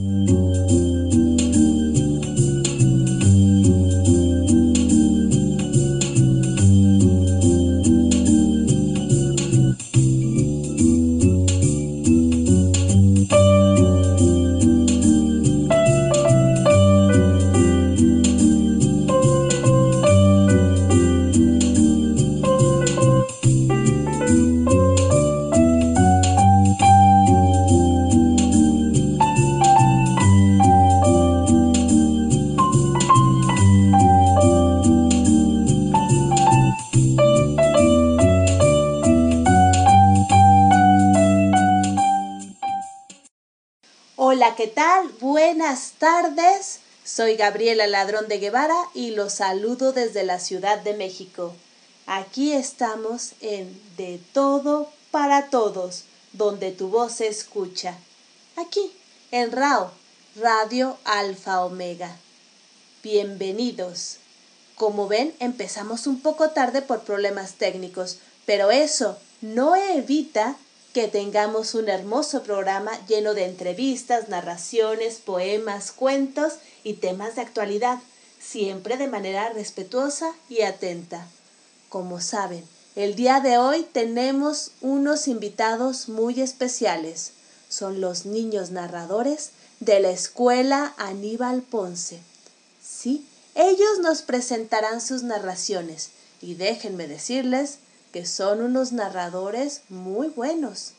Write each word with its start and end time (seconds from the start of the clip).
Mm. 0.00 0.29
Soy 47.20 47.36
Gabriela 47.36 47.86
Ladrón 47.86 48.28
de 48.28 48.38
Guevara 48.38 48.88
y 48.94 49.10
los 49.10 49.34
saludo 49.34 49.92
desde 49.92 50.24
la 50.24 50.40
Ciudad 50.40 50.78
de 50.78 50.94
México. 50.94 51.54
Aquí 52.06 52.54
estamos 52.54 53.32
en 53.42 53.78
De 53.98 54.18
Todo 54.32 54.88
para 55.10 55.50
Todos, 55.50 56.04
donde 56.32 56.72
tu 56.72 56.88
voz 56.88 57.12
se 57.16 57.28
escucha. 57.28 57.98
Aquí, 58.56 58.90
en 59.32 59.52
RAO, 59.52 59.90
Radio 60.34 60.96
Alfa 61.04 61.62
Omega. 61.62 62.16
Bienvenidos. 63.02 64.16
Como 64.74 65.06
ven, 65.06 65.34
empezamos 65.40 66.06
un 66.06 66.22
poco 66.22 66.48
tarde 66.48 66.80
por 66.80 67.02
problemas 67.02 67.52
técnicos, 67.52 68.16
pero 68.46 68.70
eso 68.70 69.18
no 69.42 69.76
evita 69.76 70.56
que 70.94 71.06
tengamos 71.06 71.74
un 71.74 71.90
hermoso 71.90 72.42
programa 72.42 72.92
lleno 73.06 73.34
de 73.34 73.44
entrevistas, 73.44 74.30
narraciones, 74.30 75.18
poemas, 75.18 75.92
cuentos 75.92 76.54
y 76.84 76.94
temas 76.94 77.36
de 77.36 77.42
actualidad, 77.42 77.98
siempre 78.40 78.96
de 78.96 79.08
manera 79.08 79.50
respetuosa 79.50 80.32
y 80.48 80.62
atenta. 80.62 81.26
Como 81.88 82.20
saben, 82.20 82.64
el 82.96 83.14
día 83.14 83.40
de 83.40 83.58
hoy 83.58 83.86
tenemos 83.92 84.72
unos 84.80 85.28
invitados 85.28 86.08
muy 86.08 86.40
especiales. 86.40 87.32
Son 87.68 88.00
los 88.00 88.26
niños 88.26 88.70
narradores 88.70 89.50
de 89.78 90.00
la 90.00 90.10
escuela 90.10 90.94
Aníbal 90.98 91.62
Ponce. 91.62 92.20
Sí, 92.82 93.26
ellos 93.54 93.98
nos 94.02 94.22
presentarán 94.22 95.00
sus 95.00 95.22
narraciones 95.22 96.10
y 96.40 96.54
déjenme 96.54 97.06
decirles 97.06 97.78
que 98.12 98.26
son 98.26 98.60
unos 98.60 98.92
narradores 98.92 99.82
muy 99.88 100.28
buenos. 100.28 100.92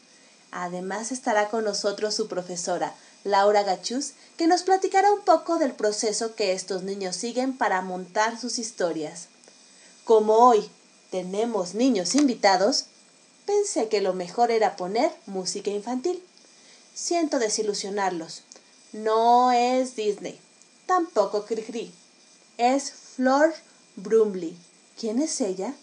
Además 0.52 1.12
estará 1.12 1.50
con 1.50 1.64
nosotros 1.64 2.16
su 2.16 2.28
profesora, 2.28 2.94
Laura 3.24 3.64
Gachús, 3.64 4.14
que 4.38 4.48
nos 4.48 4.64
platicará 4.64 5.12
un 5.12 5.22
poco 5.22 5.58
del 5.58 5.74
proceso 5.74 6.36
que 6.36 6.54
estos 6.54 6.84
niños 6.84 7.16
siguen 7.16 7.58
para 7.58 7.82
montar 7.82 8.40
sus 8.40 8.58
historias. 8.58 9.28
Como 10.06 10.38
hoy 10.38 10.70
tenemos 11.12 11.76
niños 11.76 12.16
invitados, 12.16 12.86
pensé 13.46 13.90
que 13.90 14.02
lo 14.02 14.14
mejor 14.14 14.50
era 14.50 14.76
poner 14.76 15.12
música 15.28 15.70
infantil. 15.70 16.24
Siento 16.96 17.38
desilusionarlos. 17.38 18.44
No 18.92 19.52
es 19.52 19.96
Disney, 19.96 20.40
tampoco 20.86 21.46
Cricri. 21.46 21.94
Es 22.58 22.92
Flor 22.92 23.54
Brumley. 23.96 24.58
¿Quién 25.00 25.22
es 25.22 25.40
ella? 25.42 25.74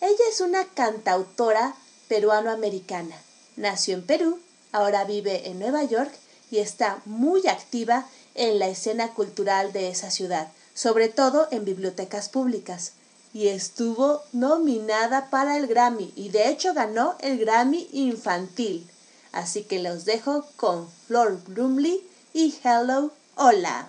Ella 0.00 0.24
es 0.30 0.40
una 0.40 0.64
cantautora 0.64 1.74
peruano-americana. 2.08 3.16
Nació 3.56 3.94
en 3.94 4.06
Perú, 4.06 4.40
ahora 4.72 5.04
vive 5.04 5.48
en 5.48 5.58
Nueva 5.58 5.84
York 5.84 6.12
y 6.50 6.58
está 6.58 7.00
muy 7.04 7.46
activa 7.46 8.06
en 8.34 8.58
la 8.58 8.68
escena 8.68 9.08
cultural 9.14 9.72
de 9.72 9.88
esa 9.88 10.10
ciudad, 10.10 10.48
sobre 10.74 11.08
todo 11.08 11.48
en 11.50 11.64
bibliotecas 11.64 12.28
públicas. 12.28 12.92
Y 13.32 13.48
estuvo 13.48 14.22
nominada 14.32 15.30
para 15.30 15.56
el 15.56 15.66
Grammy 15.66 16.12
y 16.16 16.30
de 16.30 16.48
hecho 16.48 16.74
ganó 16.74 17.16
el 17.20 17.38
Grammy 17.38 17.88
infantil. 17.92 18.88
Así 19.32 19.62
que 19.62 19.78
los 19.78 20.04
dejo 20.04 20.46
con 20.56 20.88
Flor 21.06 21.40
Brumley 21.46 22.04
y 22.32 22.54
Hello, 22.64 23.12
hola. 23.36 23.88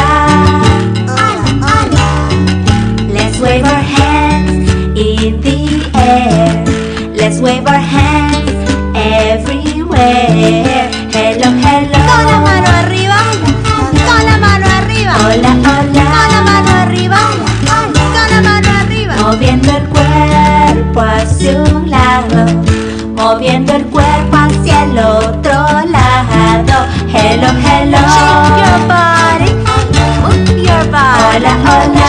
wave 7.41 7.65
our 7.65 7.73
hands 7.73 8.51
everywhere. 8.95 10.91
Hello, 11.11 11.49
hello. 11.65 11.99
Con 12.07 12.25
la 12.29 12.37
mano 12.47 12.69
arriba. 12.81 13.17
Con 14.05 14.25
la 14.29 14.37
mano 14.37 14.65
arriba. 14.79 15.13
Hola, 15.25 15.51
hola. 15.69 16.03
Con 16.13 16.27
la 16.33 16.41
mano 16.49 16.71
arriba. 16.83 17.17
Con 17.65 18.29
la 18.29 18.41
mano 18.41 18.69
arriba. 18.81 19.15
Moviendo 19.23 19.71
el 19.75 19.85
cuerpo 19.89 21.01
hacia 21.01 21.63
un 21.63 21.89
lado. 21.89 22.45
Moviendo 23.15 23.73
el 23.73 23.85
cuerpo 23.85 24.37
hacia 24.37 24.83
el 24.83 24.99
otro 24.99 25.51
lado. 25.97 26.75
Hello, 27.11 27.49
hello. 27.65 28.01
Shake 28.15 28.57
your 28.61 28.79
body. 28.87 29.51
Move 30.21 30.61
your 30.61 30.83
body. 30.91 31.37
Hola, 31.37 31.53
hola. 31.65 32.00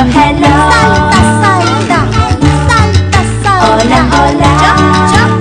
Hello, 0.00 0.12
hello. 0.16 0.56
Salta, 0.72 1.20
salta. 1.42 2.00
Salta, 2.68 3.20
salta. 3.42 3.66
Hola, 3.66 4.00
hola. 4.14 4.52
Jump, 4.64 4.94
jump. 5.12 5.40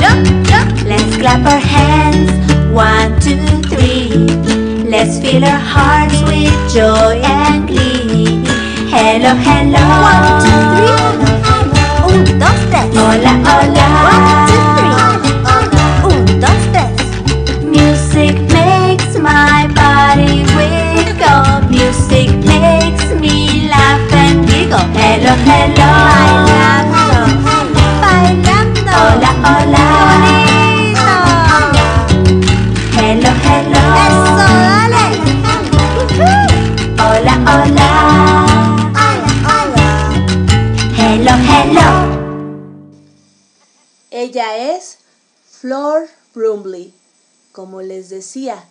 Jump, 0.00 0.24
jump. 0.48 0.72
Let's 0.86 1.16
clap 1.16 1.46
our 1.46 1.58
hands. 1.58 2.28
One, 2.74 3.18
two, 3.20 3.40
three. 3.70 4.28
Let's 4.84 5.18
fill 5.18 5.44
our 5.44 5.58
hearts 5.58 6.20
with 6.28 6.52
joy 6.74 7.22
and 7.24 7.66
glee. 7.66 8.44
Hello, 8.92 9.32
hello. 9.48 9.80
One, 10.12 10.28
two, 10.44 10.60
three. 10.76 10.92
Un, 12.12 12.38
dos, 12.38 12.60
tres. 12.68 12.92
Hola, 12.94 13.32
hola. 13.46 13.51
Flor 45.72 46.06
Brumley. 46.34 46.92
Como 47.50 47.80
les 47.80 48.10
decía, 48.10 48.62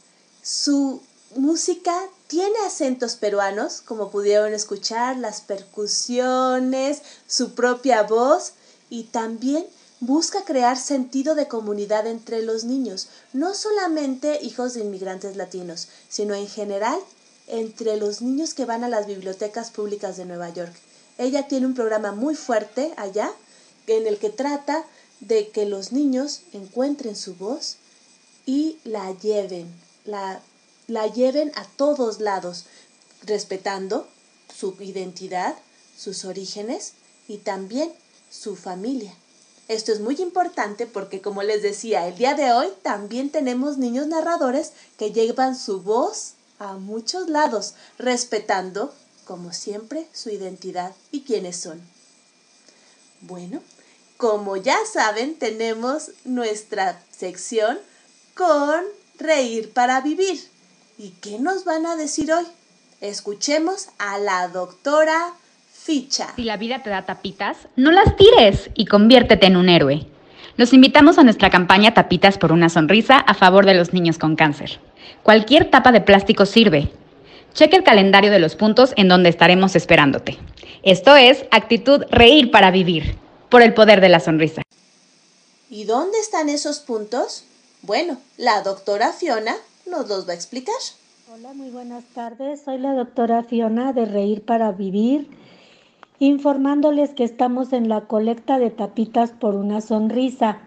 su 0.44 1.02
música 1.36 2.00
tiene 2.28 2.60
acentos 2.64 3.16
peruanos, 3.16 3.82
como 3.82 4.12
pudieron 4.12 4.54
escuchar, 4.54 5.18
las 5.18 5.42
percusiones, 5.42 7.02
su 7.26 7.56
propia 7.56 8.04
voz 8.04 8.52
y 8.92 9.06
también 9.06 9.66
busca 10.00 10.44
crear 10.44 10.78
sentido 10.78 11.34
de 11.34 11.48
comunidad 11.48 12.06
entre 12.06 12.44
los 12.44 12.66
niños, 12.66 13.08
no 13.34 13.56
solamente 13.56 14.38
hijos 14.44 14.76
de 14.76 14.82
inmigrantes 14.82 15.36
latinos, 15.38 15.88
sino 16.08 16.36
en 16.36 16.48
general 16.48 17.00
entre 17.48 17.98
los 17.98 18.22
niños 18.22 18.54
que 18.54 18.66
van 18.66 18.84
a 18.84 18.90
las 18.90 19.08
bibliotecas 19.08 19.72
públicas 19.72 20.18
de 20.18 20.26
Nueva 20.26 20.52
York. 20.52 20.76
Ella 21.18 21.48
tiene 21.48 21.66
un 21.66 21.74
programa 21.74 22.12
muy 22.12 22.36
fuerte 22.36 22.94
allá 22.96 23.32
en 23.88 24.06
el 24.06 24.20
que 24.20 24.30
trata 24.30 24.86
de 25.22 25.50
que 25.50 25.66
los 25.66 25.92
niños 25.92 26.42
encuentren 26.52 27.16
su 27.16 27.36
voz 27.36 27.78
y 28.46 28.78
la 28.84 29.18
lleven, 29.18 29.72
la, 30.04 30.42
la 30.88 31.08
lleven 31.08 31.52
a 31.56 31.64
todos 31.66 32.20
lados, 32.20 32.66
respetando 33.24 34.08
su 34.54 34.76
identidad, 34.82 35.56
sus 35.98 36.26
orígenes 36.26 36.94
y 37.28 37.38
también 37.38 37.92
su 38.30 38.56
familia. 38.56 39.14
Esto 39.68 39.94
es 39.94 40.02
muy 40.02 40.16
importante 40.16 40.86
porque, 40.86 41.22
como 41.22 41.44
les 41.44 41.62
decía, 41.62 42.08
el 42.08 42.18
día 42.18 42.34
de 42.34 42.52
hoy 42.52 42.68
también 42.82 43.30
tenemos 43.30 43.78
niños 43.78 44.08
narradores 44.08 44.74
que 44.98 45.12
llevan 45.12 45.56
su 45.56 45.82
voz 45.82 46.34
a 46.60 46.74
muchos 46.74 47.30
lados, 47.30 47.76
respetando, 47.98 48.94
como 49.26 49.54
siempre, 49.54 50.08
su 50.14 50.30
identidad 50.30 50.94
y 51.12 51.22
quiénes 51.22 51.58
son. 51.58 51.82
Bueno, 53.22 53.62
como 54.22 54.56
ya 54.56 54.78
saben, 54.86 55.34
tenemos 55.40 56.12
nuestra 56.26 57.00
sección 57.10 57.80
con 58.36 58.82
Reír 59.18 59.74
para 59.74 60.00
Vivir. 60.02 60.40
¿Y 61.00 61.16
qué 61.24 61.40
nos 61.40 61.66
van 61.66 61.88
a 61.88 61.96
decir 61.96 62.32
hoy? 62.32 62.46
Escuchemos 63.02 63.90
a 63.98 64.20
la 64.20 64.48
doctora 64.50 65.34
Ficha. 65.74 66.28
Si 66.36 66.44
la 66.44 66.58
vida 66.58 66.84
te 66.84 66.92
da 66.92 67.02
tapitas, 67.02 67.58
no 67.76 67.92
las 67.92 68.16
tires 68.16 68.70
y 68.76 68.86
conviértete 68.86 69.48
en 69.48 69.58
un 69.58 69.70
héroe. 69.70 70.06
Los 70.56 70.72
invitamos 70.74 71.18
a 71.18 71.24
nuestra 71.24 71.50
campaña 71.50 71.96
Tapitas 71.96 72.38
por 72.38 72.52
una 72.52 72.70
sonrisa 72.70 73.18
a 73.18 73.34
favor 73.34 73.66
de 73.66 73.74
los 73.74 73.92
niños 73.92 74.20
con 74.20 74.36
cáncer. 74.36 74.80
Cualquier 75.24 75.72
tapa 75.72 75.92
de 75.92 76.02
plástico 76.02 76.46
sirve. 76.46 76.92
Cheque 77.56 77.76
el 77.76 77.84
calendario 77.84 78.30
de 78.30 78.38
los 78.38 78.56
puntos 78.56 78.94
en 78.98 79.08
donde 79.08 79.30
estaremos 79.30 79.76
esperándote. 79.76 80.38
Esto 80.84 81.16
es 81.16 81.46
Actitud 81.50 82.04
Reír 82.12 82.52
para 82.52 82.70
Vivir, 82.70 83.16
por 83.52 83.62
el 83.62 83.76
poder 83.76 84.02
de 84.02 84.10
la 84.10 84.20
sonrisa. 84.20 84.64
¿Y 85.70 85.84
dónde 85.84 86.18
están 86.18 86.50
esos 86.50 86.80
puntos? 86.80 87.44
Bueno, 87.84 88.18
la 88.38 88.64
doctora 88.64 89.14
Fiona 89.14 89.56
nos 89.86 90.10
los 90.10 90.28
va 90.28 90.32
a 90.32 90.36
explicar. 90.36 90.74
Hola, 91.32 91.54
muy 91.54 91.70
buenas 91.70 92.04
tardes. 92.16 92.62
Soy 92.66 92.80
la 92.80 92.94
doctora 92.94 93.44
Fiona 93.44 93.94
de 93.94 94.06
Reír 94.06 94.44
para 94.44 94.72
Vivir 94.72 95.30
informándoles 96.22 97.16
que 97.16 97.24
estamos 97.24 97.74
en 97.74 97.90
la 97.90 98.02
colecta 98.02 98.60
de 98.60 98.70
tapitas 98.70 99.32
por 99.32 99.56
una 99.56 99.82
sonrisa. 99.82 100.60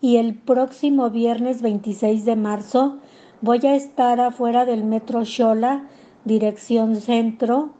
Y 0.00 0.18
el 0.18 0.36
próximo 0.36 1.10
viernes 1.10 1.60
26 1.60 2.24
de 2.24 2.36
marzo 2.36 2.98
voy 3.40 3.66
a 3.66 3.74
estar 3.74 4.20
afuera 4.20 4.64
del 4.64 4.84
metro 4.84 5.24
Xola, 5.24 5.88
dirección 6.24 7.00
centro, 7.00 7.70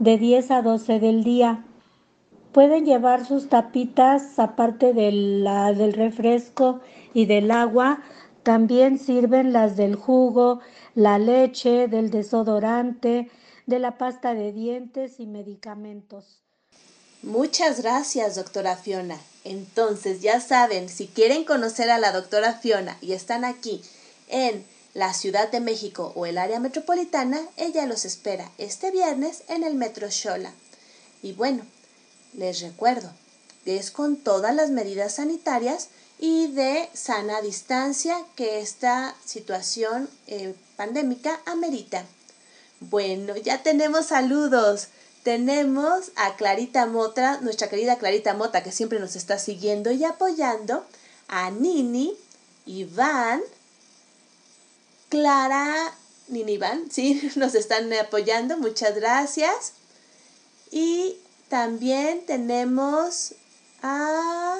de 0.00 0.18
10 0.18 0.50
a 0.50 0.62
12 0.62 0.98
del 0.98 1.22
día. 1.22 1.64
Pueden 2.56 2.86
llevar 2.86 3.26
sus 3.26 3.50
tapitas, 3.50 4.38
aparte 4.38 4.94
del, 4.94 5.44
la, 5.44 5.74
del 5.74 5.92
refresco 5.92 6.80
y 7.12 7.26
del 7.26 7.50
agua, 7.50 8.02
también 8.44 8.98
sirven 8.98 9.52
las 9.52 9.76
del 9.76 9.94
jugo, 9.94 10.60
la 10.94 11.18
leche, 11.18 11.86
del 11.86 12.08
desodorante, 12.08 13.30
de 13.66 13.78
la 13.78 13.98
pasta 13.98 14.32
de 14.32 14.54
dientes 14.54 15.20
y 15.20 15.26
medicamentos. 15.26 16.40
Muchas 17.22 17.82
gracias, 17.82 18.36
doctora 18.36 18.74
Fiona. 18.76 19.20
Entonces, 19.44 20.22
ya 20.22 20.40
saben, 20.40 20.88
si 20.88 21.08
quieren 21.08 21.44
conocer 21.44 21.90
a 21.90 21.98
la 21.98 22.10
doctora 22.10 22.54
Fiona 22.54 22.96
y 23.02 23.12
están 23.12 23.44
aquí 23.44 23.82
en 24.28 24.64
la 24.94 25.12
Ciudad 25.12 25.50
de 25.50 25.60
México 25.60 26.14
o 26.16 26.24
el 26.24 26.38
área 26.38 26.58
metropolitana, 26.58 27.38
ella 27.58 27.84
los 27.84 28.06
espera 28.06 28.50
este 28.56 28.90
viernes 28.90 29.42
en 29.48 29.62
el 29.62 29.74
Metro 29.74 30.10
Xola. 30.10 30.54
Y 31.22 31.34
bueno, 31.34 31.62
les 32.36 32.60
recuerdo, 32.60 33.10
es 33.64 33.90
con 33.90 34.16
todas 34.16 34.54
las 34.54 34.70
medidas 34.70 35.16
sanitarias 35.16 35.88
y 36.18 36.48
de 36.48 36.88
sana 36.94 37.42
distancia 37.42 38.16
que 38.36 38.60
esta 38.60 39.14
situación 39.24 40.08
eh, 40.26 40.54
pandémica 40.76 41.40
amerita. 41.46 42.04
Bueno, 42.80 43.36
ya 43.36 43.62
tenemos 43.62 44.06
saludos. 44.06 44.88
Tenemos 45.22 46.12
a 46.14 46.36
Clarita 46.36 46.86
Mota, 46.86 47.40
nuestra 47.40 47.68
querida 47.68 47.98
Clarita 47.98 48.34
Mota, 48.34 48.62
que 48.62 48.70
siempre 48.70 49.00
nos 49.00 49.16
está 49.16 49.38
siguiendo 49.38 49.90
y 49.90 50.04
apoyando. 50.04 50.86
A 51.28 51.50
Nini, 51.50 52.16
Iván, 52.66 53.42
Clara, 55.08 55.92
Nini 56.28 56.52
Iván, 56.52 56.84
sí, 56.90 57.32
nos 57.36 57.54
están 57.56 57.92
apoyando. 57.94 58.56
Muchas 58.58 58.94
gracias. 58.94 59.72
Y 60.70 61.16
también 61.48 62.24
tenemos 62.26 63.34
a... 63.82 64.58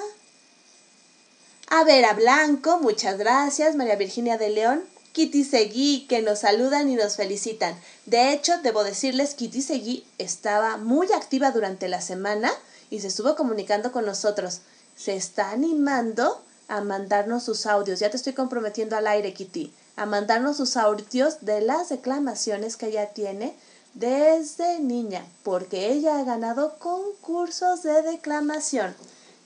A 1.69 1.83
Vera 1.83 2.13
Blanco, 2.13 2.79
muchas 2.79 3.17
gracias. 3.17 3.75
María 3.75 3.97
Virginia 3.97 4.37
de 4.37 4.49
León, 4.49 4.83
Kitty 5.11 5.43
Seguí, 5.43 6.05
que 6.07 6.21
nos 6.21 6.39
saludan 6.39 6.89
y 6.89 6.95
nos 6.95 7.17
felicitan. 7.17 7.75
De 8.05 8.31
hecho, 8.31 8.53
debo 8.61 8.85
decirles, 8.85 9.33
Kitty 9.33 9.61
Seguí 9.61 10.05
estaba 10.17 10.77
muy 10.77 11.11
activa 11.11 11.51
durante 11.51 11.89
la 11.89 11.99
semana 11.99 12.51
y 12.89 13.01
se 13.01 13.07
estuvo 13.07 13.35
comunicando 13.35 13.91
con 13.91 14.05
nosotros. 14.05 14.61
Se 14.95 15.17
está 15.17 15.51
animando 15.51 16.41
a 16.69 16.79
mandarnos 16.81 17.43
sus 17.43 17.65
audios. 17.65 17.99
Ya 17.99 18.09
te 18.09 18.17
estoy 18.17 18.31
comprometiendo 18.33 18.95
al 18.95 19.07
aire, 19.07 19.33
Kitty, 19.33 19.73
a 19.97 20.05
mandarnos 20.05 20.55
sus 20.55 20.77
audios 20.77 21.41
de 21.41 21.59
las 21.59 21.89
declamaciones 21.89 22.77
que 22.77 22.87
ella 22.87 23.09
tiene 23.09 23.55
desde 23.99 24.79
niña, 24.79 25.25
porque 25.43 25.91
ella 25.91 26.19
ha 26.19 26.23
ganado 26.23 26.77
concursos 26.77 27.83
de 27.83 28.03
declamación. 28.03 28.95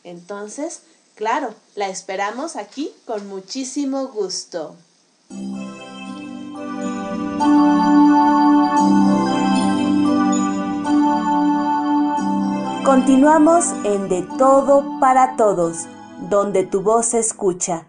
Entonces, 0.03 0.83
claro, 1.15 1.53
la 1.75 1.87
esperamos 1.87 2.55
aquí 2.55 2.91
con 3.05 3.27
muchísimo 3.27 4.07
gusto. 4.07 4.75
Continuamos 12.83 13.65
en 13.85 14.09
De 14.09 14.27
Todo 14.37 14.99
para 14.99 15.37
Todos, 15.37 15.85
donde 16.29 16.65
tu 16.65 16.81
voz 16.81 17.05
se 17.07 17.19
escucha. 17.19 17.87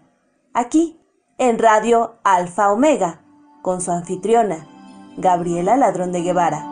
Aquí, 0.52 1.00
en 1.38 1.59
Radio 1.59 2.19
Alfa 2.23 2.71
Omega, 2.71 3.21
con 3.62 3.81
su 3.81 3.90
anfitriona, 3.90 4.69
Gabriela 5.16 5.76
Ladrón 5.76 6.11
de 6.11 6.23
Guevara. 6.23 6.64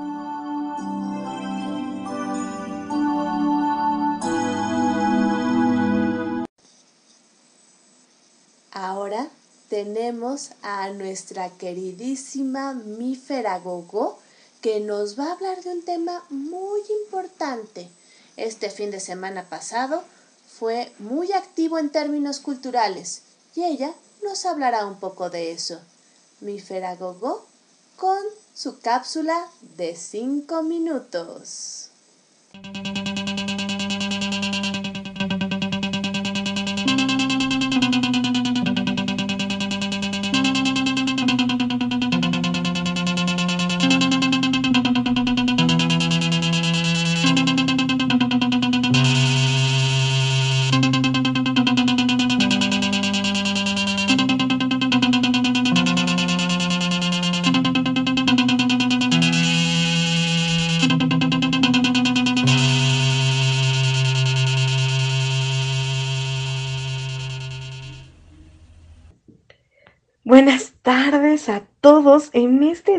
Ahora 8.73 9.29
tenemos 9.69 10.53
a 10.63 10.89
nuestra 10.91 11.51
queridísima 11.51 12.73
Mífera 12.73 13.59
Gogo, 13.59 14.19
que 14.63 14.81
nos 14.81 15.19
va 15.19 15.27
a 15.27 15.33
hablar 15.33 15.63
de 15.63 15.71
un 15.71 15.85
tema 15.85 16.25
muy 16.31 16.81
importante. 17.03 17.91
Este 18.39 18.71
fin 18.71 18.91
de 18.91 19.01
semana 19.01 19.45
pasado 19.51 20.03
fue 20.49 20.93
muy 20.99 21.33
activo 21.33 21.79
en 21.79 21.91
términos 21.91 22.41
culturales 22.41 23.23
y 23.55 23.65
ella 23.65 23.93
nos 24.23 24.47
hablará 24.47 24.87
un 24.87 24.99
poco 24.99 25.29
de 25.29 25.53
eso. 25.53 25.79
Mífera 26.41 26.97
Gogo 26.97 27.50
con 28.01 28.17
su 28.55 28.81
cápsula 28.81 29.47
de 29.77 29.95
5 29.95 30.63
minutos. 30.63 31.90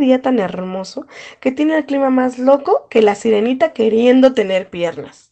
Día 0.02 0.22
tan 0.22 0.40
hermoso 0.40 1.08
que 1.40 1.54
tiene 1.54 1.78
el 1.78 1.86
clima 1.86 2.10
más 2.10 2.38
loco 2.38 2.88
que 2.90 3.02
la 3.02 3.16
sirenita 3.16 3.72
queriendo 3.72 4.34
tener 4.34 4.70
piernas. 4.70 5.32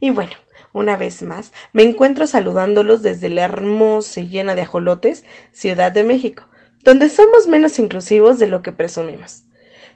Y 0.00 0.10
bueno, 0.10 0.32
una 0.72 0.96
vez 0.96 1.22
más, 1.22 1.52
me 1.72 1.84
encuentro 1.84 2.26
saludándolos 2.26 3.02
desde 3.02 3.28
la 3.28 3.44
hermosa 3.44 4.20
y 4.20 4.28
llena 4.28 4.54
de 4.54 4.62
ajolotes 4.62 5.24
Ciudad 5.52 5.92
de 5.92 6.04
México, 6.04 6.48
donde 6.82 7.08
somos 7.08 7.46
menos 7.46 7.78
inclusivos 7.78 8.38
de 8.38 8.48
lo 8.48 8.60
que 8.62 8.72
presumimos. 8.72 9.44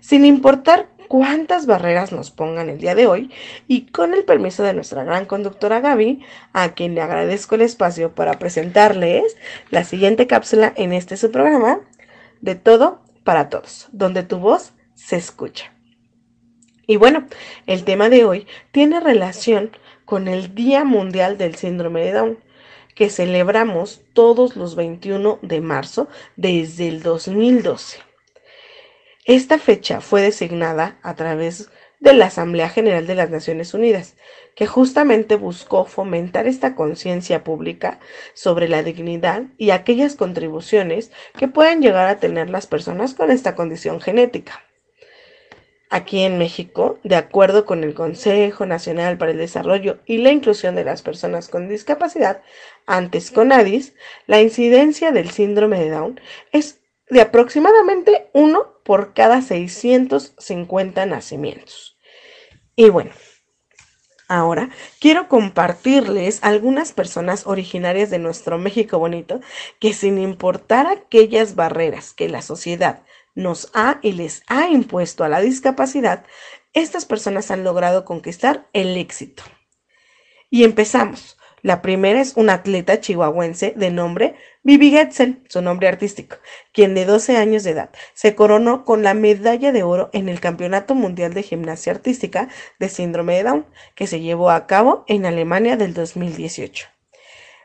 Sin 0.00 0.24
importar 0.24 0.88
cuántas 1.10 1.66
barreras 1.66 2.12
nos 2.12 2.30
pongan 2.30 2.70
el 2.70 2.78
día 2.78 2.94
de 2.94 3.08
hoy 3.08 3.30
y 3.66 3.86
con 3.86 4.14
el 4.14 4.24
permiso 4.24 4.62
de 4.62 4.72
nuestra 4.72 5.02
gran 5.02 5.26
conductora 5.26 5.80
Gaby, 5.80 6.24
a 6.52 6.72
quien 6.72 6.94
le 6.94 7.02
agradezco 7.02 7.56
el 7.56 7.62
espacio 7.62 8.14
para 8.14 8.38
presentarles 8.38 9.36
la 9.70 9.84
siguiente 9.84 10.26
cápsula 10.26 10.72
en 10.76 10.92
este 10.92 11.16
su 11.16 11.32
programa, 11.32 11.80
de 12.40 12.54
todo 12.54 13.02
para 13.24 13.48
todos, 13.48 13.88
donde 13.92 14.22
tu 14.22 14.38
voz 14.38 14.72
se 14.94 15.16
escucha. 15.16 15.72
Y 16.86 16.96
bueno, 16.96 17.26
el 17.66 17.84
tema 17.84 18.08
de 18.08 18.24
hoy 18.24 18.46
tiene 18.72 19.00
relación 19.00 19.70
con 20.04 20.26
el 20.26 20.54
Día 20.54 20.84
Mundial 20.84 21.38
del 21.38 21.54
Síndrome 21.54 22.04
de 22.04 22.12
Down, 22.12 22.38
que 22.96 23.10
celebramos 23.10 24.02
todos 24.12 24.56
los 24.56 24.74
21 24.74 25.38
de 25.42 25.60
marzo 25.60 26.08
desde 26.36 26.88
el 26.88 27.02
2012. 27.02 27.98
Esta 29.24 29.58
fecha 29.58 30.00
fue 30.00 30.22
designada 30.22 30.98
a 31.02 31.14
través 31.14 31.70
de 32.00 32.14
la 32.14 32.26
Asamblea 32.26 32.68
General 32.68 33.06
de 33.06 33.14
las 33.14 33.30
Naciones 33.30 33.72
Unidas, 33.74 34.16
que 34.54 34.66
justamente 34.66 35.36
buscó 35.36 35.84
fomentar 35.84 36.46
esta 36.46 36.74
conciencia 36.74 37.44
pública 37.44 38.00
sobre 38.34 38.68
la 38.68 38.82
dignidad 38.82 39.44
y 39.58 39.70
aquellas 39.70 40.16
contribuciones 40.16 41.10
que 41.38 41.48
pueden 41.48 41.82
llegar 41.82 42.08
a 42.08 42.18
tener 42.18 42.50
las 42.50 42.66
personas 42.66 43.14
con 43.14 43.30
esta 43.30 43.54
condición 43.54 44.00
genética. 44.00 44.62
Aquí 45.92 46.22
en 46.22 46.38
México, 46.38 47.00
de 47.02 47.16
acuerdo 47.16 47.64
con 47.64 47.82
el 47.82 47.94
Consejo 47.94 48.64
Nacional 48.64 49.18
para 49.18 49.32
el 49.32 49.38
Desarrollo 49.38 49.98
y 50.06 50.18
la 50.18 50.30
Inclusión 50.30 50.76
de 50.76 50.84
las 50.84 51.02
Personas 51.02 51.48
con 51.48 51.68
Discapacidad, 51.68 52.42
antes 52.86 53.32
CONADIS, 53.32 53.94
la 54.28 54.40
incidencia 54.40 55.10
del 55.10 55.30
síndrome 55.30 55.80
de 55.80 55.90
Down 55.90 56.20
es 56.52 56.80
de 57.08 57.20
aproximadamente 57.20 58.30
uno 58.32 58.80
por 58.84 59.14
cada 59.14 59.42
650 59.42 61.06
nacimientos. 61.06 61.98
Y 62.76 62.88
bueno, 62.88 63.10
ahora 64.30 64.70
quiero 65.00 65.28
compartirles 65.28 66.38
algunas 66.42 66.92
personas 66.92 67.46
originarias 67.46 68.10
de 68.10 68.18
nuestro 68.18 68.58
México 68.58 68.98
bonito 68.98 69.40
que 69.80 69.92
sin 69.92 70.18
importar 70.18 70.86
aquellas 70.86 71.56
barreras 71.56 72.14
que 72.14 72.28
la 72.28 72.40
sociedad 72.40 73.02
nos 73.34 73.70
ha 73.74 73.98
y 74.02 74.12
les 74.12 74.42
ha 74.46 74.68
impuesto 74.68 75.24
a 75.24 75.28
la 75.28 75.40
discapacidad, 75.40 76.24
estas 76.72 77.04
personas 77.04 77.50
han 77.50 77.64
logrado 77.64 78.04
conquistar 78.04 78.68
el 78.72 78.96
éxito. 78.96 79.42
Y 80.48 80.64
empezamos. 80.64 81.36
La 81.62 81.82
primera 81.82 82.20
es 82.20 82.36
una 82.36 82.54
atleta 82.54 83.00
chihuahuense 83.00 83.74
de 83.76 83.90
nombre 83.90 84.34
Vivi 84.62 84.90
Getzel, 84.90 85.42
su 85.48 85.60
nombre 85.62 85.88
artístico, 85.88 86.36
quien 86.72 86.94
de 86.94 87.04
12 87.04 87.36
años 87.36 87.64
de 87.64 87.70
edad 87.70 87.90
se 88.14 88.34
coronó 88.34 88.84
con 88.84 89.02
la 89.02 89.14
medalla 89.14 89.72
de 89.72 89.82
oro 89.82 90.10
en 90.12 90.28
el 90.28 90.40
Campeonato 90.40 90.94
Mundial 90.94 91.34
de 91.34 91.42
Gimnasia 91.42 91.92
Artística 91.92 92.48
de 92.78 92.88
Síndrome 92.88 93.36
de 93.36 93.42
Down, 93.42 93.66
que 93.94 94.06
se 94.06 94.20
llevó 94.20 94.50
a 94.50 94.66
cabo 94.66 95.04
en 95.06 95.26
Alemania 95.26 95.76
del 95.76 95.94
2018. 95.94 96.88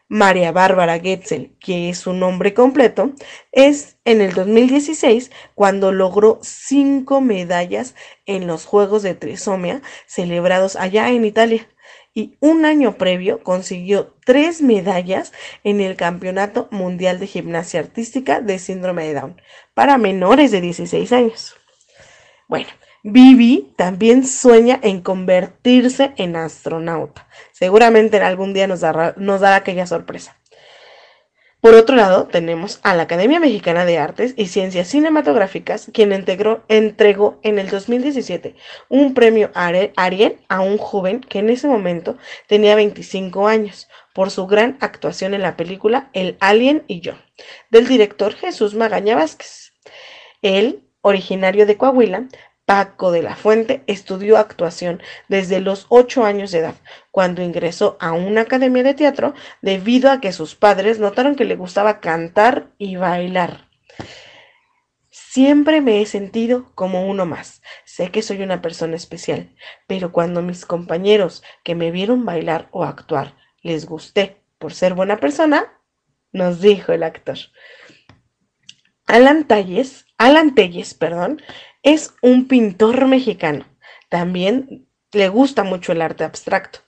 María 0.07 0.51
Bárbara 0.51 0.99
Getzel, 0.99 1.55
que 1.59 1.89
es 1.89 1.97
su 1.97 2.13
nombre 2.13 2.53
completo, 2.53 3.13
es 3.51 3.97
en 4.05 4.21
el 4.21 4.33
2016 4.33 5.31
cuando 5.55 5.91
logró 5.91 6.39
cinco 6.43 7.21
medallas 7.21 7.95
en 8.27 8.45
los 8.45 8.65
Juegos 8.65 9.01
de 9.01 9.15
Trisomia 9.15 9.81
celebrados 10.05 10.75
allá 10.75 11.09
en 11.09 11.25
Italia 11.25 11.67
y 12.15 12.37
un 12.39 12.65
año 12.65 12.97
previo 12.97 13.43
consiguió 13.43 14.15
tres 14.25 14.61
medallas 14.61 15.33
en 15.63 15.81
el 15.81 15.97
Campeonato 15.97 16.69
Mundial 16.71 17.19
de 17.19 17.27
Gimnasia 17.27 17.81
Artística 17.81 18.39
de 18.39 18.57
Síndrome 18.57 19.05
de 19.05 19.13
Down 19.13 19.41
para 19.75 19.99
menores 19.99 20.49
de 20.49 20.61
16 20.61 21.11
años. 21.11 21.55
Bueno, 22.47 22.69
Vivi 23.03 23.73
también 23.75 24.25
sueña 24.25 24.79
en 24.81 25.01
convertirse 25.01 26.13
en 26.17 26.37
astronauta. 26.37 27.27
Seguramente 27.51 28.17
en 28.17 28.23
algún 28.23 28.53
día 28.53 28.65
nos 28.65 28.79
dará, 28.79 29.13
nos 29.17 29.41
dará 29.41 29.57
aquella 29.57 29.85
sorpresa. 29.85 30.39
Por 31.65 31.73
otro 31.73 31.95
lado, 31.95 32.27
tenemos 32.27 32.79
a 32.83 32.93
la 32.93 33.01
Academia 33.01 33.39
Mexicana 33.39 33.85
de 33.85 33.97
Artes 33.97 34.35
y 34.37 34.49
Ciencias 34.49 34.87
Cinematográficas, 34.87 35.89
quien 35.91 36.11
entregó 36.11 37.39
en 37.41 37.57
el 37.57 37.69
2017 37.71 38.55
un 38.87 39.15
premio 39.15 39.49
Ariel 39.55 40.37
a 40.47 40.59
un 40.59 40.77
joven 40.77 41.21
que 41.21 41.39
en 41.39 41.49
ese 41.49 41.67
momento 41.67 42.19
tenía 42.45 42.75
25 42.75 43.47
años 43.47 43.87
por 44.13 44.29
su 44.29 44.45
gran 44.45 44.77
actuación 44.79 45.33
en 45.33 45.41
la 45.41 45.57
película 45.57 46.11
El 46.13 46.37
Alien 46.39 46.83
y 46.85 46.99
yo, 46.99 47.13
del 47.71 47.87
director 47.87 48.35
Jesús 48.35 48.75
Magaña 48.75 49.15
Vázquez. 49.15 49.73
Él, 50.43 50.83
originario 51.01 51.65
de 51.65 51.77
Coahuila, 51.77 52.27
Paco 52.65 53.11
de 53.11 53.21
la 53.21 53.35
Fuente 53.35 53.83
estudió 53.85 54.37
actuación 54.37 55.01
desde 55.27 55.61
los 55.61 55.85
ocho 55.89 56.25
años 56.25 56.51
de 56.51 56.59
edad, 56.59 56.75
cuando 57.11 57.43
ingresó 57.43 57.95
a 57.99 58.13
una 58.13 58.41
academia 58.41 58.81
de 58.81 58.95
teatro 58.95 59.35
debido 59.61 60.09
a 60.09 60.19
que 60.19 60.33
sus 60.33 60.55
padres 60.55 60.99
notaron 60.99 61.35
que 61.35 61.45
le 61.45 61.55
gustaba 61.55 61.99
cantar 61.99 62.69
y 62.77 62.95
bailar. 62.95 63.69
Siempre 65.09 65.81
me 65.81 66.01
he 66.01 66.05
sentido 66.05 66.71
como 66.75 67.07
uno 67.07 67.25
más. 67.25 67.61
Sé 67.83 68.09
que 68.09 68.21
soy 68.21 68.41
una 68.41 68.61
persona 68.61 68.95
especial, 68.95 69.53
pero 69.85 70.11
cuando 70.11 70.41
mis 70.41 70.65
compañeros 70.65 71.43
que 71.63 71.75
me 71.75 71.91
vieron 71.91 72.25
bailar 72.25 72.69
o 72.71 72.83
actuar 72.83 73.35
les 73.61 73.85
gusté 73.85 74.41
por 74.57 74.73
ser 74.73 74.93
buena 74.93 75.17
persona, 75.17 75.81
nos 76.31 76.61
dijo 76.61 76.93
el 76.93 77.03
actor. 77.03 77.37
Alan 79.07 79.45
Telles, 79.47 80.05
Alan 80.17 80.55
Telles, 80.55 80.93
perdón, 80.93 81.41
es 81.85 82.15
un 82.23 82.47
pintor 82.47 83.05
mexicano. 83.05 83.65
También 84.09 84.89
le 85.11 85.29
gusta 85.29 85.63
mucho 85.63 85.91
el 85.91 86.01
arte 86.01 86.23
abstracto. 86.23 86.79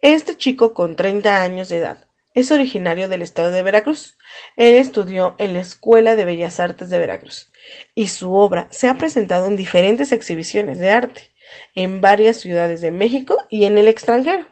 Este 0.00 0.36
chico 0.36 0.72
con 0.72 0.96
30 0.96 1.42
años 1.42 1.68
de 1.68 1.76
edad 1.76 2.08
es 2.32 2.50
originario 2.50 3.10
del 3.10 3.20
estado 3.20 3.50
de 3.50 3.62
Veracruz. 3.62 4.16
Él 4.56 4.76
estudió 4.76 5.36
en 5.38 5.52
la 5.52 5.60
Escuela 5.60 6.16
de 6.16 6.24
Bellas 6.24 6.58
Artes 6.58 6.88
de 6.88 6.98
Veracruz 6.98 7.52
y 7.94 8.08
su 8.08 8.32
obra 8.32 8.66
se 8.70 8.88
ha 8.88 8.96
presentado 8.96 9.46
en 9.46 9.56
diferentes 9.56 10.10
exhibiciones 10.10 10.78
de 10.78 10.90
arte 10.90 11.30
en 11.74 12.00
varias 12.00 12.38
ciudades 12.38 12.80
de 12.80 12.90
México 12.90 13.36
y 13.50 13.66
en 13.66 13.76
el 13.76 13.88
extranjero. 13.88 14.46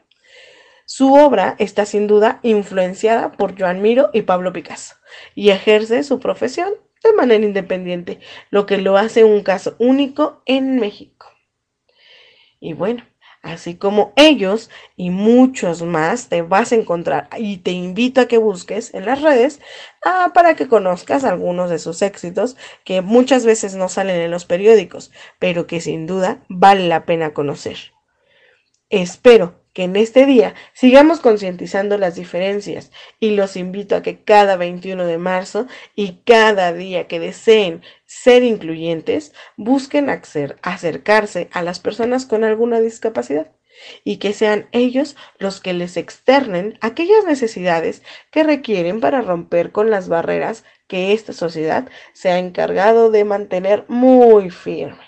Su 0.85 1.15
obra 1.15 1.57
está 1.59 1.87
sin 1.87 2.07
duda 2.07 2.41
influenciada 2.43 3.33
por 3.33 3.59
Joan 3.59 3.81
Miro 3.81 4.11
y 4.13 4.23
Pablo 4.23 4.53
Picasso 4.53 4.97
y 5.35 5.49
ejerce 5.49 6.03
su 6.03 6.21
profesión 6.21 6.75
de 7.05 7.13
manera 7.13 7.45
independiente, 7.45 8.21
lo 8.51 8.67
que 8.67 8.79
lo 8.79 8.97
hace 8.97 9.25
un 9.25 9.43
caso 9.43 9.77
único 9.79 10.43
en 10.47 10.77
México. 10.77 11.31
Y 12.61 12.73
bueno, 12.73 13.05
así 13.43 13.77
como 13.77 14.13
ellos 14.17 14.71
y 14.97 15.11
muchos 15.11 15.83
más 15.83 16.29
te 16.29 16.43
vas 16.43 16.73
a 16.73 16.77
encontrar 16.77 17.29
y 17.37 17.59
te 17.59 17.73
invito 17.73 18.23
a 18.23 18.27
que 18.27 18.39
busques 18.39 18.95
en 18.95 19.05
las 19.05 19.21
redes 19.21 19.61
ah, 20.05 20.33
para 20.35 20.57
que 20.57 20.67
conozcas 20.67 21.25
algunos 21.25 21.69
de 21.69 21.79
sus 21.79 22.01
éxitos 22.01 22.57
que 22.85 23.03
muchas 23.03 23.45
veces 23.45 23.75
no 23.75 23.89
salen 23.89 24.21
en 24.21 24.31
los 24.31 24.47
periódicos, 24.47 25.13
pero 25.39 25.67
que 25.67 25.81
sin 25.81 26.07
duda 26.07 26.43
vale 26.49 26.89
la 26.89 27.05
pena 27.05 27.35
conocer. 27.35 27.77
Espero 28.89 29.64
que 29.75 29.83
en 29.83 29.97
este 29.97 30.25
día 30.25 30.55
sigamos 30.73 31.21
concientizando 31.21 31.99
las 31.99 32.15
diferencias 32.15 32.91
y 33.21 33.33
los 33.33 33.57
invito 33.57 33.97
a 33.97 34.03
que 34.03 34.23
cada 34.23 34.57
21 34.57 35.05
de 35.05 35.19
marzo 35.19 35.67
y 35.95 36.21
cada 36.25 36.73
día 36.73 37.07
que 37.09 37.21
deseen 37.21 37.83
ser 38.07 38.45
incluyentes 38.45 39.35
busquen 39.57 40.09
acercarse 40.09 41.49
a 41.53 41.63
las 41.63 41.81
personas 41.81 42.25
con 42.25 42.45
alguna 42.45 42.81
discapacidad 42.81 43.51
y 44.05 44.19
que 44.19 44.33
sean 44.33 44.69
ellos 44.71 45.17
los 45.39 45.61
que 45.61 45.73
les 45.73 45.97
externen 45.97 46.79
aquellas 46.81 47.25
necesidades 47.25 48.03
que 48.31 48.45
requieren 48.45 49.01
para 49.01 49.21
romper 49.21 49.73
con 49.73 49.91
las 49.91 50.09
barreras 50.09 50.65
que 50.87 51.13
esta 51.13 51.33
sociedad 51.33 51.89
se 52.13 52.31
ha 52.31 52.39
encargado 52.39 53.11
de 53.11 53.25
mantener 53.25 53.85
muy 53.89 54.51
firme. 54.51 55.03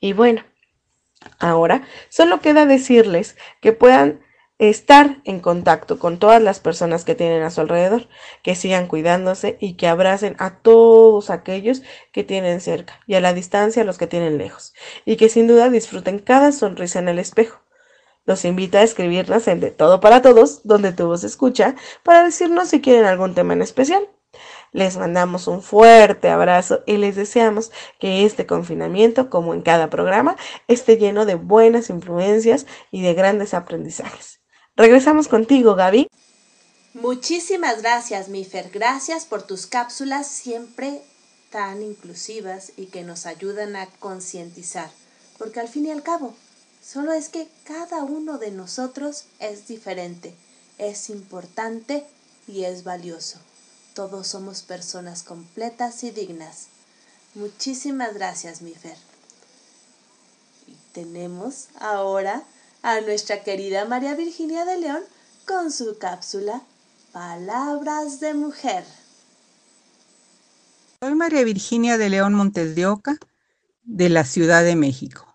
Y 0.00 0.14
bueno, 0.14 0.44
Ahora, 1.38 1.82
solo 2.08 2.40
queda 2.40 2.66
decirles 2.66 3.36
que 3.60 3.72
puedan 3.72 4.20
estar 4.58 5.18
en 5.24 5.40
contacto 5.40 5.98
con 5.98 6.18
todas 6.18 6.42
las 6.42 6.60
personas 6.60 7.04
que 7.04 7.14
tienen 7.14 7.42
a 7.42 7.50
su 7.50 7.60
alrededor, 7.60 8.08
que 8.42 8.54
sigan 8.54 8.86
cuidándose 8.86 9.58
y 9.60 9.74
que 9.74 9.86
abracen 9.86 10.34
a 10.38 10.58
todos 10.58 11.28
aquellos 11.30 11.82
que 12.12 12.24
tienen 12.24 12.60
cerca 12.60 13.00
y 13.06 13.14
a 13.14 13.20
la 13.20 13.34
distancia 13.34 13.82
a 13.82 13.84
los 13.84 13.98
que 13.98 14.06
tienen 14.06 14.38
lejos, 14.38 14.74
y 15.04 15.16
que 15.16 15.28
sin 15.28 15.46
duda 15.46 15.68
disfruten 15.68 16.18
cada 16.18 16.52
sonrisa 16.52 16.98
en 16.98 17.08
el 17.08 17.18
espejo. 17.18 17.60
Los 18.24 18.44
invito 18.44 18.78
a 18.78 18.82
escribirnos 18.82 19.46
en 19.46 19.60
De 19.60 19.70
Todo 19.70 20.00
para 20.00 20.22
Todos, 20.22 20.62
donde 20.64 20.92
tu 20.92 21.06
voz 21.06 21.22
escucha, 21.22 21.76
para 22.02 22.24
decirnos 22.24 22.68
si 22.68 22.80
quieren 22.80 23.04
algún 23.04 23.34
tema 23.34 23.52
en 23.52 23.62
especial. 23.62 24.08
Les 24.76 24.98
mandamos 24.98 25.48
un 25.48 25.62
fuerte 25.62 26.28
abrazo 26.28 26.82
y 26.84 26.98
les 26.98 27.16
deseamos 27.16 27.72
que 27.98 28.26
este 28.26 28.44
confinamiento, 28.44 29.30
como 29.30 29.54
en 29.54 29.62
cada 29.62 29.88
programa, 29.88 30.36
esté 30.68 30.98
lleno 30.98 31.24
de 31.24 31.34
buenas 31.34 31.88
influencias 31.88 32.66
y 32.90 33.00
de 33.00 33.14
grandes 33.14 33.54
aprendizajes. 33.54 34.42
Regresamos 34.76 35.28
contigo, 35.28 35.76
Gaby. 35.76 36.08
Muchísimas 36.92 37.80
gracias, 37.80 38.28
Mifer. 38.28 38.68
Gracias 38.68 39.24
por 39.24 39.44
tus 39.44 39.66
cápsulas 39.66 40.26
siempre 40.26 41.00
tan 41.48 41.82
inclusivas 41.82 42.72
y 42.76 42.88
que 42.88 43.02
nos 43.02 43.24
ayudan 43.24 43.76
a 43.76 43.86
concientizar. 43.98 44.90
Porque 45.38 45.60
al 45.60 45.68
fin 45.68 45.86
y 45.86 45.90
al 45.90 46.02
cabo, 46.02 46.34
solo 46.82 47.14
es 47.14 47.30
que 47.30 47.48
cada 47.64 48.04
uno 48.04 48.36
de 48.36 48.50
nosotros 48.50 49.24
es 49.38 49.68
diferente, 49.68 50.34
es 50.76 51.08
importante 51.08 52.04
y 52.46 52.64
es 52.64 52.84
valioso. 52.84 53.40
Todos 53.96 54.26
somos 54.26 54.60
personas 54.60 55.22
completas 55.22 56.04
y 56.04 56.10
dignas. 56.10 56.66
Muchísimas 57.34 58.12
gracias, 58.12 58.60
Mifer. 58.60 58.98
Y 60.66 60.74
tenemos 60.92 61.68
ahora 61.80 62.42
a 62.82 63.00
nuestra 63.00 63.42
querida 63.42 63.86
María 63.86 64.14
Virginia 64.14 64.66
de 64.66 64.76
León 64.76 65.02
con 65.46 65.72
su 65.72 65.96
cápsula 65.96 66.60
Palabras 67.12 68.20
de 68.20 68.34
Mujer. 68.34 68.84
Soy 71.00 71.14
María 71.14 71.42
Virginia 71.44 71.96
de 71.96 72.10
León 72.10 72.34
Montes 72.34 72.74
de 72.74 72.84
Oca, 72.84 73.18
de 73.82 74.10
la 74.10 74.26
Ciudad 74.26 74.62
de 74.62 74.76
México. 74.76 75.26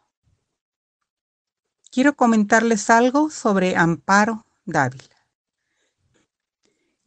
Quiero 1.90 2.16
comentarles 2.16 2.92
algo 2.92 3.32
sobre 3.32 3.76
Amparo 3.76 4.46
Dávila. 4.66 5.11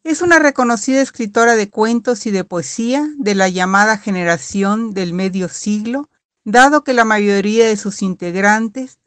Es 0.05 0.21
una 0.21 0.39
reconocida 0.39 1.01
escritora 1.01 1.57
de 1.57 1.71
cuentos 1.71 2.27
y 2.27 2.31
de 2.31 2.45
poesía 2.45 3.09
de 3.17 3.35
la 3.35 3.49
llamada 3.49 3.97
generación 3.97 4.93
del 4.93 5.15
medio 5.15 5.49
siglo, 5.49 6.11
dado 6.45 6.85
que 6.85 6.93
la 6.93 7.07
mayoría 7.07 7.67
de 7.67 7.79
sus 7.79 8.03
integrantes 8.03 8.99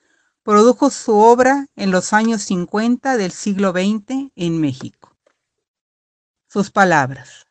produjo 0.42 0.90
su 0.90 1.14
obra 1.14 1.68
en 1.76 1.92
los 1.92 2.14
años 2.14 2.42
50 2.42 3.16
del 3.16 3.32
siglo 3.32 3.74
XX 3.74 4.32
en 4.36 4.60
México. 4.60 5.16
Sus 6.48 6.72
palabras. 6.72 7.46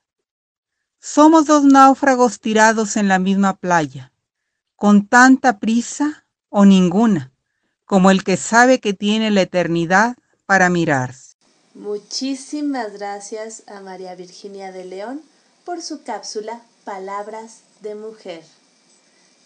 Somos 0.99 1.47
dos 1.47 1.63
náufragos 1.63 2.41
tirados 2.41 2.97
en 2.97 3.07
la 3.07 3.21
misma 3.21 3.59
playa, 3.59 4.13
con 4.75 5.07
tanta 5.07 5.61
prisa 5.61 6.27
o 6.49 6.65
ninguna, 6.65 7.31
como 7.85 8.11
el 8.11 8.25
que 8.25 8.37
sabe 8.37 8.81
que 8.81 8.93
tiene 8.93 9.31
la 9.31 9.43
eternidad 9.43 10.17
para 10.47 10.69
mirarse. 10.69 11.36
Muchísimas 11.79 12.95
gracias 12.95 13.63
a 13.67 13.81
María 13.81 14.15
Virginia 14.15 14.73
de 14.73 14.87
León 14.87 15.21
por 15.67 15.83
su 15.83 16.03
cápsula 16.03 16.63
Palabras 16.85 17.59
de 17.83 17.95
Mujer. 17.95 18.43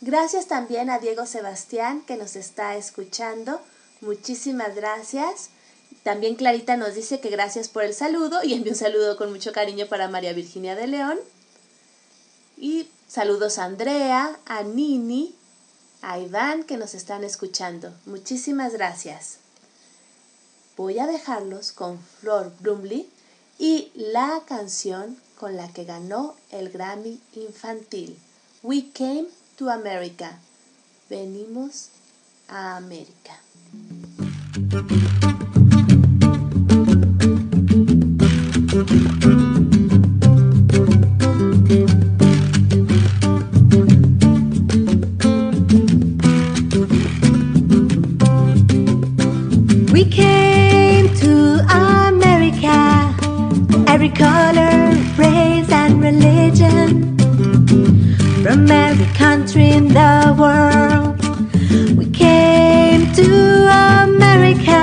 Gracias 0.00 0.46
también 0.46 0.90
a 0.90 1.00
Diego 1.00 1.26
Sebastián 1.26 2.02
que 2.02 2.16
nos 2.16 2.36
está 2.36 2.76
escuchando. 2.76 3.60
Muchísimas 4.00 4.76
gracias. 4.76 5.50
También 6.04 6.36
Clarita 6.36 6.76
nos 6.76 6.94
dice 6.94 7.18
que 7.18 7.30
gracias 7.30 7.68
por 7.68 7.82
el 7.82 7.94
saludo 7.94 8.44
y 8.44 8.54
envía 8.54 8.74
un 8.74 8.78
saludo 8.78 9.16
con 9.16 9.32
mucho 9.32 9.52
cariño 9.52 9.88
para 9.88 10.06
María 10.06 10.32
Virginia 10.32 10.76
de 10.76 10.86
León. 10.86 11.18
Y 12.56 12.88
saludos 13.08 13.58
a 13.58 13.64
Andrea, 13.64 14.38
a 14.46 14.62
Nini, 14.62 15.34
a 16.00 16.20
Iván 16.20 16.62
que 16.62 16.76
nos 16.76 16.94
están 16.94 17.24
escuchando. 17.24 17.92
Muchísimas 18.06 18.72
gracias. 18.72 19.39
Voy 20.82 20.98
a 20.98 21.06
dejarlos 21.06 21.72
con 21.72 21.98
Flor 21.98 22.54
Brumley 22.58 23.06
y 23.58 23.92
la 23.94 24.40
canción 24.46 25.18
con 25.38 25.54
la 25.54 25.68
que 25.68 25.84
ganó 25.84 26.36
el 26.52 26.70
Grammy 26.70 27.20
infantil. 27.34 28.18
We 28.62 28.90
Came 28.94 29.26
to 29.58 29.68
America. 29.68 30.38
Venimos 31.10 31.90
a 32.48 32.78
América. 32.78 33.42
Country 59.40 59.70
in 59.70 59.88
the 59.88 60.36
world, 60.38 61.16
we 61.96 62.04
came 62.10 63.10
to 63.14 63.24
America. 64.04 64.82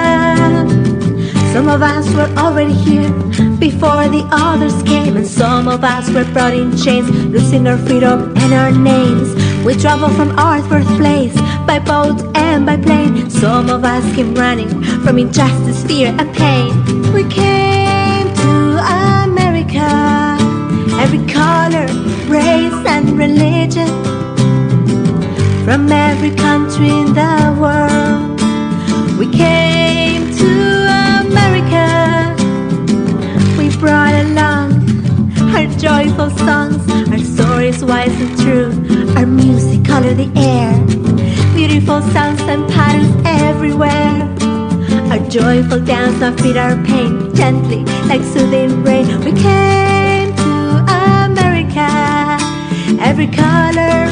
Some 1.53 1.67
of 1.67 1.83
us 1.83 2.11
were 2.15 2.31
already 2.35 2.73
here 2.73 3.11
before 3.59 4.09
the 4.09 4.27
others 4.31 4.81
came, 4.81 5.15
and 5.15 5.27
some 5.27 5.67
of 5.67 5.83
us 5.83 6.09
were 6.09 6.25
brought 6.33 6.55
in 6.55 6.75
chains, 6.75 7.07
losing 7.27 7.67
our 7.67 7.77
freedom 7.77 8.33
and 8.37 8.53
our 8.53 8.71
names. 8.71 9.29
We 9.63 9.75
traveled 9.75 10.15
from 10.15 10.31
our 10.39 10.59
birthplace 10.67 11.35
by 11.67 11.77
boat 11.77 12.19
and 12.35 12.65
by 12.65 12.77
plane. 12.77 13.29
Some 13.29 13.69
of 13.69 13.83
us 13.83 14.03
came 14.15 14.33
running 14.33 14.69
from 15.03 15.19
injustice, 15.19 15.85
fear, 15.85 16.15
and 16.17 16.33
pain. 16.35 16.73
We 17.13 17.23
came 17.29 18.25
to 18.41 18.51
America, 19.21 19.87
every 21.03 21.23
color, 21.31 21.85
race, 22.27 22.81
and 22.87 23.19
religion. 23.19 24.16
From 25.67 25.91
every 25.91 26.31
country 26.31 26.87
in 26.87 27.13
the 27.13 27.53
world, 27.59 28.39
we 29.19 29.29
came 29.29 30.33
to 30.37 30.49
America. 31.19 32.33
We 33.57 33.67
brought 33.75 34.13
along 34.13 34.71
our 35.53 35.67
joyful 35.77 36.29
songs, 36.47 36.79
our 37.11 37.19
stories 37.19 37.83
wise 37.83 38.15
and 38.15 38.39
true, 38.39 38.71
our 39.17 39.25
music 39.25 39.83
color 39.83 40.13
the 40.13 40.31
air, 40.37 40.71
beautiful 41.53 42.01
sounds 42.13 42.39
and 42.43 42.65
patterns 42.69 43.13
everywhere. 43.25 44.23
Our 45.11 45.19
joyful 45.27 45.81
dance 45.81 46.17
that 46.19 46.39
feed 46.39 46.55
our 46.55 46.81
pain 46.85 47.35
gently 47.35 47.83
like 48.07 48.23
soothing 48.23 48.85
rain. 48.85 49.19
We 49.19 49.33
came 49.33 50.33
to 50.33 50.49
America, 51.27 51.89
every 53.01 53.27
color, 53.27 54.06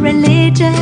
religion. 0.00 0.74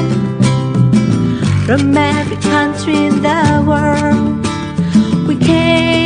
From 1.67 1.97
every 1.97 2.37
country 2.37 3.07
in 3.07 3.23
the 3.23 3.65
world, 3.67 4.47
we 5.27 5.37
came 5.37 6.02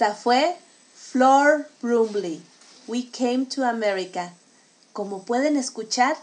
Esta 0.00 0.14
fue 0.14 0.56
Flor 0.94 1.68
Brumley. 1.82 2.40
We 2.86 3.10
Came 3.10 3.46
to 3.46 3.64
America. 3.64 4.32
Como 4.92 5.24
pueden 5.24 5.56
escuchar, 5.56 6.16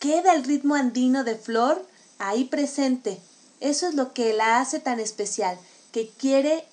queda 0.00 0.34
el 0.34 0.44
ritmo 0.44 0.74
andino 0.74 1.24
de 1.24 1.36
Flor 1.36 1.82
ahí 2.18 2.44
presente. 2.44 3.22
Eso 3.60 3.88
es 3.88 3.94
lo 3.94 4.12
que 4.12 4.34
la 4.34 4.60
hace 4.60 4.80
tan 4.80 5.00
especial, 5.00 5.56
que 5.92 6.10
quiere 6.10 6.66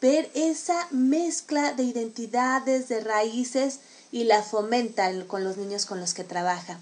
ver 0.00 0.30
esa 0.32 0.88
mezcla 0.90 1.74
de 1.74 1.82
identidades, 1.82 2.88
de 2.88 3.00
raíces 3.00 3.80
y 4.10 4.24
la 4.24 4.42
fomenta 4.42 5.12
con 5.26 5.44
los 5.44 5.58
niños 5.58 5.84
con 5.84 6.00
los 6.00 6.14
que 6.14 6.24
trabaja. 6.24 6.80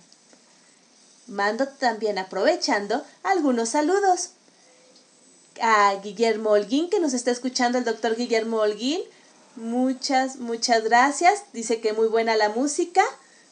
Mando 1.27 1.67
también 1.67 2.19
aprovechando 2.19 3.05
algunos 3.25 3.71
saludos 3.71 4.31
a 5.61 5.93
Guillermo 6.05 6.51
Holguín, 6.51 6.89
que 6.89 7.01
nos 7.01 7.15
está 7.15 7.33
escuchando 7.33 7.79
el 7.79 7.85
doctor 7.85 8.15
Guillermo 8.15 8.59
Holguín. 8.59 9.01
Muchas, 9.57 10.37
muchas 10.37 10.83
gracias. 10.85 11.45
Dice 11.53 11.81
que 11.81 11.93
muy 11.93 12.09
buena 12.09 12.37
la 12.37 12.49
música. 12.49 13.03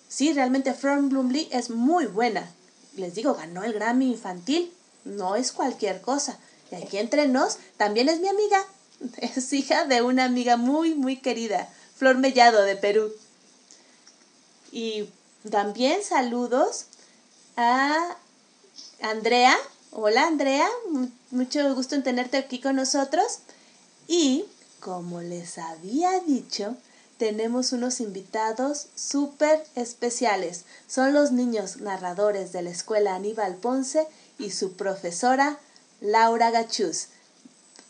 Sí, 0.08 0.32
realmente 0.32 0.74
From 0.74 1.08
Bloomley 1.08 1.48
es 1.52 1.70
muy 1.70 2.06
buena. 2.06 2.50
Les 2.96 3.14
digo, 3.14 3.34
ganó 3.34 3.62
el 3.62 3.72
Grammy 3.72 4.10
infantil. 4.10 4.72
No 5.04 5.36
es 5.36 5.52
cualquier 5.52 6.00
cosa. 6.00 6.38
Y 6.70 6.74
aquí 6.74 6.98
entre 6.98 7.28
nos, 7.28 7.58
también 7.76 8.08
es 8.08 8.20
mi 8.20 8.28
amiga. 8.28 8.64
Es 9.18 9.52
hija 9.52 9.84
de 9.84 10.02
una 10.02 10.24
amiga 10.24 10.56
muy, 10.56 10.94
muy 10.94 11.16
querida, 11.16 11.68
Flor 11.96 12.18
Mellado 12.18 12.62
de 12.62 12.76
Perú. 12.76 13.12
Y 14.70 15.08
también 15.50 16.02
saludos 16.02 16.86
a 17.56 18.16
Andrea. 19.00 19.56
Hola 19.90 20.26
Andrea, 20.26 20.68
mucho 21.30 21.74
gusto 21.74 21.94
en 21.94 22.02
tenerte 22.02 22.38
aquí 22.38 22.60
con 22.60 22.76
nosotros. 22.76 23.40
Y 24.08 24.44
como 24.82 25.20
les 25.20 25.58
había 25.58 26.18
dicho, 26.26 26.76
tenemos 27.16 27.72
unos 27.72 28.00
invitados 28.00 28.88
súper 28.96 29.64
especiales. 29.76 30.64
Son 30.88 31.14
los 31.14 31.30
niños 31.30 31.76
narradores 31.76 32.50
de 32.52 32.62
la 32.62 32.70
escuela 32.70 33.14
Aníbal 33.14 33.54
Ponce 33.54 34.08
y 34.40 34.50
su 34.50 34.72
profesora 34.72 35.58
Laura 36.00 36.50
Gachuz. 36.50 37.08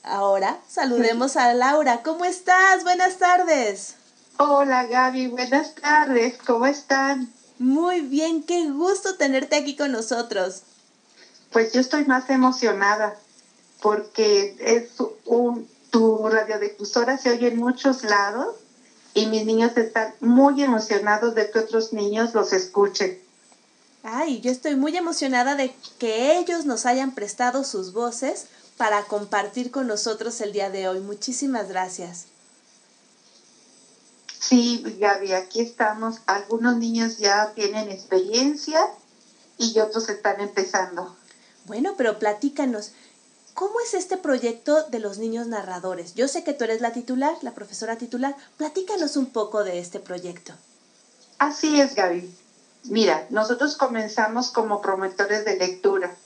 Ahora 0.02 0.59
saludemos 0.68 1.37
a 1.37 1.55
Laura. 1.55 2.02
¿Cómo 2.02 2.26
estás? 2.26 2.85
Buenas 2.85 3.16
tardes. 3.16 3.94
Hola 4.37 4.85
Gaby, 4.87 5.28
buenas 5.28 5.74
tardes. 5.76 6.37
¿Cómo 6.46 6.66
están? 6.66 7.33
Muy 7.59 8.02
bien, 8.02 8.42
qué 8.42 8.68
gusto 8.70 9.16
tenerte 9.16 9.57
aquí 9.57 9.76
con 9.76 9.92
nosotros. 9.92 10.64
Pues 11.52 11.72
yo 11.72 11.81
estoy 11.81 12.05
más 12.05 12.28
emocionada 12.28 13.16
porque 13.81 14.57
es 14.61 14.90
un, 15.24 15.68
tu 15.92 16.26
radiodifusora 16.26 17.18
se 17.18 17.31
oye 17.31 17.48
en 17.48 17.59
muchos 17.59 18.02
lados 18.02 18.57
y 19.14 19.26
mis 19.26 19.44
niños 19.44 19.76
están 19.76 20.14
muy 20.20 20.64
emocionados 20.64 21.35
de 21.35 21.50
que 21.50 21.59
otros 21.59 21.92
niños 21.92 22.35
los 22.35 22.55
escuchen. 22.55 23.20
Ay, 24.02 24.40
yo 24.40 24.50
estoy 24.50 24.74
muy 24.74 24.96
emocionada 24.96 25.55
de 25.55 25.72
que 25.98 26.38
ellos 26.38 26.64
nos 26.64 26.87
hayan 26.87 27.14
prestado 27.14 27.62
sus 27.62 27.92
voces 27.92 28.46
para 28.78 29.05
compartir 29.05 29.70
con 29.70 29.87
nosotros 29.87 30.40
el 30.40 30.52
día 30.52 30.70
de 30.70 30.88
hoy. 30.88 31.00
Muchísimas 31.00 31.68
gracias. 31.68 32.24
Sí, 34.40 34.83
Gaby, 34.98 35.35
aquí 35.35 35.61
estamos. 35.61 36.20
Algunos 36.26 36.78
niños 36.78 37.18
ya 37.18 37.52
tienen 37.55 37.90
experiencia 37.90 38.81
y 39.59 39.78
otros 39.78 40.09
están 40.09 40.40
empezando. 40.40 41.14
Bueno, 41.66 41.94
pero 41.96 42.18
platícanos, 42.18 42.92
¿cómo 43.54 43.80
es 43.80 43.94
este 43.94 44.16
proyecto 44.16 44.84
de 44.84 44.98
los 44.98 45.18
niños 45.18 45.46
narradores? 45.46 46.14
Yo 46.14 46.28
sé 46.28 46.44
que 46.44 46.52
tú 46.52 46.64
eres 46.64 46.80
la 46.80 46.92
titular, 46.92 47.36
la 47.42 47.54
profesora 47.54 47.96
titular. 47.96 48.36
Platícanos 48.56 49.16
un 49.16 49.26
poco 49.26 49.64
de 49.64 49.78
este 49.78 50.00
proyecto. 50.00 50.52
Así 51.38 51.80
es, 51.80 51.94
Gaby. 51.94 52.34
Mira, 52.84 53.26
nosotros 53.30 53.76
comenzamos 53.76 54.50
como 54.50 54.80
promotores 54.80 55.44
de 55.44 55.56
lectura 55.56 56.16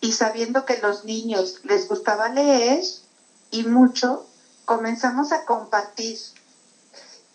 y 0.00 0.12
sabiendo 0.12 0.64
que 0.64 0.78
los 0.78 1.04
niños 1.04 1.60
les 1.64 1.88
gustaba 1.88 2.28
leer 2.28 2.82
y 3.50 3.64
mucho, 3.64 4.26
comenzamos 4.64 5.32
a 5.32 5.44
compartir. 5.44 6.18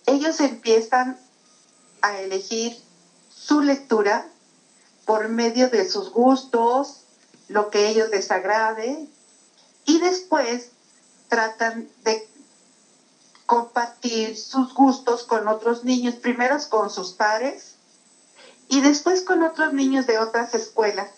Ellos 0.06 0.40
empiezan 0.40 1.18
a 2.02 2.20
elegir 2.20 2.78
su 3.30 3.62
lectura 3.62 4.28
por 5.06 5.30
medio 5.30 5.70
de 5.70 5.90
sus 5.90 6.12
gustos, 6.12 7.05
lo 7.48 7.70
que 7.70 7.88
ellos 7.88 8.10
les 8.10 8.32
agrade, 8.32 9.08
y 9.86 10.00
después 10.00 10.70
tratan 11.28 11.88
de 12.04 12.22
compartir 13.46 14.36
sus 14.36 14.74
gustos 14.74 15.24
con 15.24 15.48
otros 15.48 15.84
niños, 15.84 16.16
primero 16.16 16.58
con 16.70 16.90
sus 16.90 17.12
pares 17.12 17.76
y 18.68 18.82
después 18.82 19.22
con 19.22 19.44
otros 19.44 19.74
niños 19.74 20.06
de 20.06 20.18
otras 20.18 20.54
escuelas. 20.54 21.10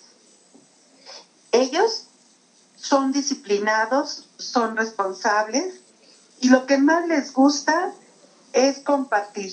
Ellos 1.51 2.03
son 2.75 3.11
disciplinados, 3.11 4.27
son 4.37 4.75
responsables 4.75 5.81
y 6.39 6.49
lo 6.49 6.65
que 6.65 6.77
más 6.77 7.05
les 7.07 7.31
gusta 7.31 7.89
es 8.53 8.79
compartir. 8.79 9.51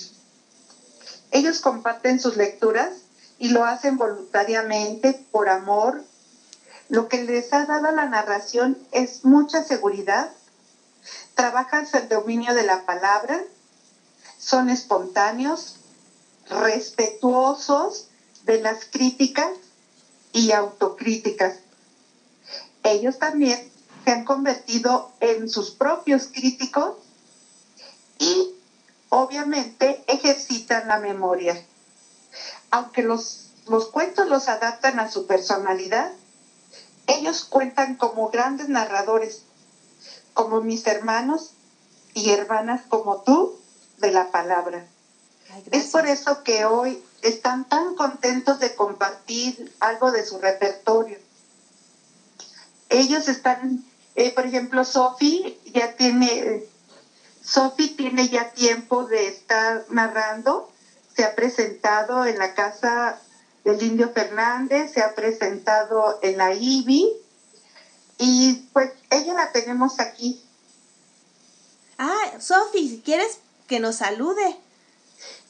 Ellos 1.31 1.59
comparten 1.59 2.19
sus 2.19 2.35
lecturas 2.35 3.05
y 3.37 3.49
lo 3.49 3.63
hacen 3.63 3.97
voluntariamente, 3.97 5.13
por 5.31 5.49
amor. 5.49 6.03
Lo 6.89 7.07
que 7.07 7.19
les 7.19 7.51
ha 7.53 7.65
dado 7.65 7.91
la 7.91 8.05
narración 8.05 8.77
es 8.91 9.23
mucha 9.25 9.61
seguridad. 9.61 10.29
Trabajan 11.33 11.85
el 11.93 12.07
dominio 12.07 12.53
de 12.53 12.63
la 12.63 12.77
palabra, 12.77 13.43
son 14.37 14.69
espontáneos, 14.69 15.75
respetuosos 16.47 18.05
de 18.43 18.59
las 18.59 18.85
críticas 18.85 19.49
y 20.31 20.51
autocríticas. 20.51 21.61
Ellos 22.83 23.17
también 23.17 23.59
se 24.03 24.11
han 24.11 24.21
convertido 24.21 25.03
en 25.19 25.47
sus 25.47 25.71
propios 25.71 26.27
críticos 26.27 26.93
y 28.19 28.47
obviamente 29.09 29.97
ejercitan 30.05 30.87
la 30.87 30.97
memoria. 30.97 31.57
Aunque 32.69 33.01
los, 33.01 33.49
los 33.65 33.87
cuentos 33.87 34.27
los 34.27 34.47
adaptan 34.47 34.99
a 34.99 35.07
su 35.07 35.23
personalidad, 35.23 36.11
ellos 37.07 37.43
cuentan 37.45 37.95
como 37.95 38.27
grandes 38.27 38.67
narradores, 38.67 39.43
como 40.33 40.61
mis 40.61 40.85
hermanos 40.87 41.51
y 42.13 42.29
hermanas 42.29 42.81
como 42.87 43.17
tú 43.17 43.51
de 43.97 44.11
la 44.11 44.25
palabra. 44.25 44.85
es 45.71 45.89
por 45.89 46.05
eso 46.05 46.41
que 46.43 46.65
hoy 46.65 46.99
están 47.21 47.63
tan 47.63 47.93
contentos 47.93 48.59
de 48.59 48.73
compartir 48.73 49.71
algo 49.79 50.11
de 50.11 50.23
su 50.23 50.37
repertorio. 50.37 51.19
Ellos 52.89 53.27
están, 53.27 53.79
eh, 54.15 54.31
por 54.31 54.45
ejemplo, 54.45 54.83
Sophie 54.83 55.55
ya 55.73 55.87
tiene, 55.87 56.61
Sophie 57.41 57.89
tiene 57.89 58.27
ya 58.27 58.45
tiempo 58.45 59.05
de 59.05 59.27
estar 59.27 59.83
narrando, 59.89 60.67
se 61.15 61.23
ha 61.23 61.33
presentado 61.33 62.25
en 62.25 62.37
la 62.37 62.49
casa 62.49 63.15
del 63.65 63.81
Indio 63.81 64.09
Fernández, 64.11 64.93
se 64.93 65.01
ha 65.01 65.13
presentado 65.15 66.19
en 66.21 66.37
la 66.37 66.53
IBI 66.53 67.11
y 68.19 68.53
pues 68.71 68.91
ella 69.09 69.33
la 69.33 69.51
tenemos 69.51 69.99
aquí. 69.99 70.39
Ah, 71.97 72.39
Sophie, 72.39 72.87
si 72.87 73.01
quieres 73.01 73.39
que 73.67 73.79
nos 73.79 73.95
salude. 73.95 74.55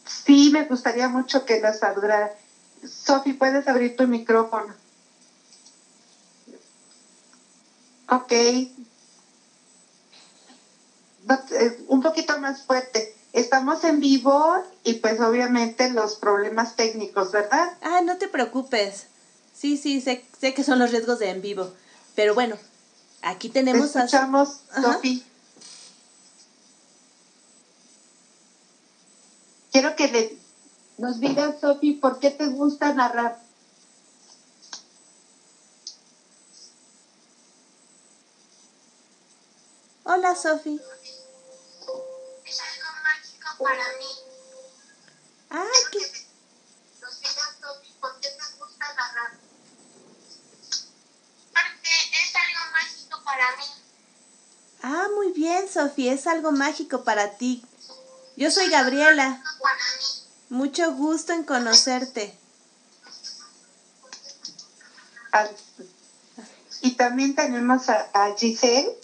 Sí, 0.08 0.50
me 0.52 0.64
gustaría 0.64 1.10
mucho 1.10 1.44
que 1.44 1.60
nos 1.60 1.78
saludara. 1.78 2.34
Sophie, 2.84 3.34
puedes 3.34 3.68
abrir 3.68 3.96
tu 3.96 4.08
micrófono. 4.08 4.74
Ok. 8.10 8.32
Un 11.88 12.02
poquito 12.02 12.40
más 12.40 12.64
fuerte. 12.64 13.15
Estamos 13.36 13.84
en 13.84 14.00
vivo 14.00 14.64
y 14.86 14.94
pues 14.94 15.20
obviamente 15.20 15.92
los 15.92 16.16
problemas 16.16 16.78
técnicos, 16.78 17.34
¿verdad? 17.34 17.78
Ah, 17.82 18.00
no 18.02 18.18
te 18.18 18.30
preocupes. 18.30 19.08
Sí, 19.54 19.76
sí, 19.76 20.00
sé, 20.00 20.26
sé 20.40 20.54
que 20.54 20.64
son 20.64 20.80
los 20.80 20.92
riesgos 20.92 21.20
de 21.20 21.32
en 21.32 21.42
vivo. 21.42 21.70
Pero 22.16 22.34
bueno, 22.34 22.56
aquí 23.22 23.50
tenemos 23.50 23.92
Te 23.92 24.00
escuchamos, 24.00 24.62
Sofi. 24.82 25.22
Quiero 29.74 29.98
que 29.98 30.08
le, 30.08 30.38
nos 30.98 31.20
digas, 31.20 31.60
Sofi, 31.60 31.92
¿por 31.92 32.20
qué 32.20 32.32
te 32.32 32.48
gusta 32.48 32.94
narrar? 32.94 33.38
Hola, 40.06 40.34
Sofi. 40.36 40.80
Para 43.60 43.84
mí. 44.00 44.06
Ah, 45.50 45.64
qué... 45.92 46.00
Nos 47.02 47.20
digas, 47.20 47.56
Sofi, 47.62 47.94
¿por 48.02 48.20
qué 48.20 48.30
te 48.30 48.58
gusta 48.60 48.94
narrar? 48.94 49.32
Porque 51.54 51.90
es 52.24 52.36
algo 52.36 52.72
mágico 52.74 53.22
para 53.24 53.56
mí. 53.58 53.64
Ah, 54.82 55.08
muy 55.16 55.32
bien, 55.32 55.70
Sofía, 55.72 56.14
es 56.14 56.28
algo 56.28 56.52
mágico 56.52 57.04
para 57.04 57.38
ti. 57.38 57.64
Yo 58.36 58.52
soy 58.52 58.70
Gabriela. 58.70 59.42
Mucho 60.50 60.92
gusto 60.94 61.34
en 61.34 61.44
conocerte. 61.44 62.38
Ah, 65.32 65.48
Y 66.82 66.92
también 66.92 67.36
tenemos 67.36 67.90
a, 67.90 68.10
a 68.14 68.36
Giselle, 68.38 68.96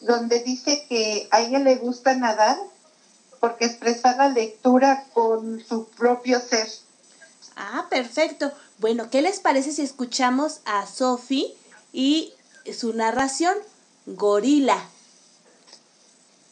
donde 0.00 0.40
dice 0.40 0.86
que 0.88 1.28
a 1.30 1.40
ella 1.40 1.58
le 1.60 1.76
gusta 1.76 2.14
nadar 2.14 2.58
porque 3.44 3.66
expresa 3.66 4.16
la 4.16 4.30
lectura 4.30 5.04
con 5.12 5.62
su 5.68 5.84
propio 5.88 6.40
ser. 6.40 6.66
Ah, 7.56 7.88
perfecto. 7.90 8.50
Bueno, 8.78 9.10
¿qué 9.10 9.20
les 9.20 9.38
parece 9.38 9.70
si 9.70 9.82
escuchamos 9.82 10.60
a 10.64 10.86
Sofi 10.86 11.52
y 11.92 12.32
su 12.72 12.94
narración 12.94 13.54
Gorila? 14.06 14.82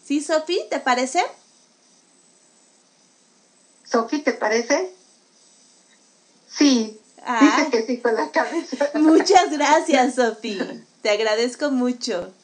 ¿Sí, 0.04 0.20
Sofi? 0.20 0.60
¿Te 0.68 0.80
parece? 0.80 1.22
Sofi, 3.90 4.18
¿te 4.20 4.34
parece? 4.34 4.92
Sí, 6.46 6.98
Ah. 7.24 7.56
dice 7.56 7.70
que 7.70 7.86
sí 7.86 8.00
con 8.02 8.16
la 8.16 8.30
cabeza. 8.30 8.90
Muchas 8.98 9.50
gracias, 9.50 10.16
Sofi. 10.16 10.58
Te 11.00 11.08
agradezco 11.08 11.70
mucho. 11.70 12.34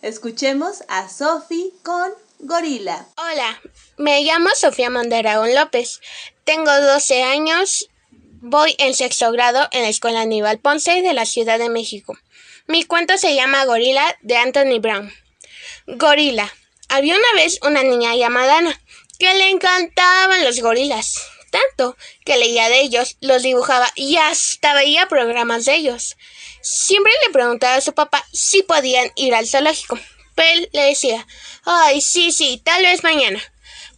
Escuchemos 0.00 0.82
a 0.88 1.10
Sofi 1.10 1.74
con 1.82 2.10
Gorila. 2.44 3.06
Hola, 3.18 3.62
me 3.98 4.24
llamo 4.24 4.48
Sofía 4.56 4.90
Mondragón 4.90 5.54
López. 5.54 6.00
Tengo 6.42 6.72
12 6.72 7.22
años. 7.22 7.88
Voy 8.40 8.74
en 8.78 8.94
sexto 8.94 9.30
grado 9.30 9.68
en 9.70 9.82
la 9.82 9.88
Escuela 9.88 10.22
Aníbal 10.22 10.58
Ponce 10.58 11.02
de 11.02 11.12
la 11.12 11.24
Ciudad 11.24 11.60
de 11.60 11.68
México. 11.68 12.18
Mi 12.66 12.82
cuento 12.82 13.16
se 13.16 13.36
llama 13.36 13.64
Gorila 13.64 14.18
de 14.22 14.36
Anthony 14.38 14.80
Brown. 14.80 15.14
Gorila. 15.86 16.52
Había 16.88 17.14
una 17.14 17.32
vez 17.36 17.60
una 17.62 17.84
niña 17.84 18.16
llamada 18.16 18.58
Ana 18.58 18.80
que 19.20 19.32
le 19.34 19.50
encantaban 19.50 20.42
los 20.42 20.58
gorilas. 20.58 21.14
Tanto 21.52 21.96
que 22.24 22.38
leía 22.38 22.68
de 22.68 22.80
ellos, 22.80 23.18
los 23.20 23.44
dibujaba 23.44 23.88
y 23.94 24.16
hasta 24.16 24.74
veía 24.74 25.06
programas 25.06 25.64
de 25.64 25.76
ellos. 25.76 26.16
Siempre 26.60 27.12
le 27.24 27.32
preguntaba 27.32 27.76
a 27.76 27.80
su 27.80 27.92
papá 27.92 28.26
si 28.32 28.62
podían 28.64 29.12
ir 29.14 29.32
al 29.32 29.46
zoológico. 29.46 29.96
Le 30.36 30.82
decía, 30.84 31.26
ay, 31.64 32.00
sí, 32.00 32.32
sí, 32.32 32.60
tal 32.64 32.82
vez 32.82 33.02
mañana. 33.04 33.40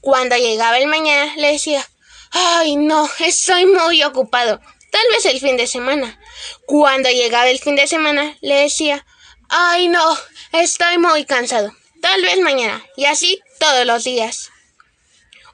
Cuando 0.00 0.36
llegaba 0.36 0.78
el 0.78 0.86
mañana, 0.86 1.34
le 1.36 1.52
decía, 1.52 1.88
ay, 2.30 2.76
no, 2.76 3.08
estoy 3.20 3.66
muy 3.66 4.02
ocupado, 4.02 4.60
tal 4.90 5.02
vez 5.12 5.24
el 5.26 5.40
fin 5.40 5.56
de 5.56 5.66
semana. 5.66 6.20
Cuando 6.66 7.08
llegaba 7.08 7.48
el 7.48 7.58
fin 7.58 7.76
de 7.76 7.86
semana, 7.86 8.36
le 8.40 8.54
decía, 8.54 9.06
ay, 9.48 9.88
no, 9.88 10.18
estoy 10.52 10.98
muy 10.98 11.24
cansado, 11.24 11.74
tal 12.02 12.22
vez 12.22 12.38
mañana. 12.40 12.84
Y 12.96 13.06
así 13.06 13.40
todos 13.58 13.86
los 13.86 14.04
días. 14.04 14.50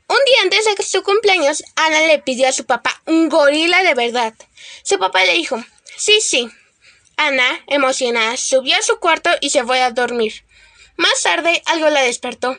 Un 0.09 0.19
día 0.27 0.43
antes 0.43 0.65
de 0.65 0.83
su 0.83 1.05
cumpleaños, 1.05 1.63
Ana 1.77 2.01
le 2.01 2.19
pidió 2.19 2.49
a 2.49 2.53
su 2.53 2.65
papá 2.67 3.01
un 3.07 3.29
gorila 3.29 3.85
de 3.85 3.95
verdad. 3.95 4.35
Su 4.83 4.99
papá 4.99 5.23
le 5.23 5.35
dijo, 5.35 5.63
sí, 5.97 6.21
sí. 6.21 6.51
Ana, 7.17 7.63
emocionada, 7.69 8.37
subió 8.37 8.77
a 8.77 8.83
su 8.83 8.99
cuarto 8.99 9.31
y 9.41 9.51
se 9.51 9.63
fue 9.63 9.81
a 9.83 9.93
dormir. 9.93 10.45
Más 10.97 11.23
tarde, 11.23 11.63
algo 11.67 11.89
la 11.91 12.03
despertó. 12.03 12.59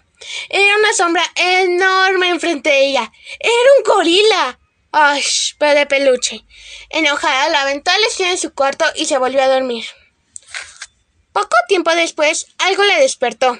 Era 0.49 0.77
una 0.77 0.93
sombra 0.93 1.23
enorme 1.35 2.29
enfrente 2.29 2.69
de 2.69 2.85
ella. 2.87 3.11
Era 3.39 3.53
un 3.77 3.83
gorila. 3.83 4.59
Ay, 4.91 5.23
pero 5.57 5.79
de 5.79 5.85
peluche. 5.85 6.43
Enojada, 6.89 7.49
la 7.49 7.61
aventó 7.61 7.91
a 7.91 7.97
la 7.97 8.07
esquina 8.07 8.31
de 8.31 8.37
su 8.37 8.53
cuarto 8.53 8.85
y 8.95 9.05
se 9.05 9.17
volvió 9.17 9.41
a 9.41 9.47
dormir. 9.47 9.85
Poco 11.31 11.55
tiempo 11.67 11.93
después, 11.95 12.47
algo 12.57 12.83
le 12.83 12.99
despertó. 12.99 13.57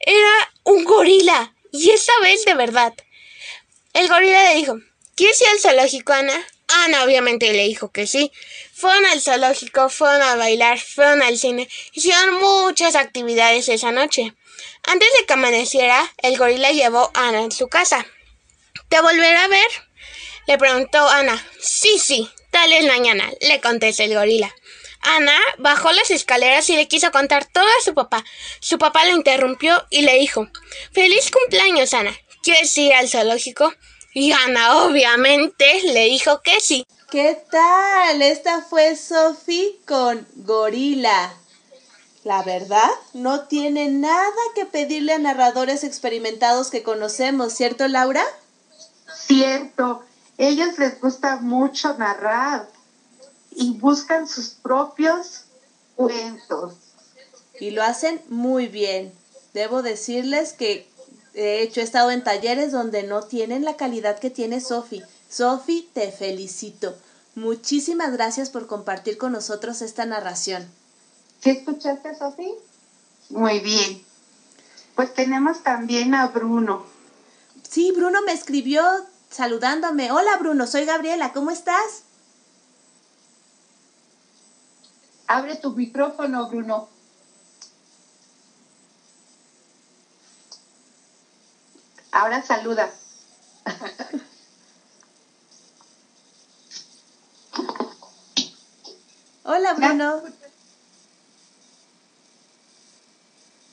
Era 0.00 0.52
un 0.64 0.84
gorila, 0.84 1.54
y 1.72 1.90
esta 1.90 2.12
vez 2.20 2.44
de 2.44 2.54
verdad. 2.54 2.92
El 3.94 4.08
gorila 4.08 4.50
le 4.50 4.56
dijo, 4.56 4.76
¿quieres 5.14 5.40
ir 5.40 5.48
al 5.48 5.58
zoológico, 5.58 6.12
Ana? 6.12 6.46
Ana 6.68 7.04
obviamente 7.04 7.52
le 7.52 7.64
dijo 7.64 7.90
que 7.90 8.06
sí. 8.06 8.32
Fueron 8.74 9.06
al 9.06 9.20
zoológico, 9.20 9.88
fueron 9.88 10.22
a 10.22 10.36
bailar, 10.36 10.78
fueron 10.78 11.22
al 11.22 11.38
cine, 11.38 11.68
hicieron 11.92 12.34
muchas 12.40 12.96
actividades 12.96 13.68
esa 13.68 13.92
noche. 13.92 14.34
Antes 14.84 15.08
de 15.18 15.26
que 15.26 15.32
amaneciera, 15.32 16.12
el 16.22 16.36
gorila 16.36 16.70
llevó 16.72 17.10
a 17.14 17.28
Ana 17.28 17.42
en 17.42 17.52
su 17.52 17.68
casa. 17.68 18.06
¿Te 18.88 19.00
volverá 19.00 19.44
a 19.44 19.48
ver? 19.48 19.66
Le 20.46 20.58
preguntó 20.58 21.08
Ana. 21.08 21.44
Sí, 21.60 21.98
sí, 21.98 22.30
tal 22.50 22.72
es 22.72 22.86
mañana, 22.86 23.30
le 23.40 23.60
contestó 23.60 24.02
el 24.02 24.14
gorila. 24.14 24.54
Ana 25.00 25.38
bajó 25.58 25.92
las 25.92 26.10
escaleras 26.10 26.68
y 26.70 26.76
le 26.76 26.88
quiso 26.88 27.10
contar 27.12 27.46
todo 27.46 27.64
a 27.64 27.84
su 27.84 27.94
papá. 27.94 28.24
Su 28.60 28.78
papá 28.78 29.04
la 29.04 29.12
interrumpió 29.12 29.86
y 29.90 30.02
le 30.02 30.18
dijo, 30.18 30.48
Feliz 30.92 31.30
cumpleaños, 31.30 31.94
Ana. 31.94 32.16
¿Quieres 32.42 32.76
ir 32.78 32.92
al 32.94 33.08
zoológico? 33.08 33.74
Y 34.18 34.32
Ana 34.32 34.82
obviamente 34.82 35.82
le 35.92 36.06
dijo 36.06 36.40
que 36.40 36.58
sí. 36.58 36.86
¿Qué 37.10 37.38
tal? 37.50 38.22
Esta 38.22 38.62
fue 38.62 38.96
Sofi 38.96 39.78
con 39.86 40.26
Gorila. 40.36 41.34
La 42.24 42.42
verdad, 42.42 42.88
no 43.12 43.40
tiene 43.42 43.90
nada 43.90 44.32
que 44.54 44.64
pedirle 44.64 45.12
a 45.12 45.18
narradores 45.18 45.84
experimentados 45.84 46.70
que 46.70 46.82
conocemos, 46.82 47.52
¿cierto, 47.52 47.86
Laura? 47.88 48.24
Cierto, 49.14 50.02
ellos 50.38 50.78
les 50.78 50.98
gusta 50.98 51.36
mucho 51.36 51.92
narrar 51.98 52.70
y 53.50 53.72
buscan 53.72 54.26
sus 54.26 54.48
propios 54.48 55.44
cuentos. 55.94 56.72
Y 57.60 57.72
lo 57.72 57.82
hacen 57.82 58.22
muy 58.30 58.66
bien. 58.66 59.12
Debo 59.52 59.82
decirles 59.82 60.54
que, 60.54 60.88
de 61.42 61.60
hecho, 61.60 61.80
he 61.80 61.84
estado 61.84 62.10
en 62.10 62.24
talleres 62.24 62.72
donde 62.72 63.02
no 63.02 63.22
tienen 63.22 63.62
la 63.62 63.76
calidad 63.76 64.18
que 64.18 64.30
tiene 64.30 64.62
Sofi. 64.62 65.02
Sofi, 65.28 65.86
te 65.92 66.10
felicito. 66.10 66.96
Muchísimas 67.34 68.12
gracias 68.12 68.48
por 68.48 68.66
compartir 68.66 69.18
con 69.18 69.32
nosotros 69.32 69.82
esta 69.82 70.06
narración. 70.06 70.66
¿Sí 71.42 71.50
escuchaste, 71.50 72.16
Sofi? 72.16 72.54
Muy 73.28 73.60
bien. 73.60 74.02
Pues 74.94 75.12
tenemos 75.12 75.62
también 75.62 76.14
a 76.14 76.28
Bruno. 76.28 76.86
Sí, 77.68 77.92
Bruno 77.94 78.22
me 78.22 78.32
escribió 78.32 78.82
saludándome. 79.28 80.10
Hola, 80.10 80.38
Bruno, 80.38 80.66
soy 80.66 80.86
Gabriela, 80.86 81.34
¿cómo 81.34 81.50
estás? 81.50 82.04
Abre 85.26 85.56
tu 85.56 85.72
micrófono, 85.72 86.48
Bruno. 86.48 86.88
Ahora 92.16 92.42
saluda. 92.42 92.90
Hola, 99.44 99.74
Bruno. 99.74 100.22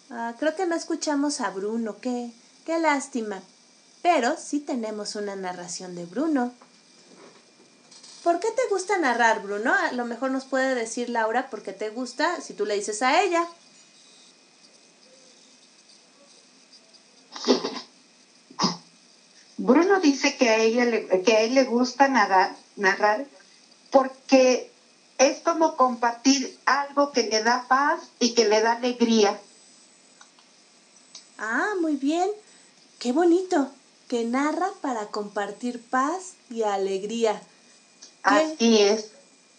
Ah, 0.09 0.33
creo 0.37 0.57
que 0.57 0.65
no 0.65 0.75
escuchamos 0.75 1.39
a 1.39 1.51
Bruno, 1.51 2.01
qué, 2.01 2.33
qué 2.65 2.79
lástima. 2.79 3.41
Pero 4.01 4.35
sí 4.37 4.59
tenemos 4.59 5.15
una 5.15 5.37
narración 5.37 5.95
de 5.95 6.05
Bruno. 6.05 6.51
¿Por 8.25 8.41
qué 8.41 8.51
te 8.51 8.67
gusta 8.69 8.97
narrar, 8.97 9.41
Bruno? 9.41 9.73
A 9.73 9.93
lo 9.93 10.03
mejor 10.03 10.31
nos 10.31 10.43
puede 10.43 10.75
decir 10.75 11.09
Laura 11.09 11.49
por 11.49 11.63
qué 11.63 11.71
te 11.71 11.91
gusta 11.91 12.41
si 12.41 12.53
tú 12.53 12.65
le 12.65 12.75
dices 12.75 13.03
a 13.03 13.21
ella. 13.21 13.47
Bruno 19.65 19.97
dice 19.99 20.35
que 20.35 20.49
a 20.49 20.57
ella 20.57 20.83
le, 20.83 21.21
que 21.21 21.33
a 21.33 21.39
él 21.39 21.55
le 21.55 21.63
gusta 21.63 22.09
nadar, 22.09 22.49
narrar 22.75 23.25
porque 23.91 24.67
es 25.17 25.39
como 25.39 25.77
compartir 25.77 26.53
algo 26.65 27.11
que 27.11 27.23
le 27.23 27.41
da 27.41 27.63
paz 27.69 28.01
y 28.19 28.33
que 28.33 28.43
le 28.43 28.59
da 28.59 28.73
alegría. 28.73 29.39
Ah, 31.37 31.75
muy 31.79 31.95
bien. 31.95 32.29
Qué 32.99 33.13
bonito. 33.13 33.69
Que 34.09 34.25
narra 34.25 34.69
para 34.81 35.05
compartir 35.05 35.79
paz 35.79 36.33
y 36.49 36.63
alegría. 36.63 37.41
Qué, 38.27 38.53
Así 38.53 38.81
es. 38.81 39.11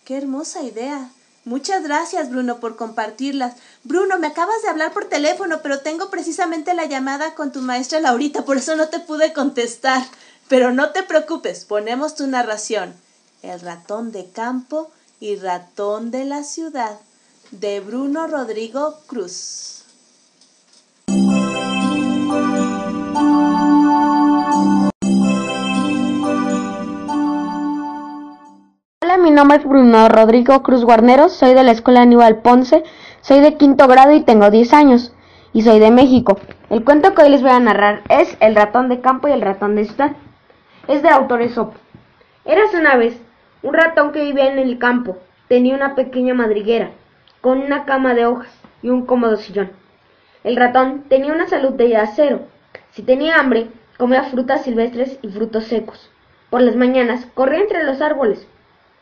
qué 0.05 0.19
hermosa 0.19 0.63
idea. 0.65 1.11
Muchas 1.45 1.83
gracias, 1.83 2.31
Bruno, 2.31 2.59
por 2.59 2.77
compartirlas. 2.77 3.57
Bruno, 3.83 4.19
me 4.19 4.29
acabas 4.29 4.63
de 4.63 4.69
hablar 4.69 4.93
por 4.93 5.05
teléfono, 5.05 5.61
pero 5.63 5.81
tengo 5.81 6.09
precisamente 6.09 6.73
la 6.73 6.87
llamada 6.87 7.35
con 7.35 7.53
tu 7.53 7.61
maestra 7.61 8.01
Laurita, 8.01 8.47
por 8.47 8.57
eso 8.57 8.77
no 8.77 8.89
te 8.89 8.99
pude 8.99 9.35
contestar. 9.35 10.03
Pero 10.49 10.73
no 10.73 10.91
te 10.91 11.03
preocupes, 11.03 11.65
ponemos 11.65 12.15
tu 12.15 12.27
narración. 12.27 12.95
El 13.43 13.61
ratón 13.61 14.11
de 14.11 14.29
campo 14.31 14.91
y 15.21 15.37
ratón 15.37 16.11
de 16.11 16.25
la 16.25 16.45
ciudad, 16.45 16.99
de 17.51 17.81
Bruno 17.81 18.27
Rodrigo 18.27 18.99
Cruz. 19.07 19.84
Mi 29.23 29.31
nombre 29.31 29.59
es 29.59 29.65
Bruno 29.65 30.09
Rodrigo 30.09 30.63
Cruz 30.65 30.85
Guarneros, 30.85 31.33
soy 31.33 31.55
de 31.55 31.63
la 31.63 31.71
Escuela 31.71 32.03
Aníbal 32.03 32.39
Ponce, 32.43 32.83
soy 33.21 33.41
de 33.41 33.57
quinto 33.57 33.87
grado 33.87 34.13
y 34.13 34.23
tengo 34.23 34.51
10 34.51 34.73
años. 34.73 35.15
y 35.53 35.63
soy 35.63 35.79
de 35.79 35.93
México. 35.93 36.37
El 36.69 36.85
cuento 36.85 37.15
que 37.15 37.23
hoy 37.23 37.29
les 37.29 37.41
voy 37.41 37.53
a 37.53 37.61
narrar 37.61 38.03
es 38.09 38.37
El 38.41 38.57
ratón 38.57 38.89
de 38.89 39.01
campo 39.01 39.29
y 39.29 39.33
el 39.33 39.41
ratón 39.41 39.77
de 39.77 39.85
ciudad. 39.85 40.13
Es 40.89 41.03
del 41.03 41.13
autor 41.13 41.43
Esopo. 41.43 41.75
Érase 42.45 42.77
una 42.77 42.97
vez 42.97 43.17
un 43.63 43.75
ratón 43.75 44.11
que 44.11 44.25
vivía 44.25 44.53
en 44.53 44.59
el 44.59 44.79
campo. 44.79 45.17
Tenía 45.47 45.77
una 45.77 45.95
pequeña 45.95 46.35
madriguera, 46.35 46.91
con 47.41 47.61
una 47.61 47.85
cama 47.85 48.15
de 48.15 48.27
hojas 48.27 48.53
y 48.83 48.89
un 48.89 49.07
cómodo 49.07 49.37
sillón. 49.37 49.71
El 50.43 50.57
ratón 50.57 51.05
tenía 51.09 51.33
una 51.33 51.47
salud 51.47 51.75
de 51.75 51.97
acero. 51.97 52.41
Si 52.91 53.03
tenía 53.03 53.39
hambre, 53.39 53.69
comía 53.97 54.25
frutas 54.25 54.65
silvestres 54.65 55.19
y 55.23 55.29
frutos 55.29 55.65
secos. 55.65 56.11
Por 56.51 56.63
las 56.63 56.75
mañanas 56.75 57.27
corría 57.35 57.61
entre 57.61 57.85
los 57.85 58.01
árboles. 58.01 58.49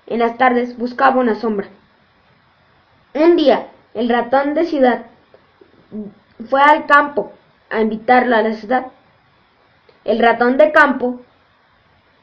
En 0.06 0.18
las 0.18 0.36
tardes 0.36 0.76
buscaba 0.76 1.20
una 1.20 1.34
sombra. 1.34 1.68
Un 3.14 3.36
día, 3.36 3.68
el 3.94 4.08
ratón 4.08 4.54
de 4.54 4.64
ciudad 4.64 5.06
fue 6.48 6.62
al 6.62 6.86
campo 6.86 7.32
a 7.70 7.80
invitarlo 7.80 8.36
a 8.36 8.42
la 8.42 8.54
ciudad. 8.54 8.86
El 10.04 10.18
ratón 10.18 10.56
de 10.56 10.72
campo 10.72 11.20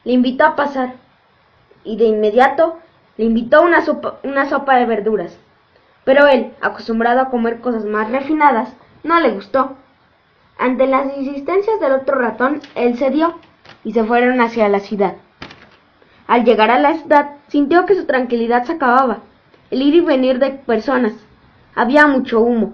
le 0.04 0.12
invitó 0.12 0.44
a 0.44 0.56
pasar 0.56 0.94
y 1.84 1.96
de 1.96 2.04
inmediato 2.04 2.78
le 3.16 3.24
invitó 3.24 3.62
una 3.62 3.82
sopa, 3.82 4.18
una 4.22 4.48
sopa 4.48 4.76
de 4.76 4.86
verduras. 4.86 5.38
Pero 6.04 6.26
él, 6.26 6.54
acostumbrado 6.60 7.20
a 7.20 7.30
comer 7.30 7.60
cosas 7.60 7.84
más 7.84 8.10
refinadas, 8.10 8.74
no 9.02 9.20
le 9.20 9.30
gustó. 9.30 9.76
Ante 10.58 10.86
las 10.86 11.16
insistencias 11.16 11.80
del 11.80 11.92
otro 11.92 12.18
ratón, 12.18 12.60
él 12.74 12.96
cedió 12.98 13.38
y 13.84 13.92
se 13.92 14.04
fueron 14.04 14.40
hacia 14.40 14.68
la 14.68 14.80
ciudad. 14.80 15.14
Al 16.30 16.44
llegar 16.44 16.70
a 16.70 16.78
la 16.78 16.94
ciudad, 16.94 17.32
sintió 17.48 17.86
que 17.86 17.96
su 17.96 18.06
tranquilidad 18.06 18.62
se 18.62 18.74
acababa. 18.74 19.18
El 19.72 19.82
ir 19.82 19.96
y 19.96 20.00
venir 20.00 20.38
de 20.38 20.50
personas. 20.52 21.12
Había 21.74 22.06
mucho 22.06 22.38
humo. 22.38 22.72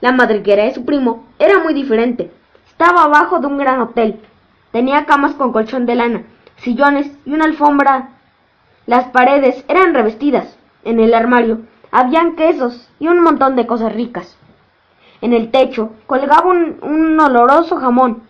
La 0.00 0.10
madriguera 0.10 0.64
de 0.64 0.74
su 0.74 0.84
primo 0.84 1.24
era 1.38 1.60
muy 1.60 1.72
diferente. 1.72 2.32
Estaba 2.66 3.04
abajo 3.04 3.38
de 3.38 3.46
un 3.46 3.58
gran 3.58 3.80
hotel. 3.80 4.18
Tenía 4.72 5.06
camas 5.06 5.34
con 5.34 5.52
colchón 5.52 5.86
de 5.86 5.94
lana, 5.94 6.22
sillones 6.56 7.08
y 7.24 7.32
una 7.32 7.44
alfombra. 7.44 8.08
Las 8.86 9.04
paredes 9.10 9.64
eran 9.68 9.94
revestidas. 9.94 10.58
En 10.82 10.98
el 10.98 11.14
armario 11.14 11.60
habían 11.92 12.34
quesos 12.34 12.90
y 12.98 13.06
un 13.06 13.22
montón 13.22 13.54
de 13.54 13.68
cosas 13.68 13.94
ricas. 13.94 14.36
En 15.20 15.32
el 15.32 15.52
techo 15.52 15.92
colgaba 16.08 16.48
un, 16.50 16.80
un 16.82 17.20
oloroso 17.20 17.76
jamón. 17.76 18.24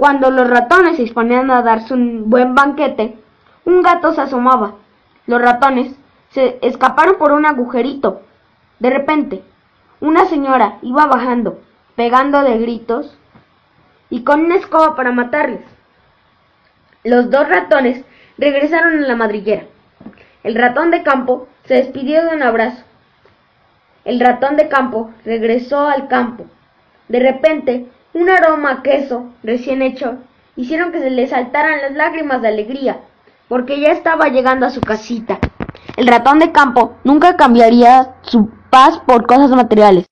Cuando 0.00 0.30
los 0.30 0.48
ratones 0.48 0.96
se 0.96 1.02
disponían 1.02 1.50
a 1.50 1.60
darse 1.60 1.92
un 1.92 2.30
buen 2.30 2.54
banquete, 2.54 3.18
un 3.66 3.82
gato 3.82 4.14
se 4.14 4.22
asomaba. 4.22 4.76
Los 5.26 5.42
ratones 5.42 5.94
se 6.30 6.58
escaparon 6.62 7.16
por 7.18 7.32
un 7.32 7.44
agujerito. 7.44 8.22
De 8.78 8.88
repente, 8.88 9.42
una 10.00 10.24
señora 10.24 10.78
iba 10.80 11.04
bajando, 11.04 11.60
pegando 11.96 12.40
de 12.40 12.56
gritos 12.56 13.14
y 14.08 14.24
con 14.24 14.46
una 14.46 14.56
escoba 14.56 14.96
para 14.96 15.12
matarles. 15.12 15.60
Los 17.04 17.30
dos 17.30 17.46
ratones 17.46 18.02
regresaron 18.38 19.04
a 19.04 19.06
la 19.06 19.16
madriguera. 19.16 19.64
El 20.42 20.54
ratón 20.54 20.90
de 20.90 21.02
campo 21.02 21.46
se 21.66 21.74
despidió 21.74 22.22
de 22.24 22.36
un 22.36 22.42
abrazo. 22.42 22.84
El 24.06 24.18
ratón 24.18 24.56
de 24.56 24.70
campo 24.70 25.10
regresó 25.26 25.86
al 25.86 26.08
campo. 26.08 26.46
De 27.08 27.20
repente, 27.20 27.90
un 28.12 28.28
aroma 28.28 28.72
a 28.72 28.82
queso 28.82 29.32
recién 29.42 29.82
hecho 29.82 30.18
hicieron 30.56 30.92
que 30.92 31.00
se 31.00 31.10
le 31.10 31.26
saltaran 31.28 31.80
las 31.80 31.92
lágrimas 31.92 32.42
de 32.42 32.48
alegría, 32.48 33.00
porque 33.48 33.80
ya 33.80 33.88
estaba 33.88 34.28
llegando 34.28 34.66
a 34.66 34.70
su 34.70 34.80
casita. 34.80 35.38
El 35.96 36.06
ratón 36.06 36.38
de 36.38 36.52
campo 36.52 36.96
nunca 37.04 37.36
cambiaría 37.36 38.16
su 38.22 38.50
paz 38.70 38.98
por 39.06 39.26
cosas 39.26 39.50
materiales. 39.50 40.06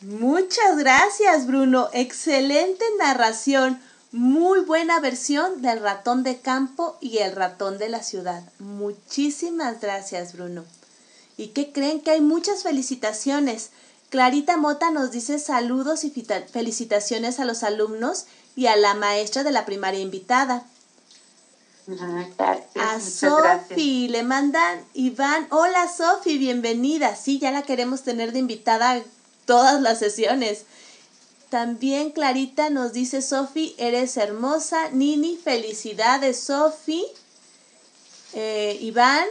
Muchas 0.00 0.78
gracias, 0.78 1.46
Bruno. 1.46 1.88
Excelente 1.92 2.84
narración. 2.98 3.78
Muy 4.10 4.60
buena 4.60 5.00
versión 5.00 5.62
del 5.62 5.80
ratón 5.80 6.22
de 6.22 6.38
campo 6.38 6.96
y 7.00 7.18
el 7.18 7.34
ratón 7.34 7.78
de 7.78 7.88
la 7.88 8.02
ciudad. 8.02 8.42
Muchísimas 8.58 9.80
gracias, 9.80 10.34
Bruno. 10.34 10.64
¿Y 11.36 11.48
qué 11.48 11.72
creen? 11.72 12.00
Que 12.00 12.10
hay 12.10 12.20
muchas 12.20 12.62
felicitaciones. 12.62 13.70
Clarita 14.12 14.58
Mota 14.58 14.90
nos 14.90 15.10
dice 15.10 15.38
saludos 15.38 16.04
y 16.04 16.10
felicitaciones 16.10 17.40
a 17.40 17.46
los 17.46 17.62
alumnos 17.62 18.26
y 18.54 18.66
a 18.66 18.76
la 18.76 18.92
maestra 18.92 19.42
de 19.42 19.52
la 19.52 19.64
primaria 19.64 20.00
invitada. 20.00 20.66
a 22.78 23.00
Sofi 23.00 24.08
le 24.08 24.22
mandan 24.22 24.84
Iván, 24.92 25.46
hola 25.48 25.88
Sofi, 25.88 26.36
bienvenida. 26.36 27.16
Sí, 27.16 27.38
ya 27.38 27.52
la 27.52 27.62
queremos 27.62 28.02
tener 28.02 28.32
de 28.32 28.40
invitada 28.40 29.02
todas 29.46 29.80
las 29.80 30.00
sesiones. 30.00 30.66
También 31.48 32.10
Clarita 32.10 32.68
nos 32.68 32.92
dice, 32.92 33.22
Sofi, 33.22 33.74
eres 33.78 34.18
hermosa. 34.18 34.90
Nini, 34.90 35.38
felicidades, 35.42 36.38
Sofi. 36.38 37.02
Eh, 38.34 38.76
Iván, 38.78 39.24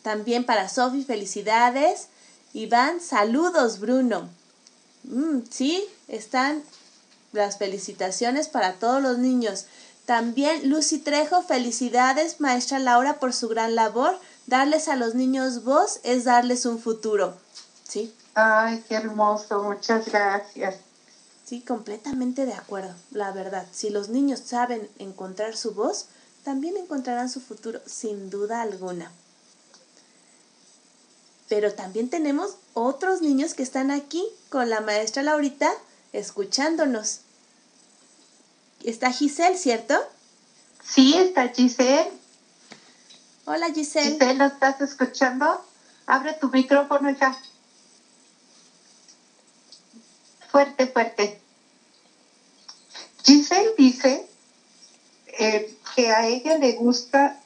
también 0.00 0.44
para 0.44 0.70
Sofi, 0.70 1.04
felicidades. 1.04 2.08
Iván, 2.54 3.00
saludos, 3.00 3.80
Bruno. 3.80 4.28
Mm, 5.04 5.40
sí, 5.50 5.84
están 6.08 6.62
las 7.32 7.56
felicitaciones 7.56 8.48
para 8.48 8.74
todos 8.74 9.02
los 9.02 9.18
niños. 9.18 9.66
También 10.04 10.68
Lucy 10.68 10.98
Trejo, 10.98 11.42
felicidades, 11.42 12.40
maestra 12.40 12.78
Laura, 12.78 13.14
por 13.20 13.32
su 13.32 13.48
gran 13.48 13.74
labor. 13.74 14.18
Darles 14.46 14.88
a 14.88 14.96
los 14.96 15.14
niños 15.14 15.64
voz 15.64 16.00
es 16.02 16.24
darles 16.24 16.66
un 16.66 16.78
futuro. 16.78 17.36
¿Sí? 17.88 18.14
Ay, 18.34 18.84
qué 18.88 18.96
hermoso, 18.96 19.62
muchas 19.62 20.06
gracias. 20.06 20.76
Sí, 21.44 21.60
completamente 21.60 22.46
de 22.46 22.54
acuerdo, 22.54 22.94
la 23.10 23.30
verdad. 23.32 23.66
Si 23.72 23.90
los 23.90 24.08
niños 24.08 24.40
saben 24.40 24.88
encontrar 24.98 25.56
su 25.56 25.72
voz, 25.72 26.06
también 26.44 26.76
encontrarán 26.76 27.30
su 27.30 27.40
futuro, 27.40 27.80
sin 27.86 28.30
duda 28.30 28.62
alguna. 28.62 29.10
Pero 31.52 31.74
también 31.74 32.08
tenemos 32.08 32.56
otros 32.72 33.20
niños 33.20 33.52
que 33.52 33.62
están 33.62 33.90
aquí 33.90 34.26
con 34.48 34.70
la 34.70 34.80
maestra 34.80 35.22
Laurita 35.22 35.70
escuchándonos. 36.14 37.20
Está 38.82 39.12
Giselle, 39.12 39.58
¿cierto? 39.58 39.94
Sí, 40.82 41.12
está 41.14 41.48
Giselle. 41.48 42.10
Hola 43.44 43.70
Giselle. 43.70 44.12
Giselle, 44.12 44.38
¿lo 44.38 44.46
estás 44.46 44.80
escuchando? 44.80 45.62
Abre 46.06 46.32
tu 46.40 46.48
micrófono, 46.48 47.10
hija. 47.10 47.36
Fuerte, 50.50 50.86
fuerte. 50.86 51.38
Giselle 53.24 53.74
dice 53.76 54.26
eh, 55.26 55.78
que 55.94 56.10
a 56.10 56.26
ella 56.28 56.56
le 56.56 56.72
gusta 56.76 57.38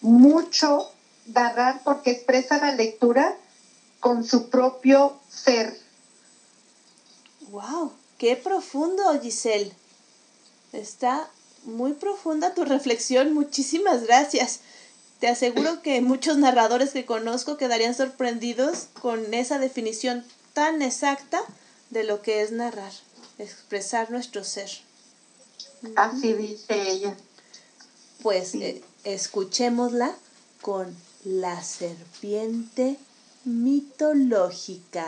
mucho 0.00 0.90
narrar 1.34 1.82
porque 1.84 2.10
expresa 2.12 2.58
la 2.58 2.74
lectura 2.74 3.36
con 4.00 4.24
su 4.24 4.48
propio 4.48 5.18
ser. 5.28 5.76
¡Wow! 7.50 7.92
¡Qué 8.18 8.36
profundo, 8.36 9.02
Giselle! 9.20 9.72
Está 10.72 11.28
muy 11.64 11.92
profunda 11.92 12.54
tu 12.54 12.64
reflexión. 12.64 13.34
Muchísimas 13.34 14.04
gracias. 14.04 14.60
Te 15.18 15.28
aseguro 15.28 15.82
que 15.82 16.00
muchos 16.00 16.38
narradores 16.38 16.90
que 16.92 17.04
conozco 17.04 17.56
quedarían 17.56 17.94
sorprendidos 17.94 18.88
con 19.00 19.34
esa 19.34 19.58
definición 19.58 20.24
tan 20.54 20.80
exacta 20.80 21.42
de 21.90 22.04
lo 22.04 22.22
que 22.22 22.42
es 22.42 22.52
narrar, 22.52 22.92
expresar 23.38 24.10
nuestro 24.10 24.44
ser. 24.44 24.70
Así 25.96 26.32
dice 26.32 26.90
ella. 26.90 27.16
Pues 28.22 28.54
eh, 28.54 28.82
escuchémosla 29.04 30.14
con 30.60 30.96
la 31.24 31.56
serpiente 31.56 32.96
mitológica. 33.44 35.04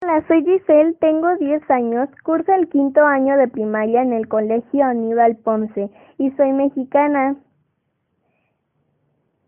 Hola, 0.00 0.24
soy 0.26 0.42
Giselle, 0.42 0.94
tengo 0.94 1.36
10 1.36 1.70
años, 1.70 2.08
curso 2.22 2.50
el 2.54 2.68
quinto 2.68 3.04
año 3.04 3.36
de 3.36 3.48
primaria 3.48 4.00
en 4.00 4.14
el 4.14 4.26
Colegio 4.26 4.86
Aníbal 4.86 5.36
Ponce 5.36 5.90
y 6.16 6.30
soy 6.30 6.52
mexicana. 6.52 7.36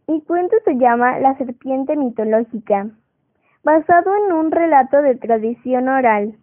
Mi 0.07 0.21
cuento 0.21 0.57
se 0.67 0.77
llama 0.77 1.19
La 1.19 1.35
serpiente 1.39 1.97
mitológica, 1.97 2.91
basado 3.65 4.15
en 4.17 4.35
un 4.35 4.51
relato 4.51 5.01
de 5.01 5.15
tradición 5.15 5.89
oral. 5.89 6.37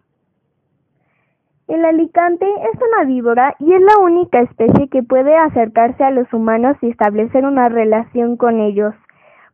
El 1.68 1.84
alicante 1.84 2.44
es 2.44 2.80
una 2.90 3.04
víbora 3.04 3.54
y 3.60 3.72
es 3.72 3.80
la 3.80 3.98
única 3.98 4.40
especie 4.40 4.88
que 4.88 5.04
puede 5.04 5.36
acercarse 5.36 6.02
a 6.02 6.10
los 6.10 6.30
humanos 6.32 6.76
y 6.82 6.90
establecer 6.90 7.46
una 7.46 7.68
relación 7.68 8.36
con 8.36 8.58
ellos. 8.58 8.94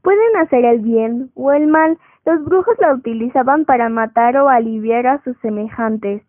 Pueden 0.02 0.36
hacer 0.36 0.64
el 0.64 0.80
bien 0.80 1.30
o 1.34 1.52
el 1.52 1.66
mal. 1.66 1.98
Los 2.24 2.44
brujos 2.44 2.76
la 2.78 2.94
utilizaban 2.94 3.64
para 3.64 3.88
matar 3.88 4.36
o 4.36 4.48
aliviar 4.48 5.06
a 5.06 5.22
sus 5.22 5.36
semejantes. 5.38 6.22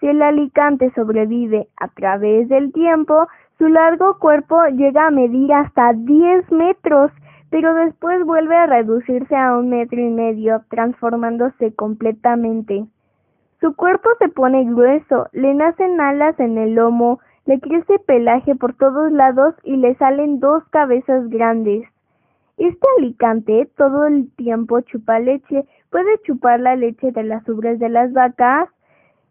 Si 0.00 0.06
el 0.06 0.22
alicante 0.22 0.90
sobrevive 0.94 1.68
a 1.80 1.88
través 1.88 2.48
del 2.48 2.72
tiempo, 2.72 3.26
su 3.58 3.68
largo 3.68 4.18
cuerpo 4.18 4.62
llega 4.66 5.06
a 5.06 5.10
medir 5.10 5.52
hasta 5.52 5.92
10 5.92 6.50
metros, 6.50 7.12
pero 7.50 7.72
después 7.74 8.24
vuelve 8.24 8.56
a 8.56 8.66
reducirse 8.66 9.36
a 9.36 9.56
un 9.56 9.70
metro 9.70 10.00
y 10.00 10.10
medio, 10.10 10.62
transformándose 10.68 11.74
completamente. 11.74 12.84
Su 13.60 13.76
cuerpo 13.76 14.10
se 14.18 14.28
pone 14.28 14.64
grueso, 14.64 15.28
le 15.32 15.54
nacen 15.54 16.00
alas 16.00 16.38
en 16.40 16.58
el 16.58 16.74
lomo, 16.74 17.20
le 17.46 17.60
crece 17.60 17.98
pelaje 18.00 18.54
por 18.56 18.74
todos 18.74 19.12
lados 19.12 19.54
y 19.62 19.76
le 19.76 19.94
salen 19.94 20.40
dos 20.40 20.64
cabezas 20.70 21.28
grandes. 21.28 21.93
Este 22.56 22.86
alicante 22.98 23.68
todo 23.76 24.06
el 24.06 24.30
tiempo 24.36 24.80
chupa 24.82 25.18
leche, 25.18 25.64
puede 25.90 26.18
chupar 26.22 26.60
la 26.60 26.76
leche 26.76 27.10
de 27.10 27.24
las 27.24 27.48
ubres 27.48 27.78
de 27.78 27.88
las 27.88 28.12
vacas 28.12 28.68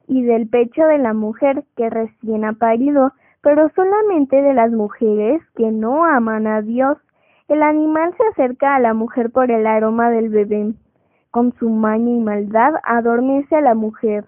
y 0.08 0.24
del 0.24 0.48
pecho 0.48 0.84
de 0.86 0.98
la 0.98 1.14
mujer 1.14 1.64
que 1.78 1.90
recién 1.90 2.44
ha 2.44 2.54
parido, 2.54 3.14
pero 3.42 3.70
solamente 3.76 4.42
de 4.42 4.54
las 4.54 4.72
mujeres 4.72 5.42
que 5.56 5.72
no 5.72 6.04
aman 6.04 6.48
a 6.48 6.62
Dios. 6.62 6.98
El 7.48 7.64
animal 7.64 8.14
se 8.18 8.24
acerca 8.28 8.76
a 8.76 8.80
la 8.80 8.94
mujer 8.94 9.32
por 9.32 9.52
el 9.52 9.68
aroma 9.68 10.10
del 10.10 10.30
bebé. 10.30 10.74
Con 11.32 11.54
su 11.54 11.70
maña 11.70 12.12
y 12.12 12.20
maldad 12.20 12.74
adormece 12.84 13.56
a 13.56 13.62
la 13.62 13.74
mujer 13.74 14.26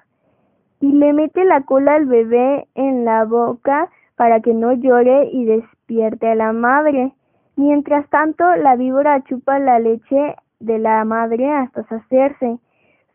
y 0.79 0.91
le 0.91 1.13
mete 1.13 1.43
la 1.45 1.61
cola 1.61 1.95
al 1.95 2.05
bebé 2.05 2.67
en 2.75 3.05
la 3.05 3.25
boca 3.25 3.89
para 4.15 4.39
que 4.41 4.53
no 4.53 4.73
llore 4.73 5.29
y 5.31 5.45
despierte 5.45 6.27
a 6.27 6.35
la 6.35 6.53
madre. 6.53 7.13
Mientras 7.57 8.09
tanto, 8.09 8.43
la 8.55 8.75
víbora 8.75 9.23
chupa 9.23 9.59
la 9.59 9.79
leche 9.79 10.35
de 10.59 10.77
la 10.77 11.05
madre 11.05 11.51
hasta 11.53 11.83
saciarse. 11.83 12.59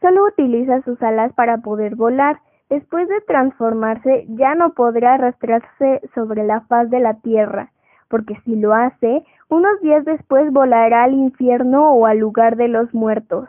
Solo 0.00 0.24
utiliza 0.24 0.80
sus 0.82 1.00
alas 1.02 1.32
para 1.34 1.58
poder 1.58 1.94
volar. 1.94 2.38
Después 2.70 3.08
de 3.08 3.20
transformarse, 3.22 4.26
ya 4.28 4.54
no 4.54 4.74
podrá 4.74 5.14
arrastrarse 5.14 6.00
sobre 6.14 6.44
la 6.44 6.60
faz 6.62 6.88
de 6.88 7.00
la 7.00 7.14
tierra, 7.14 7.70
porque 8.08 8.36
si 8.44 8.56
lo 8.56 8.72
hace, 8.72 9.24
unos 9.48 9.80
días 9.80 10.04
después 10.04 10.52
volará 10.52 11.02
al 11.02 11.14
infierno 11.14 11.92
o 11.92 12.06
al 12.06 12.18
lugar 12.18 12.56
de 12.56 12.68
los 12.68 12.94
muertos. 12.94 13.48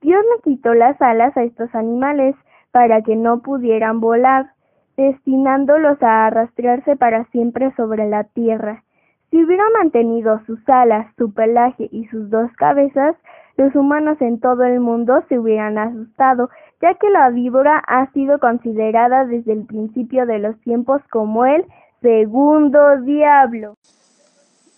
Dios 0.00 0.24
le 0.34 0.42
quitó 0.42 0.72
las 0.72 1.00
alas 1.02 1.36
a 1.36 1.42
estos 1.42 1.74
animales 1.74 2.34
para 2.72 3.02
que 3.02 3.14
no 3.14 3.42
pudieran 3.42 4.00
volar, 4.00 4.52
destinándolos 4.96 6.02
a 6.02 6.26
arrastrarse 6.26 6.96
para 6.96 7.24
siempre 7.26 7.72
sobre 7.76 8.08
la 8.08 8.24
tierra. 8.24 8.82
Si 9.30 9.42
hubiera 9.42 9.64
mantenido 9.78 10.40
sus 10.46 10.58
alas, 10.68 11.06
su 11.16 11.32
pelaje 11.32 11.88
y 11.92 12.06
sus 12.08 12.28
dos 12.30 12.50
cabezas, 12.56 13.16
los 13.56 13.74
humanos 13.76 14.16
en 14.20 14.40
todo 14.40 14.64
el 14.64 14.80
mundo 14.80 15.22
se 15.28 15.38
hubieran 15.38 15.78
asustado, 15.78 16.50
ya 16.82 16.94
que 16.94 17.10
la 17.10 17.30
víbora 17.30 17.78
ha 17.86 18.10
sido 18.12 18.40
considerada 18.40 19.24
desde 19.26 19.52
el 19.52 19.66
principio 19.66 20.26
de 20.26 20.38
los 20.38 20.58
tiempos 20.62 21.02
como 21.10 21.44
el 21.44 21.64
segundo 22.00 23.00
diablo. 23.02 23.76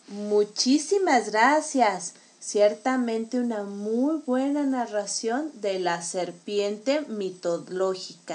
Muchísimas 0.08 1.30
gracias. 1.30 2.16
Ciertamente 2.38 3.40
una 3.40 3.62
muy 3.62 4.20
buena 4.26 4.66
narración 4.66 5.50
de 5.60 5.78
la 5.78 6.02
serpiente 6.02 7.02
mitológica. 7.08 8.34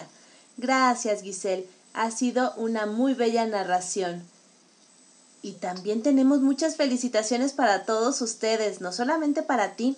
Gracias, 0.55 1.22
Giselle. 1.22 1.65
Ha 1.93 2.09
sido 2.09 2.53
una 2.55 2.86
muy 2.86 3.13
bella 3.13 3.45
narración. 3.45 4.24
Y 5.48 5.54
también 5.54 6.04
tenemos 6.04 6.41
muchas 6.41 6.76
felicitaciones 6.76 7.54
para 7.54 7.86
todos 7.86 8.22
ustedes, 8.22 8.82
no 8.82 8.91
solamente 8.91 9.43
para 9.43 9.76
ti. 9.78 9.95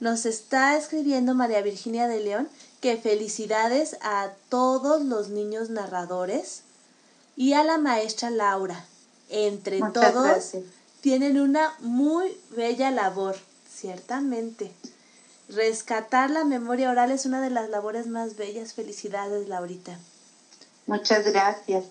Nos 0.00 0.26
está 0.26 0.76
escribiendo 0.76 1.34
María 1.34 1.62
Virginia 1.62 2.08
de 2.08 2.20
León 2.20 2.46
que 2.82 2.98
felicidades 2.98 3.96
a 4.02 4.32
todos 4.50 5.00
los 5.02 5.30
niños 5.30 5.70
narradores 5.70 6.60
y 7.36 7.54
a 7.54 7.64
la 7.64 7.78
maestra 7.78 8.28
Laura. 8.28 8.84
Entre 9.30 9.78
Muchas 9.78 10.12
todos 10.12 10.26
gracias. 10.26 10.64
tienen 11.00 11.40
una 11.40 11.72
muy 11.78 12.36
bella 12.54 12.90
labor, 12.90 13.36
ciertamente. 13.74 14.72
Rescatar 15.48 16.28
la 16.28 16.44
memoria 16.44 16.90
oral 16.90 17.10
es 17.10 17.24
una 17.24 17.40
de 17.40 17.48
las 17.48 17.70
labores 17.70 18.08
más 18.08 18.36
bellas. 18.36 18.74
Felicidades, 18.74 19.48
Laurita. 19.48 19.98
Muchas 20.86 21.24
gracias. 21.24 21.84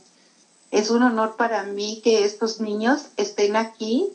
Es 0.71 0.89
un 0.89 1.03
honor 1.03 1.35
para 1.35 1.63
mí 1.63 2.01
que 2.03 2.23
estos 2.23 2.59
niños 2.61 3.01
estén 3.17 3.55
aquí 3.55 4.07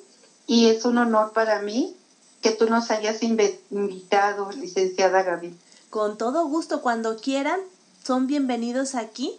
y 0.46 0.66
es 0.66 0.84
un 0.84 0.98
honor 0.98 1.32
para 1.32 1.60
mí 1.60 1.94
que 2.40 2.50
tú 2.52 2.68
nos 2.68 2.90
hayas 2.90 3.22
invitado, 3.22 4.50
licenciada 4.52 5.22
Gaby. 5.22 5.54
Con 5.90 6.16
todo 6.18 6.46
gusto, 6.46 6.80
cuando 6.82 7.16
quieran, 7.16 7.60
son 8.04 8.26
bienvenidos 8.26 8.94
aquí. 8.94 9.32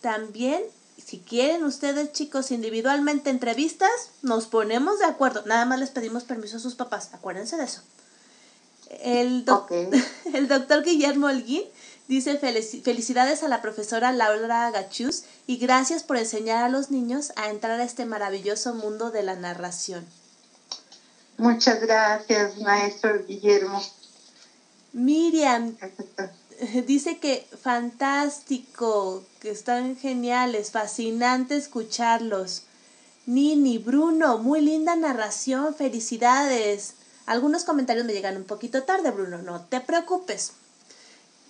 También, 0.00 0.62
si 1.02 1.18
quieren 1.18 1.64
ustedes, 1.64 2.12
chicos, 2.12 2.50
individualmente 2.50 3.30
entrevistas, 3.30 3.90
nos 4.22 4.46
ponemos 4.46 4.98
de 4.98 5.04
acuerdo. 5.06 5.42
Nada 5.46 5.64
más 5.66 5.78
les 5.78 5.90
pedimos 5.90 6.24
permiso 6.24 6.56
a 6.56 6.60
sus 6.60 6.74
papás. 6.74 7.10
Acuérdense 7.12 7.56
de 7.56 7.64
eso. 7.64 7.82
El, 9.02 9.44
doc- 9.44 9.70
el 10.34 10.48
doctor 10.48 10.82
Guillermo 10.82 11.26
Holguín 11.26 11.62
dice 12.08 12.40
"Felici- 12.40 12.82
felicidades 12.82 13.42
a 13.42 13.48
la 13.48 13.62
profesora 13.62 14.12
Laura 14.12 14.70
Gachus 14.70 15.24
y 15.46 15.56
gracias 15.58 16.02
por 16.02 16.16
enseñar 16.16 16.64
a 16.64 16.68
los 16.68 16.90
niños 16.90 17.32
a 17.36 17.48
entrar 17.50 17.80
a 17.80 17.84
este 17.84 18.04
maravilloso 18.06 18.74
mundo 18.74 19.10
de 19.10 19.22
la 19.22 19.36
narración. 19.36 20.04
Muchas 21.38 21.80
gracias, 21.80 22.58
maestro 22.58 23.24
Guillermo. 23.26 23.82
Miriam 24.92 25.76
dice 26.86 27.18
que 27.18 27.46
fantástico, 27.60 29.24
que 29.40 29.50
están 29.50 29.96
geniales, 29.96 30.70
fascinante 30.70 31.56
escucharlos. 31.56 32.62
Nini, 33.26 33.78
Bruno, 33.78 34.38
muy 34.38 34.60
linda 34.60 34.94
narración, 34.96 35.74
felicidades. 35.74 36.94
Algunos 37.26 37.64
comentarios 37.64 38.04
me 38.04 38.12
llegan 38.12 38.36
un 38.36 38.44
poquito 38.44 38.82
tarde, 38.82 39.10
Bruno, 39.10 39.38
no 39.42 39.62
te 39.62 39.80
preocupes. 39.80 40.52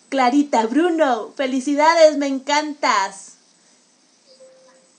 Clarita, 0.09 0.67
Bruno, 0.67 1.33
felicidades, 1.37 2.17
me 2.19 2.27
encantas. 2.27 3.33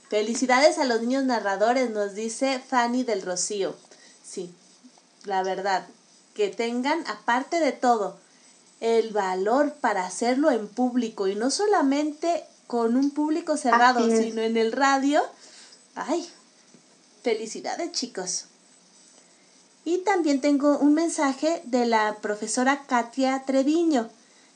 Felicidades 0.09 0.77
a 0.77 0.85
los 0.85 1.01
niños 1.01 1.23
narradores, 1.23 1.89
nos 1.89 2.15
dice 2.15 2.59
Fanny 2.59 3.03
del 3.03 3.21
Rocío. 3.21 3.75
Sí, 4.23 4.53
la 5.25 5.43
verdad, 5.43 5.87
que 6.33 6.49
tengan, 6.49 7.03
aparte 7.07 7.59
de 7.59 7.71
todo, 7.71 8.17
el 8.81 9.11
valor 9.11 9.73
para 9.73 10.05
hacerlo 10.05 10.51
en 10.51 10.67
público 10.67 11.27
y 11.27 11.35
no 11.35 11.49
solamente 11.49 12.43
con 12.67 12.95
un 12.95 13.11
público 13.11 13.57
cerrado, 13.57 14.05
sino 14.05 14.41
en 14.41 14.57
el 14.57 14.71
radio. 14.71 15.21
Ay, 15.95 16.27
felicidades 17.23 17.91
chicos. 17.91 18.45
Y 19.85 19.99
también 19.99 20.41
tengo 20.41 20.77
un 20.79 20.93
mensaje 20.93 21.61
de 21.65 21.85
la 21.85 22.17
profesora 22.21 22.85
Katia 22.87 23.43
Treviño, 23.45 24.09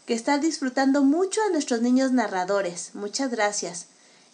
que 0.10 0.16
está 0.16 0.40
disfrutando 0.40 1.04
mucho 1.04 1.40
a 1.44 1.52
nuestros 1.52 1.84
niños 1.84 2.12
narradores. 2.12 2.96
Muchas 2.96 3.30
gracias. 3.30 3.86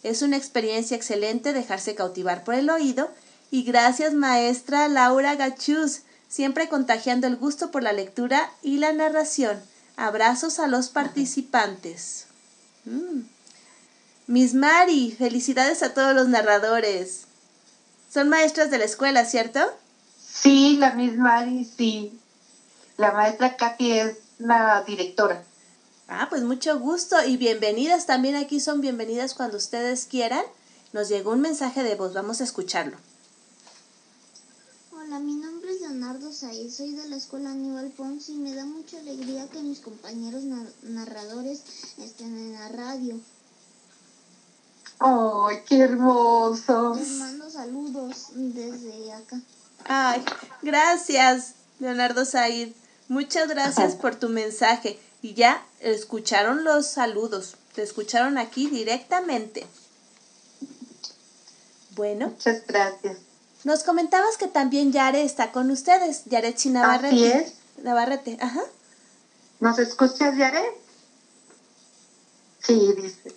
Es 0.02 0.22
una 0.22 0.38
experiencia 0.38 0.96
excelente 0.96 1.52
dejarse 1.52 1.94
cautivar 1.94 2.44
por 2.44 2.54
el 2.54 2.70
oído. 2.70 3.10
Y 3.50 3.62
gracias 3.62 4.14
maestra 4.14 4.88
Laura 4.88 5.34
Gachuz, 5.34 6.00
siempre 6.30 6.70
contagiando 6.70 7.26
el 7.26 7.36
gusto 7.36 7.70
por 7.70 7.82
la 7.82 7.92
lectura 7.92 8.50
y 8.62 8.78
la 8.78 8.94
narración. 8.94 9.60
Abrazos 9.98 10.60
a 10.60 10.66
los 10.66 10.88
participantes. 10.88 12.24
Mm. 12.86 13.24
Miss 14.28 14.54
Mari, 14.54 15.14
felicidades 15.18 15.82
a 15.82 15.92
todos 15.92 16.14
los 16.14 16.26
narradores. 16.28 17.24
Son 18.10 18.30
maestras 18.30 18.70
de 18.70 18.78
la 18.78 18.86
escuela, 18.86 19.26
¿cierto? 19.26 19.60
Sí, 20.26 20.78
la 20.78 20.94
misma 20.94 21.40
Ari, 21.40 21.66
sí. 21.66 22.18
La 22.96 23.12
maestra 23.12 23.58
Katy 23.58 23.92
es 23.92 24.16
la 24.38 24.82
directora. 24.86 25.44
Ah, 26.08 26.26
pues 26.30 26.42
mucho 26.42 26.78
gusto 26.78 27.16
y 27.24 27.36
bienvenidas. 27.36 28.06
También 28.06 28.36
aquí 28.36 28.60
son 28.60 28.80
bienvenidas 28.80 29.34
cuando 29.34 29.56
ustedes 29.56 30.06
quieran. 30.06 30.44
Nos 30.92 31.08
llegó 31.08 31.32
un 31.32 31.40
mensaje 31.40 31.82
de 31.82 31.94
voz, 31.96 32.14
vamos 32.14 32.40
a 32.40 32.44
escucharlo. 32.44 32.96
Hola, 34.92 35.18
mi 35.18 35.34
nombre 35.34 35.72
es 35.72 35.80
Leonardo 35.80 36.32
Said, 36.32 36.70
soy 36.70 36.92
de 36.92 37.08
la 37.08 37.16
escuela 37.16 37.50
Aníbal 37.50 37.90
Ponce 37.90 38.32
y 38.32 38.36
me 38.36 38.54
da 38.54 38.64
mucha 38.64 38.98
alegría 38.98 39.46
que 39.48 39.60
mis 39.60 39.80
compañeros 39.80 40.44
nar- 40.44 40.72
narradores 40.82 41.62
estén 41.98 42.36
en 42.38 42.52
la 42.54 42.68
radio. 42.68 43.20
¡Ay, 44.98 45.58
qué 45.68 45.78
hermoso! 45.80 46.94
Les 46.96 47.08
mando 47.18 47.50
saludos 47.50 48.28
desde 48.34 49.12
acá. 49.12 49.40
Ay, 49.84 50.24
gracias, 50.62 51.54
Leonardo 51.78 52.24
Said. 52.24 52.72
Muchas 53.08 53.48
gracias 53.48 53.94
por 54.00 54.14
tu 54.16 54.28
mensaje. 54.28 54.98
Y 55.22 55.34
ya 55.34 55.64
escucharon 55.80 56.64
los 56.64 56.86
saludos. 56.86 57.56
Te 57.74 57.82
escucharon 57.82 58.38
aquí 58.38 58.68
directamente. 58.68 59.66
Bueno. 61.90 62.28
Muchas 62.28 62.66
gracias. 62.66 63.18
Nos 63.64 63.82
comentabas 63.82 64.36
que 64.36 64.46
también 64.46 64.92
Yare 64.92 65.22
está 65.22 65.50
con 65.50 65.70
ustedes. 65.70 66.24
Yaretsi 66.26 66.70
Navarrete. 66.70 67.08
Así 67.08 67.24
es. 67.26 67.54
Navarrete, 67.82 68.38
ajá. 68.40 68.62
¿Nos 69.60 69.78
escuchas, 69.78 70.36
Yare? 70.36 70.62
Sí, 72.62 72.94
dice. 72.96 73.34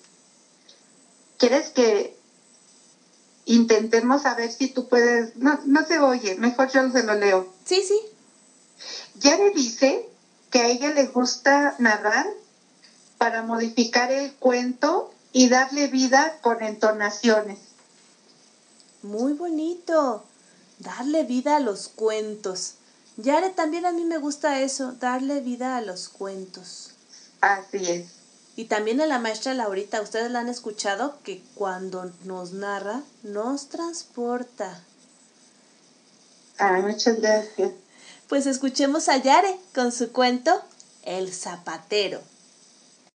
¿Quieres 1.37 1.69
que 1.69 2.17
intentemos 3.45 4.25
a 4.25 4.35
ver 4.35 4.51
si 4.51 4.67
tú 4.67 4.87
puedes? 4.89 5.35
No, 5.37 5.59
no 5.65 5.85
se 5.85 5.99
oye, 5.99 6.35
mejor 6.35 6.69
yo 6.69 6.91
se 6.91 7.03
lo 7.03 7.15
leo. 7.15 7.51
Sí, 7.65 7.81
sí. 7.81 7.99
Yare 9.19 9.51
dice 9.51 10.09
que 10.51 10.59
a 10.59 10.67
ella 10.67 10.91
le 10.91 11.07
gusta 11.07 11.75
narrar 11.79 12.27
para 13.17 13.43
modificar 13.43 14.11
el 14.11 14.33
cuento 14.35 15.13
y 15.31 15.49
darle 15.49 15.87
vida 15.87 16.37
con 16.41 16.63
entonaciones. 16.63 17.59
Muy 19.03 19.33
bonito. 19.33 20.23
Darle 20.79 21.23
vida 21.23 21.57
a 21.57 21.59
los 21.59 21.89
cuentos. 21.89 22.75
Yare, 23.17 23.49
también 23.49 23.85
a 23.85 23.91
mí 23.91 24.05
me 24.05 24.17
gusta 24.17 24.61
eso, 24.61 24.93
darle 24.93 25.41
vida 25.41 25.75
a 25.75 25.81
los 25.81 26.07
cuentos. 26.07 26.91
Así 27.41 27.77
es. 27.85 28.07
Y 28.55 28.65
también 28.65 29.01
a 29.01 29.05
la 29.05 29.19
maestra 29.19 29.53
Laurita, 29.53 30.01
ustedes 30.01 30.31
la 30.31 30.39
han 30.39 30.49
escuchado 30.49 31.17
que 31.23 31.43
cuando 31.55 32.11
nos 32.23 32.53
narra, 32.53 33.03
nos 33.23 33.67
transporta. 33.67 34.81
Ah, 36.57 36.79
muchas 36.81 37.19
gracias. 37.19 37.71
Pues 38.29 38.45
escuchemos 38.45 39.09
a 39.09 39.17
Yare 39.17 39.55
con 39.73 39.91
su 39.91 40.11
cuento 40.11 40.51
El 41.01 41.33
zapatero. 41.33 42.21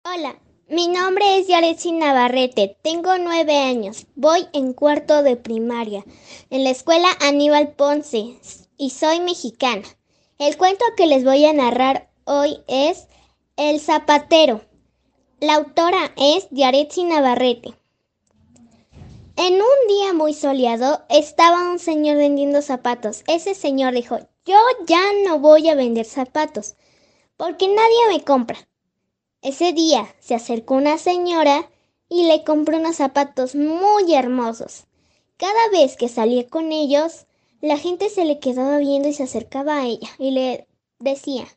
Hola, 0.06 0.40
mi 0.70 0.88
nombre 0.88 1.38
es 1.38 1.48
Yaretsi 1.48 1.92
Navarrete, 1.92 2.78
tengo 2.82 3.18
nueve 3.18 3.58
años, 3.58 4.08
voy 4.16 4.48
en 4.54 4.72
cuarto 4.72 5.22
de 5.22 5.36
primaria, 5.36 6.06
en 6.50 6.64
la 6.64 6.70
escuela 6.70 7.10
Aníbal 7.20 7.74
Ponce 7.74 8.40
y 8.78 8.90
soy 8.92 9.20
mexicana. 9.20 9.84
El 10.40 10.56
cuento 10.56 10.86
que 10.96 11.08
les 11.08 11.26
voy 11.26 11.46
a 11.46 11.52
narrar 11.52 12.10
hoy 12.24 12.60
es 12.70 13.10
El 13.58 13.82
zapatero. 13.82 14.62
La 15.42 15.56
autora 15.56 16.14
es 16.16 16.48
Yaretsi 16.52 17.04
Navarrete. 17.04 17.74
En 19.36 19.56
un 19.56 19.88
día 19.90 20.14
muy 20.14 20.34
soleado 20.34 21.04
estaba 21.10 21.70
un 21.70 21.80
señor 21.80 22.16
vendiendo 22.16 22.62
zapatos. 22.62 23.24
Ese 23.28 23.56
señor 23.56 23.94
dijo, 23.94 24.20
yo 24.46 24.58
ya 24.88 25.02
no 25.24 25.40
voy 25.40 25.70
a 25.70 25.76
vender 25.76 26.06
zapatos, 26.06 26.76
porque 27.38 27.68
nadie 27.68 28.08
me 28.10 28.24
compra. 28.24 28.68
Ese 29.42 29.72
día 29.74 30.16
se 30.20 30.34
acercó 30.34 30.76
una 30.76 30.98
señora 30.98 31.70
y 32.10 32.26
le 32.26 32.44
compró 32.44 32.78
unos 32.78 32.96
zapatos 32.96 33.56
muy 33.56 34.14
hermosos. 34.14 34.86
Cada 35.38 35.70
vez 35.70 35.96
que 35.96 36.10
salía 36.10 36.48
con 36.48 36.72
ellos, 36.72 37.26
la 37.62 37.78
gente 37.78 38.10
se 38.10 38.26
le 38.26 38.40
quedaba 38.40 38.78
viendo 38.78 39.08
y 39.08 39.14
se 39.14 39.24
acercaba 39.24 39.78
a 39.78 39.86
ella 39.86 40.10
y 40.18 40.32
le 40.32 40.68
decía, 41.00 41.48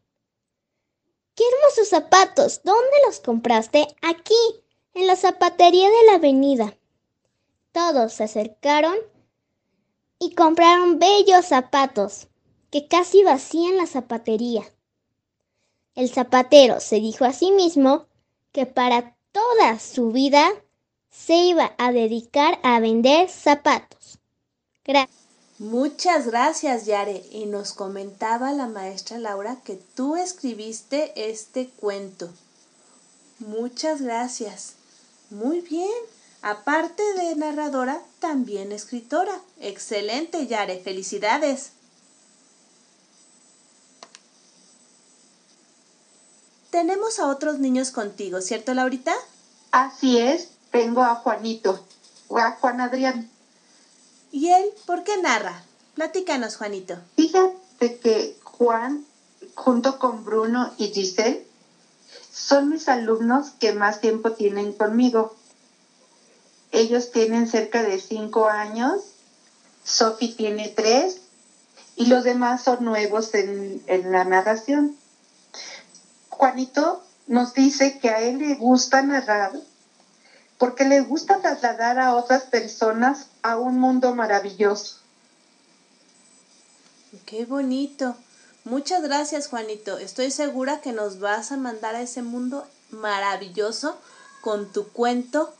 ¡Qué 1.35 1.45
hermosos 1.45 1.89
zapatos! 1.89 2.61
¿Dónde 2.65 2.97
los 3.07 3.21
compraste? 3.21 3.87
Aquí, 4.03 4.63
en 4.93 5.07
la 5.07 5.17
zapatería 5.17 5.89
de 5.89 6.07
la 6.07 6.15
avenida. 6.15 6.77
Todos 7.73 8.13
se 8.13 8.25
acercaron 8.25 8.97
y 10.19 10.35
compraron 10.35 10.99
bellos 10.99 11.47
zapatos 11.47 12.29
que 12.75 12.89
casi 12.89 13.23
vacían 13.23 13.77
la 13.77 13.87
zapatería. 13.87 14.65
El 15.95 16.11
zapatero 16.11 16.81
se 16.81 16.97
dijo 16.97 17.25
a 17.25 17.33
sí 17.33 17.53
mismo 17.53 18.07
que 18.51 18.67
para 18.67 19.17
toda 19.31 19.79
su 19.79 20.11
vida 20.11 20.51
se 21.09 21.37
iba 21.37 21.73
a 21.79 21.93
dedicar 21.93 22.59
a 22.65 22.81
vender 22.81 23.29
zapatos. 23.31 24.19
Gracias. 24.85 25.17
Muchas 25.61 26.27
gracias, 26.27 26.85
Yare. 26.87 27.23
Y 27.31 27.47
nos 27.47 27.75
comentaba 27.75 28.51
la 28.51 28.67
maestra 28.67 29.19
Laura 29.19 29.59
que 29.65 29.77
tú 29.77 30.17
escribiste 30.17 31.13
este 31.31 31.69
cuento. 31.69 32.29
Muchas 33.39 34.03
gracias. 34.03 34.73
Muy 35.31 35.61
bien. 35.61 35.95
Aparte 36.43 37.05
de 37.19 37.37
narradora, 37.37 38.03
también 38.19 38.73
escritora. 38.73 39.41
Excelente, 39.61 40.49
Yare. 40.49 40.81
Felicidades. 40.81 41.74
Tenemos 46.75 47.21
a 47.21 47.29
otros 47.29 47.61
niños 47.61 47.93
contigo, 47.93 48.41
¿cierto, 48.41 48.75
Laurita? 48.75 49.15
Así 49.71 50.19
es, 50.19 50.49
tengo 50.73 51.05
a 51.05 51.15
Juanito, 51.15 51.79
o 52.27 52.39
a 52.39 52.51
Juan 52.51 52.81
Adrián. 52.81 53.31
¿Y 54.33 54.49
él 54.49 54.65
por 54.85 55.05
qué 55.05 55.17
narra? 55.23 55.63
Platícanos, 55.95 56.57
Juanito. 56.57 56.99
Fíjate 57.15 57.99
que 57.99 58.37
Juan, 58.43 59.07
junto 59.55 60.01
con 60.01 60.25
Bruno 60.25 60.73
y 60.77 60.89
Giselle, 60.89 61.47
son 62.33 62.71
mis 62.71 62.89
alumnos 62.89 63.51
que 63.61 63.73
más 63.73 64.01
tiempo 64.01 64.33
tienen 64.33 64.73
conmigo. 64.73 65.37
Ellos 66.73 67.13
tienen 67.13 67.47
cerca 67.47 67.85
de 67.85 68.01
cinco 68.01 68.49
años, 68.49 69.01
Sophie 69.85 70.35
tiene 70.35 70.71
tres 70.71 71.19
y 71.95 72.07
los 72.07 72.25
demás 72.25 72.65
son 72.65 72.85
nuevos 72.85 73.33
en, 73.35 73.81
en 73.87 74.11
la 74.11 74.25
narración. 74.25 74.97
Juanito 76.37 77.03
nos 77.27 77.55
dice 77.55 77.99
que 77.99 78.11
a 78.11 78.21
él 78.21 78.39
le 78.39 78.55
gusta 78.57 79.03
narrar 79.03 79.53
porque 80.59 80.85
le 80.85 81.01
gusta 81.01 81.41
trasladar 81.41 81.99
a 81.99 82.15
otras 82.15 82.45
personas 82.45 83.27
a 83.43 83.57
un 83.57 83.79
mundo 83.79 84.15
maravilloso. 84.15 84.97
Qué 87.27 87.45
bonito. 87.45 88.17
Muchas 88.65 89.03
gracias, 89.03 89.49
Juanito. 89.49 89.99
Estoy 89.99 90.31
segura 90.31 90.81
que 90.81 90.93
nos 90.93 91.21
vas 91.21 91.53
a 91.53 91.57
mandar 91.57 91.95
a 91.95 92.01
ese 92.01 92.23
mundo 92.23 92.67
maravilloso 92.91 93.97
con 94.41 94.73
tu 94.73 94.89
cuento 94.89 95.55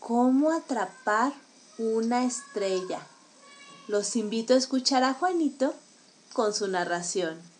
Cómo 0.00 0.52
atrapar 0.52 1.32
una 1.78 2.24
estrella. 2.24 3.00
Los 3.88 4.14
invito 4.14 4.54
a 4.54 4.56
escuchar 4.56 5.02
a 5.02 5.14
Juanito 5.14 5.74
con 6.32 6.54
su 6.54 6.68
narración. 6.68 7.55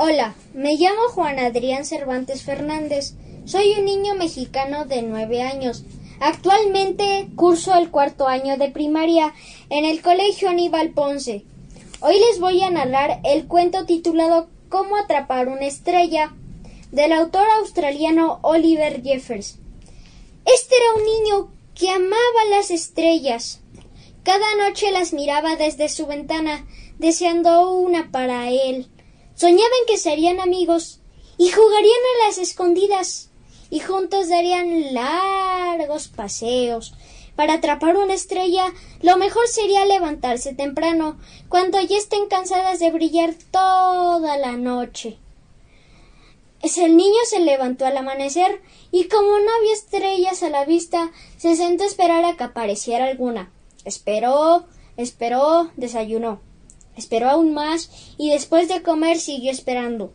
Hola, 0.00 0.36
me 0.54 0.76
llamo 0.76 1.08
Juan 1.12 1.40
Adrián 1.40 1.84
Cervantes 1.84 2.44
Fernández. 2.44 3.14
Soy 3.46 3.72
un 3.76 3.84
niño 3.84 4.14
mexicano 4.14 4.84
de 4.84 5.02
nueve 5.02 5.42
años. 5.42 5.82
Actualmente 6.20 7.28
curso 7.34 7.74
el 7.74 7.90
cuarto 7.90 8.28
año 8.28 8.56
de 8.58 8.70
primaria 8.70 9.34
en 9.70 9.84
el 9.84 10.00
Colegio 10.00 10.50
Aníbal 10.50 10.90
Ponce. 10.90 11.44
Hoy 11.98 12.14
les 12.20 12.38
voy 12.38 12.62
a 12.62 12.70
narrar 12.70 13.18
el 13.24 13.48
cuento 13.48 13.86
titulado 13.86 14.48
Cómo 14.68 14.96
atrapar 14.96 15.48
una 15.48 15.66
estrella 15.66 16.32
del 16.92 17.10
autor 17.12 17.48
australiano 17.58 18.38
Oliver 18.42 19.02
Jeffers. 19.02 19.58
Este 20.44 20.76
era 20.76 20.94
un 20.96 21.02
niño 21.02 21.52
que 21.74 21.90
amaba 21.90 22.44
las 22.50 22.70
estrellas. 22.70 23.62
Cada 24.22 24.46
noche 24.64 24.92
las 24.92 25.12
miraba 25.12 25.56
desde 25.56 25.88
su 25.88 26.06
ventana, 26.06 26.68
deseando 27.00 27.72
una 27.72 28.12
para 28.12 28.48
él. 28.48 28.86
Soñaban 29.38 29.86
que 29.86 29.98
serían 29.98 30.40
amigos 30.40 30.98
y 31.36 31.50
jugarían 31.50 32.00
a 32.16 32.26
las 32.26 32.38
escondidas 32.38 33.30
y 33.70 33.78
juntos 33.78 34.28
darían 34.28 34.92
largos 34.92 36.08
paseos. 36.08 36.92
Para 37.36 37.54
atrapar 37.54 37.96
una 37.96 38.14
estrella, 38.14 38.64
lo 39.00 39.16
mejor 39.16 39.46
sería 39.46 39.86
levantarse 39.86 40.54
temprano, 40.54 41.20
cuando 41.48 41.80
ya 41.80 41.96
estén 41.96 42.26
cansadas 42.26 42.80
de 42.80 42.90
brillar 42.90 43.32
toda 43.52 44.36
la 44.38 44.56
noche. 44.56 45.18
El 46.60 46.96
niño 46.96 47.20
se 47.30 47.38
levantó 47.38 47.86
al 47.86 47.96
amanecer 47.96 48.60
y 48.90 49.04
como 49.04 49.38
no 49.38 49.54
había 49.60 49.72
estrellas 49.72 50.42
a 50.42 50.50
la 50.50 50.64
vista, 50.64 51.12
se 51.36 51.54
sentó 51.54 51.84
a 51.84 51.86
esperar 51.86 52.24
a 52.24 52.36
que 52.36 52.42
apareciera 52.42 53.04
alguna. 53.04 53.52
Esperó, 53.84 54.66
esperó, 54.96 55.70
desayunó. 55.76 56.47
Esperó 56.98 57.30
aún 57.30 57.54
más 57.54 57.90
y 58.18 58.30
después 58.30 58.66
de 58.66 58.82
comer 58.82 59.20
siguió 59.20 59.52
esperando. 59.52 60.12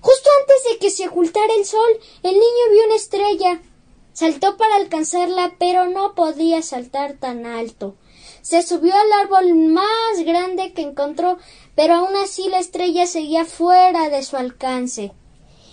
Justo 0.00 0.30
antes 0.40 0.72
de 0.72 0.78
que 0.78 0.90
se 0.90 1.08
ocultara 1.08 1.52
el 1.58 1.64
sol, 1.64 1.90
el 2.22 2.34
niño 2.34 2.70
vio 2.70 2.84
una 2.86 2.94
estrella. 2.94 3.60
Saltó 4.12 4.56
para 4.56 4.76
alcanzarla, 4.76 5.56
pero 5.58 5.88
no 5.88 6.14
podía 6.14 6.62
saltar 6.62 7.14
tan 7.14 7.46
alto. 7.46 7.96
Se 8.42 8.62
subió 8.62 8.94
al 8.94 9.12
árbol 9.24 9.54
más 9.54 10.24
grande 10.24 10.72
que 10.72 10.82
encontró, 10.82 11.38
pero 11.74 11.94
aún 11.94 12.14
así 12.14 12.48
la 12.48 12.60
estrella 12.60 13.08
seguía 13.08 13.44
fuera 13.44 14.08
de 14.08 14.22
su 14.22 14.36
alcance. 14.36 15.12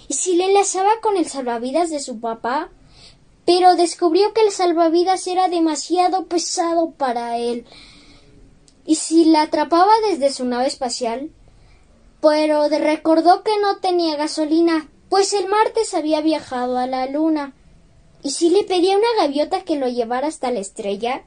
¿Y 0.07 0.15
si 0.15 0.35
le 0.35 0.45
enlazaba 0.45 1.01
con 1.01 1.17
el 1.17 1.27
salvavidas 1.27 1.91
de 1.91 1.99
su 1.99 2.19
papá? 2.19 2.71
Pero 3.45 3.75
descubrió 3.75 4.33
que 4.33 4.41
el 4.41 4.51
salvavidas 4.51 5.27
era 5.27 5.49
demasiado 5.49 6.25
pesado 6.25 6.91
para 6.91 7.37
él. 7.37 7.65
¿Y 8.87 8.95
si 8.95 9.25
la 9.25 9.41
atrapaba 9.41 9.91
desde 10.09 10.31
su 10.31 10.45
nave 10.45 10.67
espacial? 10.67 11.29
Pero 12.21 12.69
recordó 12.69 13.43
que 13.43 13.59
no 13.59 13.77
tenía 13.79 14.15
gasolina, 14.15 14.89
pues 15.09 15.33
el 15.33 15.49
martes 15.49 15.93
había 15.93 16.21
viajado 16.21 16.77
a 16.77 16.87
la 16.87 17.05
luna. 17.05 17.53
¿Y 18.23 18.31
si 18.31 18.49
le 18.49 18.63
pedía 18.63 18.97
una 18.97 19.21
gaviota 19.21 19.63
que 19.63 19.75
lo 19.75 19.89
llevara 19.89 20.27
hasta 20.27 20.51
la 20.51 20.61
estrella? 20.61 21.25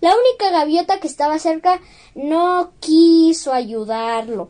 La 0.00 0.14
única 0.16 0.50
gaviota 0.50 0.98
que 0.98 1.06
estaba 1.06 1.38
cerca 1.38 1.82
no 2.14 2.72
quiso 2.80 3.52
ayudarlo. 3.52 4.48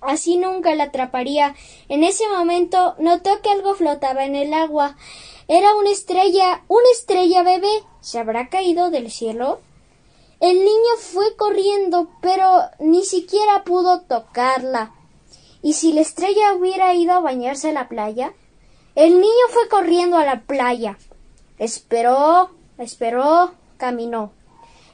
Así 0.00 0.38
nunca 0.38 0.74
la 0.74 0.84
atraparía. 0.84 1.54
En 1.90 2.04
ese 2.04 2.26
momento 2.26 2.94
notó 2.98 3.42
que 3.42 3.50
algo 3.50 3.74
flotaba 3.74 4.24
en 4.24 4.34
el 4.34 4.54
agua. 4.54 4.96
Era 5.46 5.74
una 5.74 5.90
estrella, 5.90 6.64
una 6.68 6.88
estrella 6.92 7.42
bebé. 7.42 7.82
¿Se 8.00 8.18
habrá 8.18 8.48
caído 8.48 8.88
del 8.88 9.10
cielo? 9.10 9.60
El 10.40 10.58
niño 10.58 10.96
fue 10.98 11.34
corriendo, 11.36 12.08
pero 12.20 12.62
ni 12.78 13.04
siquiera 13.04 13.64
pudo 13.64 14.02
tocarla. 14.02 14.92
¿Y 15.62 15.72
si 15.72 15.92
la 15.92 16.02
estrella 16.02 16.52
hubiera 16.52 16.94
ido 16.94 17.14
a 17.14 17.20
bañarse 17.20 17.70
a 17.70 17.72
la 17.72 17.88
playa? 17.88 18.34
El 18.94 19.20
niño 19.20 19.46
fue 19.50 19.68
corriendo 19.68 20.18
a 20.18 20.24
la 20.24 20.42
playa. 20.42 20.98
Esperó, 21.58 22.50
esperó, 22.76 23.52
caminó. 23.78 24.32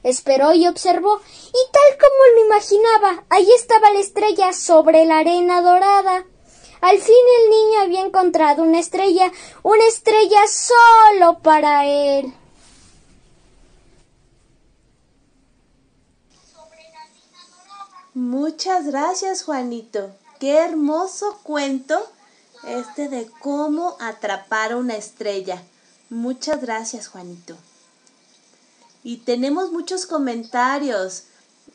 Esperó 0.03 0.53
y 0.53 0.67
observó, 0.67 1.19
y 1.47 1.71
tal 1.71 1.97
como 1.99 2.35
lo 2.35 2.45
imaginaba, 2.45 3.23
allí 3.29 3.51
estaba 3.53 3.91
la 3.91 3.99
estrella 3.99 4.51
sobre 4.51 5.05
la 5.05 5.19
arena 5.19 5.61
dorada. 5.61 6.25
Al 6.81 6.97
fin 6.97 7.15
el 7.43 7.49
niño 7.49 7.79
había 7.81 8.01
encontrado 8.01 8.63
una 8.63 8.79
estrella, 8.79 9.31
una 9.61 9.85
estrella 9.85 10.41
solo 10.47 11.39
para 11.39 11.85
él. 11.85 12.33
Muchas 18.13 18.85
gracias, 18.85 19.41
Juanito. 19.41 20.11
Qué 20.39 20.57
hermoso 20.57 21.39
cuento 21.41 21.99
este 22.67 23.09
de 23.09 23.27
cómo 23.39 23.97
atrapar 23.99 24.75
una 24.75 24.95
estrella. 24.95 25.63
Muchas 26.11 26.61
gracias, 26.61 27.07
Juanito. 27.07 27.57
Y 29.03 29.17
tenemos 29.17 29.71
muchos 29.71 30.05
comentarios. 30.05 31.23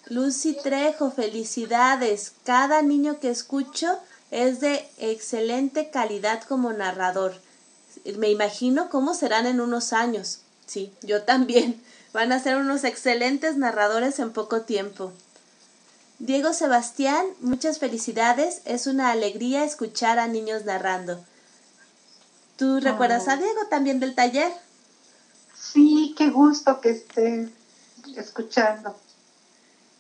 Lucy 0.07 0.57
Trejo, 0.63 1.11
felicidades. 1.11 2.33
Cada 2.45 2.83
niño 2.83 3.19
que 3.19 3.31
escucho 3.31 3.99
es 4.31 4.61
de 4.61 4.89
excelente 4.99 5.91
calidad 5.91 6.45
como 6.45 6.73
narrador. 6.73 7.35
Me 8.17 8.31
imagino 8.31 8.91
cómo 8.91 9.15
serán 9.15 9.47
en 9.47 9.61
unos 9.61 9.93
años. 9.93 10.43
Sí, 10.67 10.93
yo 11.03 11.23
también. 11.23 11.83
Van 12.13 12.31
a 12.31 12.41
ser 12.41 12.59
unos 12.59 12.85
excelentes 12.85 13.57
narradores 13.57 14.21
en 14.21 14.33
poco 14.33 14.63
tiempo. 14.63 15.13
Diego 16.19 16.53
Sebastián, 16.53 17.27
muchas 17.41 17.79
felicidades. 17.79 18.63
Es 18.65 18.87
una 18.89 19.13
alegría 19.13 19.65
escuchar 19.65 20.19
a 20.19 20.27
niños 20.27 20.65
narrando. 20.65 21.25
¿Tú 22.57 22.81
recuerdas 22.81 23.29
a 23.29 23.37
Diego 23.37 23.67
también 23.71 24.01
del 24.01 24.17
taller? 24.17 24.51
Sí, 25.55 26.15
qué 26.19 26.31
gusto 26.31 26.81
que 26.81 26.91
esté 26.91 27.49
escuchando. 28.17 28.97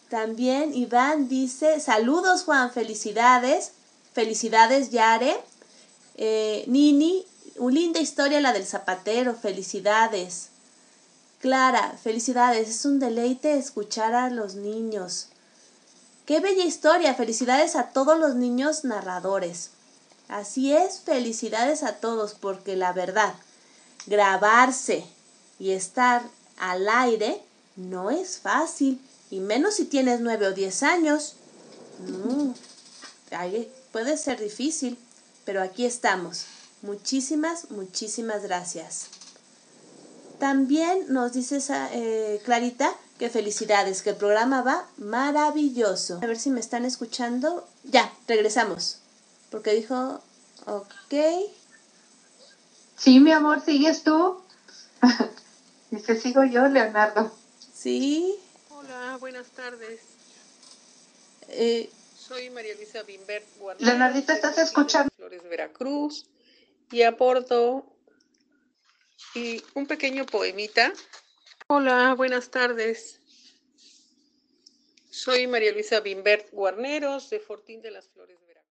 También 0.08 0.74
Iván 0.74 1.28
dice, 1.28 1.78
saludos 1.78 2.42
Juan, 2.42 2.72
felicidades. 2.72 3.72
Felicidades 4.12 4.90
Yare. 4.90 5.36
Eh, 6.16 6.64
Nini, 6.66 7.24
una 7.58 7.74
linda 7.74 8.00
historia 8.00 8.40
la 8.40 8.52
del 8.52 8.66
zapatero, 8.66 9.36
felicidades. 9.36 10.48
Clara, 11.40 11.96
felicidades, 12.02 12.68
es 12.68 12.84
un 12.84 12.98
deleite 12.98 13.56
escuchar 13.56 14.14
a 14.14 14.30
los 14.30 14.56
niños. 14.56 15.28
Qué 16.28 16.40
bella 16.40 16.62
historia, 16.62 17.14
felicidades 17.14 17.74
a 17.74 17.84
todos 17.84 18.18
los 18.18 18.34
niños 18.34 18.84
narradores. 18.84 19.70
Así 20.28 20.74
es, 20.74 21.00
felicidades 21.00 21.82
a 21.82 22.00
todos, 22.00 22.34
porque 22.34 22.76
la 22.76 22.92
verdad, 22.92 23.32
grabarse 24.06 25.06
y 25.58 25.70
estar 25.70 26.20
al 26.58 26.86
aire 26.86 27.40
no 27.76 28.10
es 28.10 28.40
fácil, 28.40 29.00
y 29.30 29.40
menos 29.40 29.76
si 29.76 29.86
tienes 29.86 30.20
nueve 30.20 30.48
o 30.48 30.52
diez 30.52 30.82
años. 30.82 31.36
No, 32.06 32.54
puede 33.90 34.18
ser 34.18 34.38
difícil, 34.38 34.98
pero 35.46 35.62
aquí 35.62 35.86
estamos. 35.86 36.44
Muchísimas, 36.82 37.70
muchísimas 37.70 38.42
gracias. 38.42 39.06
También 40.38 41.06
nos 41.08 41.32
dice 41.32 41.58
eh, 41.94 42.42
Clarita 42.44 42.94
que 43.18 43.28
felicidades, 43.30 44.02
que 44.02 44.10
el 44.10 44.16
programa 44.16 44.62
va 44.62 44.86
maravilloso. 44.96 46.20
A 46.22 46.26
ver 46.26 46.38
si 46.38 46.50
me 46.50 46.60
están 46.60 46.84
escuchando. 46.84 47.68
Ya, 47.84 48.12
regresamos. 48.26 49.00
Porque 49.50 49.72
dijo, 49.72 50.22
ok. 50.66 51.14
Sí, 52.96 53.20
mi 53.20 53.32
amor, 53.32 53.60
¿sigues 53.64 54.02
tú? 54.04 54.40
Dice, 55.90 56.20
sigo 56.20 56.44
yo, 56.44 56.68
Leonardo. 56.68 57.32
Sí. 57.74 58.36
Hola, 58.70 59.16
buenas 59.18 59.46
tardes. 59.48 60.00
Eh, 61.48 61.90
Soy 62.16 62.50
María 62.50 62.74
Luisa 62.74 63.02
Bimbert 63.04 63.46
Leonardito, 63.78 64.32
¿estás 64.32 64.58
escuchando? 64.58 65.08
Flores 65.16 65.42
Veracruz 65.48 66.26
y 66.90 67.02
aporto 67.02 67.86
y 69.34 69.62
un 69.74 69.86
pequeño 69.86 70.26
poemita. 70.26 70.92
Hola, 71.70 72.14
buenas 72.14 72.50
tardes. 72.50 73.20
Soy 75.10 75.46
María 75.46 75.70
Luisa 75.70 76.00
Bimbert 76.00 76.50
Guarneros 76.50 77.28
de 77.28 77.40
Fortín 77.40 77.82
de 77.82 77.90
las 77.90 78.08
Flores 78.08 78.40
de 78.40 78.46
Veracruz. 78.46 78.72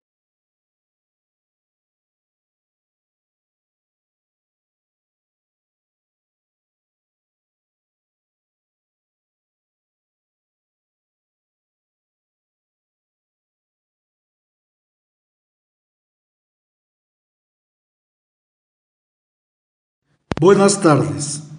Buenas 20.42 20.82
tardes. 20.82 21.51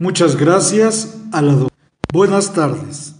Muchas 0.00 0.36
gracias 0.36 1.14
a 1.30 1.42
la 1.42 1.52
doctora. 1.52 1.76
Buenas 2.10 2.54
tardes. 2.54 3.16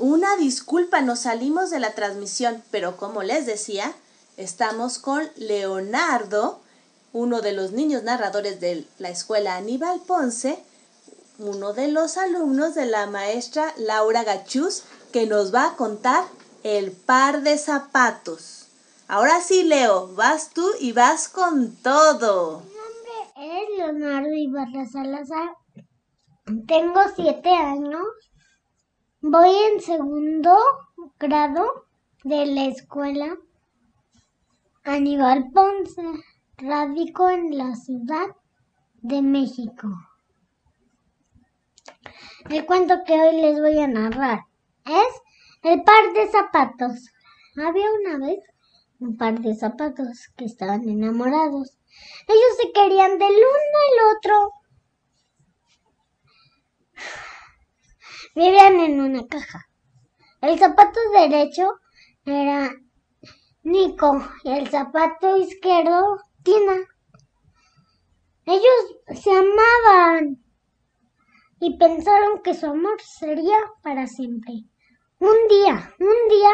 Una 0.00 0.36
disculpa, 0.36 1.02
nos 1.02 1.20
salimos 1.20 1.70
de 1.70 1.78
la 1.78 1.92
transmisión, 1.92 2.64
pero 2.72 2.96
como 2.96 3.22
les 3.22 3.46
decía, 3.46 3.92
estamos 4.36 4.98
con 4.98 5.22
Leonardo, 5.36 6.58
uno 7.12 7.42
de 7.42 7.52
los 7.52 7.70
niños 7.70 8.02
narradores 8.02 8.58
de 8.58 8.84
la 8.98 9.10
escuela 9.10 9.54
Aníbal 9.54 10.00
Ponce, 10.00 10.58
uno 11.38 11.74
de 11.74 11.86
los 11.86 12.16
alumnos 12.16 12.74
de 12.74 12.86
la 12.86 13.06
maestra 13.06 13.72
Laura 13.76 14.24
Gachús, 14.24 14.82
que 15.12 15.28
nos 15.28 15.54
va 15.54 15.66
a 15.66 15.76
contar 15.76 16.24
el 16.64 16.90
par 16.90 17.42
de 17.42 17.56
zapatos. 17.56 18.66
Ahora 19.06 19.40
sí, 19.40 19.62
Leo, 19.62 20.08
vas 20.16 20.50
tú 20.50 20.68
y 20.80 20.90
vas 20.90 21.28
con 21.28 21.76
todo. 21.76 22.62
Mi 22.62 22.74
nombre 22.74 23.62
es 23.62 23.78
Leonardo 23.78 24.34
Ibarra 24.34 24.86
Salazar. 24.86 25.50
Tengo 26.66 27.00
siete 27.14 27.50
años. 27.50 28.02
Voy 29.30 29.54
en 29.54 29.82
segundo 29.82 30.56
grado 31.18 31.84
de 32.24 32.46
la 32.46 32.64
escuela 32.64 33.36
Aníbal 34.84 35.50
Ponce. 35.52 36.02
Radico 36.56 37.28
en 37.28 37.58
la 37.58 37.76
Ciudad 37.76 38.28
de 39.02 39.20
México. 39.20 39.86
El 42.48 42.64
cuento 42.64 42.94
que 43.06 43.20
hoy 43.20 43.42
les 43.42 43.60
voy 43.60 43.78
a 43.80 43.86
narrar 43.86 44.46
es 44.86 45.20
El 45.62 45.82
par 45.82 46.14
de 46.14 46.26
zapatos. 46.28 47.10
Había 47.54 47.86
una 48.00 48.26
vez 48.26 48.38
un 48.98 49.18
par 49.18 49.40
de 49.40 49.54
zapatos 49.54 50.28
que 50.38 50.46
estaban 50.46 50.88
enamorados. 50.88 51.76
Ellos 52.28 52.56
se 52.62 52.72
querían 52.72 53.18
del 53.18 53.34
uno 53.34 53.78
al 53.84 54.16
otro. 54.16 54.52
Vivían 58.38 58.78
en 58.78 59.00
una 59.00 59.26
caja. 59.26 59.68
El 60.40 60.60
zapato 60.60 61.00
derecho 61.12 61.80
era 62.24 62.72
Nico 63.64 64.22
y 64.44 64.52
el 64.52 64.68
zapato 64.68 65.36
izquierdo 65.38 66.20
Tina. 66.44 66.76
Ellos 68.46 69.20
se 69.20 69.32
amaban. 69.32 70.40
y 71.58 71.78
pensaron 71.78 72.40
que 72.40 72.54
su 72.54 72.66
amor 72.66 73.00
sería 73.02 73.58
para 73.82 74.06
siempre. 74.06 74.52
Un 75.18 75.36
día, 75.48 75.92
un 75.98 76.28
día, 76.28 76.52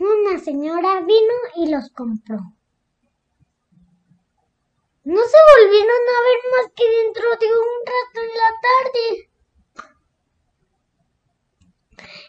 una 0.00 0.40
señora 0.40 1.00
vino 1.00 1.36
y 1.56 1.68
los 1.68 1.90
compró. 1.90 2.38
No 5.04 5.20
se 5.20 5.38
volvieron 5.52 6.02
a 6.16 6.18
ver 6.26 6.40
más 6.52 6.72
que 6.74 6.84
dentro 6.88 7.28
de 7.38 7.46
un 7.48 7.76
rato 7.84 8.20
en 8.22 8.28
la 8.28 8.50
tarde. 8.62 9.31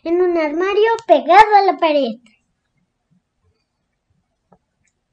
En 0.04 0.22
un 0.22 0.38
armario 0.38 0.92
pegado 1.08 1.56
a 1.56 1.62
la 1.64 1.78
pared. 1.78 2.20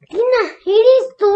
Tina, 0.09 0.43
¿eres 0.67 1.17
tú? 1.19 1.33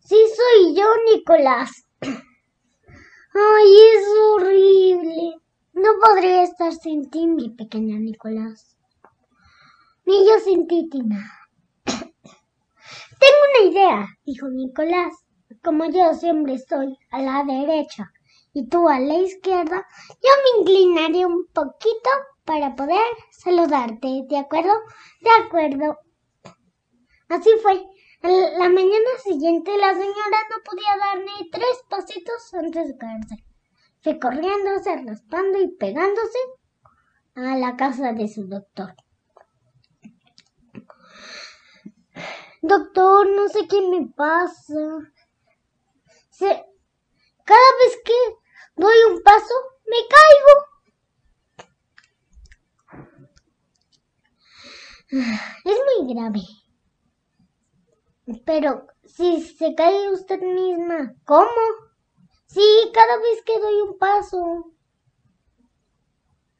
Sí, 0.00 0.16
soy 0.36 0.74
yo, 0.76 0.84
Nicolás. 1.10 1.70
Ay, 2.00 3.78
es 3.94 4.06
horrible. 4.30 5.34
No 5.72 5.90
podría 6.00 6.42
estar 6.42 6.72
sin 6.72 7.10
ti, 7.10 7.26
mi 7.26 7.50
pequeña 7.50 7.98
Nicolás. 7.98 8.76
Ni 10.04 10.26
yo 10.26 10.38
sin 10.40 10.66
ti, 10.66 10.88
Tina. 10.90 11.24
Tengo 11.84 13.40
una 13.50 13.70
idea, 13.70 14.06
dijo 14.24 14.48
Nicolás. 14.48 15.14
Como 15.62 15.86
yo 15.86 16.12
siempre 16.14 16.54
estoy 16.54 16.98
a 17.10 17.22
la 17.22 17.44
derecha 17.44 18.12
y 18.52 18.68
tú 18.68 18.88
a 18.88 19.00
la 19.00 19.14
izquierda, 19.14 19.86
yo 20.22 20.30
me 20.42 20.60
inclinaré 20.60 21.26
un 21.26 21.46
poquito 21.46 22.10
para 22.46 22.74
poder 22.74 23.04
saludarte. 23.30 24.24
¿De 24.28 24.38
acuerdo? 24.38 24.72
De 25.20 25.30
acuerdo. 25.44 25.98
Así 27.28 27.50
fue. 27.62 27.84
La 28.22 28.68
mañana 28.68 29.10
siguiente 29.22 29.76
la 29.76 29.92
señora 29.92 30.38
no 30.50 30.62
podía 30.64 30.96
dar 30.98 31.18
ni 31.18 31.50
tres 31.50 31.84
pasitos 31.88 32.54
antes 32.54 32.88
de 32.88 32.96
caerse. 32.96 33.44
Fue 34.02 34.18
corriéndose, 34.18 34.96
raspando 35.04 35.60
y 35.60 35.68
pegándose 35.76 36.38
a 37.34 37.56
la 37.56 37.76
casa 37.76 38.12
de 38.12 38.28
su 38.28 38.48
doctor. 38.48 38.94
Doctor, 42.62 43.28
no 43.36 43.48
sé 43.48 43.68
qué 43.68 43.80
me 43.82 44.08
pasa. 44.08 45.12
Cada 46.38 47.70
vez 47.80 48.00
que 48.04 48.12
doy 48.76 48.96
un 49.10 49.22
paso, 49.22 49.54
me 49.86 49.98
caigo. 50.08 50.75
Es 55.08 55.78
muy 55.98 56.14
grave. 56.14 56.40
Pero 58.44 58.86
si 59.04 59.40
se 59.40 59.74
cae 59.74 60.10
usted 60.10 60.40
misma, 60.40 61.14
¿cómo? 61.24 61.50
Sí, 62.46 62.90
cada 62.92 63.16
vez 63.18 63.42
que 63.44 63.58
doy 63.58 63.80
un 63.82 63.98
paso. 63.98 64.72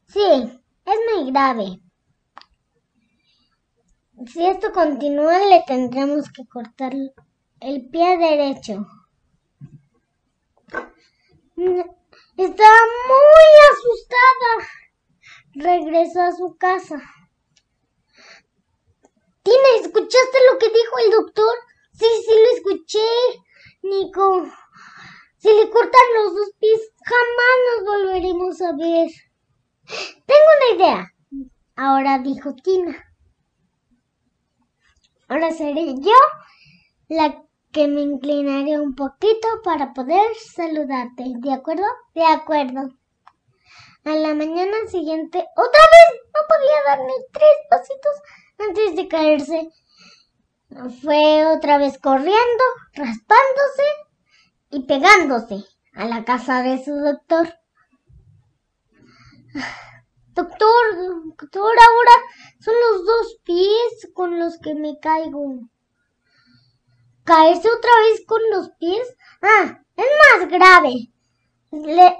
Sí, 0.06 0.20
es 0.84 0.98
muy 1.14 1.30
grave. 1.30 1.80
Si 4.26 4.46
esto 4.46 4.72
continúa, 4.72 5.38
le 5.38 5.62
tendremos 5.66 6.30
que 6.30 6.46
cortar 6.46 6.94
el 7.60 7.88
pie 7.90 8.16
derecho. 8.18 8.86
Está 11.56 12.70
muy 13.08 13.48
asustada. 13.72 14.68
Regresó 15.54 16.20
a 16.22 16.32
su 16.32 16.56
casa. 16.56 17.02
Tina, 19.46 19.80
¿escuchaste 19.80 20.38
lo 20.50 20.58
que 20.58 20.66
dijo 20.66 20.98
el 21.04 21.10
doctor? 21.12 21.54
Sí, 21.92 22.06
sí 22.26 22.32
lo 22.34 22.56
escuché, 22.56 22.98
Nico. 23.82 24.44
Si 25.36 25.48
le 25.48 25.70
cortan 25.70 26.02
los 26.16 26.34
dos 26.34 26.50
pies, 26.58 26.80
jamás 27.04 27.56
nos 27.68 27.84
volveremos 27.86 28.60
a 28.60 28.72
ver. 28.72 29.08
Tengo 30.26 30.48
una 30.56 30.76
idea. 30.76 31.12
Ahora 31.76 32.18
dijo 32.18 32.56
Tina. 32.56 32.96
Ahora 35.28 35.52
seré 35.52 35.94
yo 36.00 36.18
la 37.08 37.40
que 37.70 37.86
me 37.86 38.00
inclinaré 38.00 38.80
un 38.80 38.96
poquito 38.96 39.46
para 39.62 39.92
poder 39.94 40.26
saludarte. 40.54 41.22
¿De 41.36 41.52
acuerdo? 41.52 41.86
De 42.16 42.24
acuerdo. 42.24 42.80
A 44.04 44.10
la 44.10 44.34
mañana 44.34 44.76
siguiente, 44.88 45.38
otra 45.38 45.80
vez 45.94 46.20
no 46.34 46.40
podía 46.48 46.82
dar 46.84 46.98
ni 46.98 47.14
tres 47.32 47.56
pasitos 47.70 48.12
antes 48.58 48.96
de 48.96 49.08
caerse. 49.08 49.70
Fue 51.02 51.46
otra 51.46 51.78
vez 51.78 51.98
corriendo, 51.98 52.64
raspándose 52.92 53.84
y 54.70 54.82
pegándose 54.84 55.64
a 55.94 56.04
la 56.06 56.24
casa 56.24 56.62
de 56.62 56.84
su 56.84 56.94
doctor. 56.94 57.54
Doctor, 60.34 60.84
doctor, 61.38 61.62
ahora 61.62 62.12
son 62.60 62.74
los 62.74 63.06
dos 63.06 63.38
pies 63.44 64.10
con 64.12 64.38
los 64.38 64.58
que 64.58 64.74
me 64.74 64.98
caigo. 65.00 65.60
¿Caerse 67.24 67.68
otra 67.68 67.90
vez 68.10 68.24
con 68.26 68.40
los 68.50 68.70
pies? 68.78 69.16
Ah, 69.40 69.80
es 69.96 70.06
más 70.38 70.48
grave. 70.48 71.12
Le... 71.72 72.18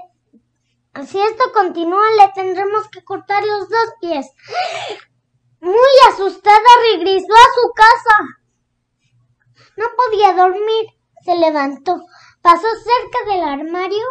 Si 1.05 1.19
esto 1.19 1.51
continúa, 1.53 2.03
le 2.19 2.31
tendremos 2.33 2.89
que 2.89 3.03
cortar 3.03 3.45
los 3.45 3.69
dos 3.69 3.93
pies. 4.01 4.25
Muy 5.59 5.93
asustada 6.11 6.59
regresó 6.93 7.33
a 7.33 7.53
su 7.53 7.73
casa. 7.73 8.15
No 9.75 9.85
podía 9.95 10.33
dormir. 10.33 10.87
Se 11.23 11.35
levantó, 11.35 12.05
pasó 12.41 12.67
cerca 12.77 13.33
del 13.33 13.43
armario 13.43 14.05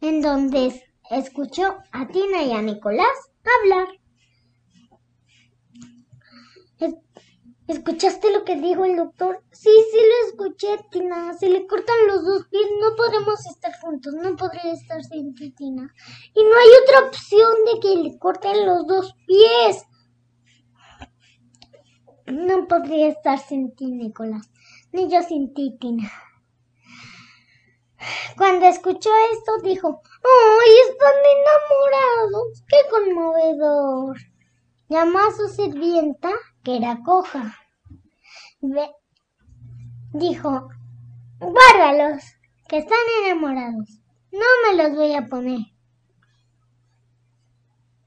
en 0.00 0.20
donde 0.22 0.66
es- 0.66 0.82
escuchó 1.10 1.78
a 1.90 2.06
Tina 2.08 2.42
y 2.42 2.52
a 2.52 2.62
Nicolás 2.62 3.30
hablar. 3.62 3.88
Es- 6.78 6.94
¿Escuchaste 7.66 8.32
lo 8.32 8.44
que 8.44 8.56
dijo 8.56 8.84
el 8.84 8.96
doctor? 8.96 9.42
Sí, 9.52 9.70
sí 9.90 9.96
lo 9.98 10.28
escuché, 10.28 10.78
Tina. 10.90 11.32
Si 11.34 11.48
le 11.48 11.66
cortan 11.66 12.06
los 12.06 12.24
dos 12.24 12.46
pies, 12.48 12.66
no 12.80 12.94
podremos 12.96 13.44
estar 13.46 13.72
juntos. 13.80 14.14
No 14.14 14.36
podría 14.36 14.72
estar 14.72 15.02
sin 15.02 15.34
ti, 15.34 15.50
Tina. 15.52 15.92
Y 16.34 16.42
no 16.44 16.56
hay 16.56 16.68
otra 16.84 17.06
opción 17.06 17.52
de 17.64 17.80
que 17.80 17.96
le 17.96 18.18
corten 18.18 18.66
los 18.66 18.86
dos 18.86 19.14
pies. 19.26 19.84
No 22.32 22.66
podría 22.66 23.08
estar 23.08 23.38
sin 23.38 23.74
ti, 23.76 23.86
Nicolás. 23.86 24.50
Ni 24.90 25.10
yo 25.10 25.22
sin 25.22 25.52
ti, 25.52 25.76
Tina. 25.78 26.10
Cuando 28.36 28.66
escuchó 28.66 29.10
esto, 29.32 29.58
dijo, 29.62 30.00
¡Ay, 30.24 30.70
están 30.90 31.14
enamorados! 31.36 32.64
¡Qué 32.68 32.76
conmovedor! 32.90 34.16
Llamó 34.88 35.18
a 35.18 35.32
su 35.32 35.48
sirvienta, 35.48 36.30
que 36.62 36.78
era 36.78 37.00
coja. 37.04 37.58
Dijo, 40.14 40.68
guárdalos, 41.38 42.22
que 42.66 42.78
están 42.78 42.98
enamorados. 43.24 44.00
No 44.32 44.46
me 44.66 44.82
los 44.82 44.96
voy 44.96 45.14
a 45.14 45.28
poner. 45.28 45.60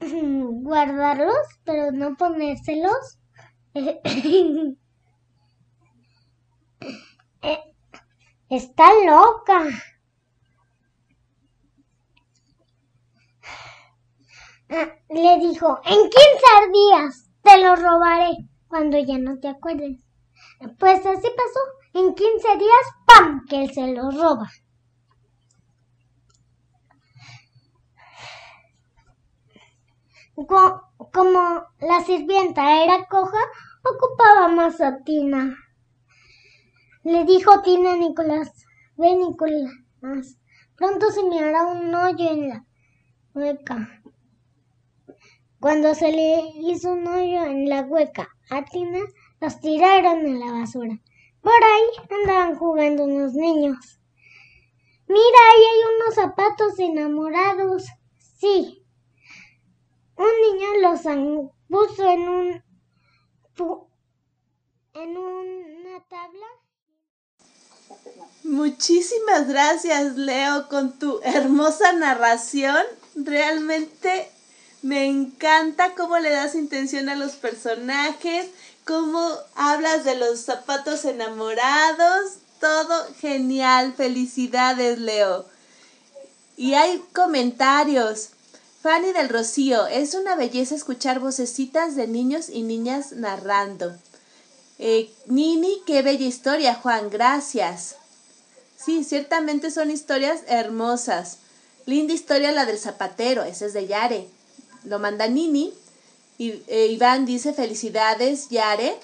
Guardarlos, 0.00 1.46
pero 1.64 1.92
no 1.92 2.16
ponérselos. 2.16 3.18
Está 8.48 8.86
loca. 9.04 9.58
Ah, 14.70 14.88
le 15.10 15.38
dijo, 15.40 15.80
en 15.84 16.08
15 16.08 16.70
días 16.72 17.30
te 17.42 17.58
lo 17.62 17.76
robaré 17.76 18.48
cuando 18.68 18.98
ya 18.98 19.18
no 19.18 19.38
te 19.38 19.48
acuerdes. 19.48 20.00
Pues 20.78 21.04
así 21.04 21.28
pasó. 21.36 21.60
En 21.94 22.14
15 22.14 22.48
días, 22.56 22.86
¡pam! 23.06 23.44
que 23.48 23.64
él 23.64 23.72
se 23.72 23.86
lo 23.88 24.10
roba. 24.10 24.48
Co- 30.48 30.85
como 31.12 31.62
la 31.80 32.00
sirvienta 32.04 32.82
era 32.82 33.06
coja, 33.06 33.38
ocupaba 33.84 34.48
más 34.48 34.80
a 34.80 35.02
Tina. 35.04 35.56
Le 37.02 37.24
dijo 37.24 37.62
Tina 37.62 37.92
a 37.92 37.96
Nicolás, 37.96 38.66
ve 38.96 39.14
Nicolás, 39.14 40.38
pronto 40.76 41.10
se 41.10 41.22
me 41.24 41.40
hará 41.40 41.64
un 41.64 41.94
hoyo 41.94 42.30
en 42.30 42.48
la 42.48 42.64
hueca. 43.34 44.02
Cuando 45.60 45.94
se 45.94 46.12
le 46.12 46.52
hizo 46.60 46.92
un 46.92 47.06
hoyo 47.06 47.44
en 47.44 47.68
la 47.68 47.82
hueca 47.82 48.28
a 48.50 48.64
Tina, 48.64 49.00
los 49.40 49.60
tiraron 49.60 50.26
en 50.26 50.40
la 50.40 50.52
basura. 50.52 51.00
Por 51.40 51.52
ahí 51.52 52.20
andaban 52.20 52.56
jugando 52.56 53.04
unos 53.04 53.34
niños. 53.34 54.00
Mira, 55.08 55.20
ahí 55.20 55.62
hay 55.62 55.94
unos 55.94 56.14
zapatos 56.16 56.78
enamorados. 56.78 57.84
Sí. 58.18 58.85
Un 60.16 60.30
niño 60.42 60.68
los 60.80 61.00
puso 61.68 62.10
en 62.10 62.28
un 62.28 62.66
en 64.94 65.16
una 65.16 66.00
tabla. 66.08 66.46
Muchísimas 68.44 69.48
gracias, 69.48 70.16
Leo, 70.16 70.68
con 70.68 70.98
tu 70.98 71.20
hermosa 71.22 71.92
narración. 71.92 72.82
Realmente 73.14 74.30
me 74.82 75.06
encanta 75.06 75.94
cómo 75.94 76.18
le 76.18 76.30
das 76.30 76.54
intención 76.54 77.08
a 77.08 77.14
los 77.14 77.32
personajes, 77.32 78.48
cómo 78.84 79.30
hablas 79.54 80.04
de 80.04 80.16
los 80.16 80.40
zapatos 80.40 81.04
enamorados. 81.04 82.38
Todo 82.60 83.06
genial. 83.20 83.94
Felicidades, 83.94 84.98
Leo. 84.98 85.44
Y 86.56 86.74
hay 86.74 87.04
comentarios. 87.12 88.30
Fanny 88.86 89.12
del 89.12 89.28
Rocío, 89.28 89.88
es 89.88 90.14
una 90.14 90.36
belleza 90.36 90.76
escuchar 90.76 91.18
vocecitas 91.18 91.96
de 91.96 92.06
niños 92.06 92.48
y 92.48 92.62
niñas 92.62 93.10
narrando. 93.10 93.96
Eh, 94.78 95.10
Nini, 95.26 95.82
qué 95.84 96.02
bella 96.02 96.24
historia, 96.24 96.72
Juan, 96.76 97.10
gracias. 97.10 97.96
Sí, 98.76 99.02
ciertamente 99.02 99.72
son 99.72 99.90
historias 99.90 100.42
hermosas. 100.46 101.38
Linda 101.84 102.14
historia 102.14 102.52
la 102.52 102.64
del 102.64 102.78
zapatero, 102.78 103.42
esa 103.42 103.66
es 103.66 103.72
de 103.72 103.88
Yare. 103.88 104.28
Lo 104.84 105.00
manda 105.00 105.26
Nini. 105.26 105.74
Y, 106.38 106.62
eh, 106.68 106.86
Iván 106.86 107.26
dice 107.26 107.52
felicidades, 107.52 108.50
Yare. 108.50 108.96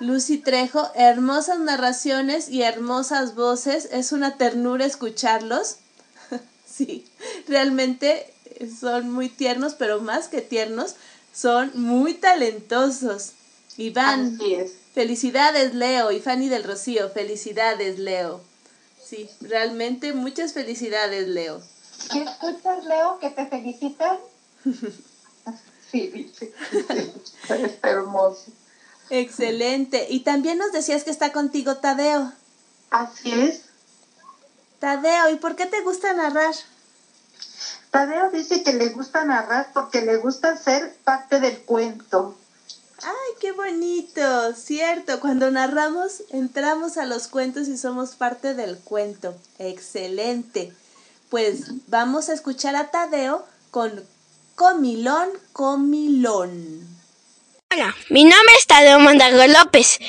Lucy 0.00 0.38
Trejo, 0.38 0.90
hermosas 0.94 1.58
narraciones 1.58 2.48
y 2.48 2.62
hermosas 2.62 3.34
voces. 3.34 3.90
Es 3.92 4.10
una 4.10 4.38
ternura 4.38 4.86
escucharlos. 4.86 5.76
Sí, 6.72 7.04
realmente 7.48 8.32
son 8.80 9.10
muy 9.10 9.28
tiernos, 9.28 9.74
pero 9.74 10.00
más 10.00 10.28
que 10.28 10.40
tiernos, 10.40 10.96
son 11.32 11.70
muy 11.74 12.14
talentosos. 12.14 13.32
Iván, 13.76 14.38
felicidades 14.94 15.74
Leo 15.74 16.12
y 16.12 16.20
Fanny 16.20 16.48
del 16.48 16.64
Rocío, 16.64 17.08
felicidades 17.10 17.98
Leo. 17.98 18.40
Sí, 19.02 19.28
realmente 19.40 20.12
muchas 20.12 20.52
felicidades 20.52 21.28
Leo. 21.28 21.62
¿Qué 22.10 22.22
escuchas 22.22 22.84
Leo 22.84 23.18
que 23.18 23.30
te 23.30 23.46
felicitan? 23.46 24.18
sí, 25.90 26.08
dice, 26.08 26.52
es 27.48 27.72
hermoso. 27.82 28.52
Excelente. 29.10 30.06
Y 30.08 30.20
también 30.20 30.58
nos 30.58 30.72
decías 30.72 31.04
que 31.04 31.10
está 31.10 31.32
contigo 31.32 31.76
Tadeo. 31.76 32.32
Así 32.90 33.32
es. 33.32 33.62
Tadeo, 34.82 35.30
¿y 35.30 35.36
por 35.36 35.54
qué 35.54 35.66
te 35.66 35.80
gusta 35.82 36.12
narrar? 36.12 36.52
Tadeo 37.92 38.32
dice 38.32 38.64
que 38.64 38.72
le 38.72 38.88
gusta 38.88 39.24
narrar 39.24 39.68
porque 39.72 40.00
le 40.00 40.16
gusta 40.16 40.56
ser 40.56 40.96
parte 41.04 41.38
del 41.38 41.60
cuento. 41.60 42.36
¡Ay, 43.00 43.34
qué 43.40 43.52
bonito! 43.52 44.52
Cierto, 44.54 45.20
cuando 45.20 45.52
narramos 45.52 46.24
entramos 46.30 46.96
a 46.96 47.04
los 47.04 47.28
cuentos 47.28 47.68
y 47.68 47.78
somos 47.78 48.16
parte 48.16 48.54
del 48.54 48.76
cuento. 48.76 49.36
Excelente. 49.60 50.72
Pues 51.30 51.86
vamos 51.86 52.28
a 52.28 52.32
escuchar 52.32 52.74
a 52.74 52.90
Tadeo 52.90 53.46
con 53.70 54.04
Comilón, 54.56 55.28
Comilón. 55.52 56.88
Hola, 57.72 57.94
mi 58.10 58.24
nombre 58.24 58.54
es 58.58 58.66
Tadeo 58.66 58.98
Mondago 58.98 59.46
López. 59.46 60.00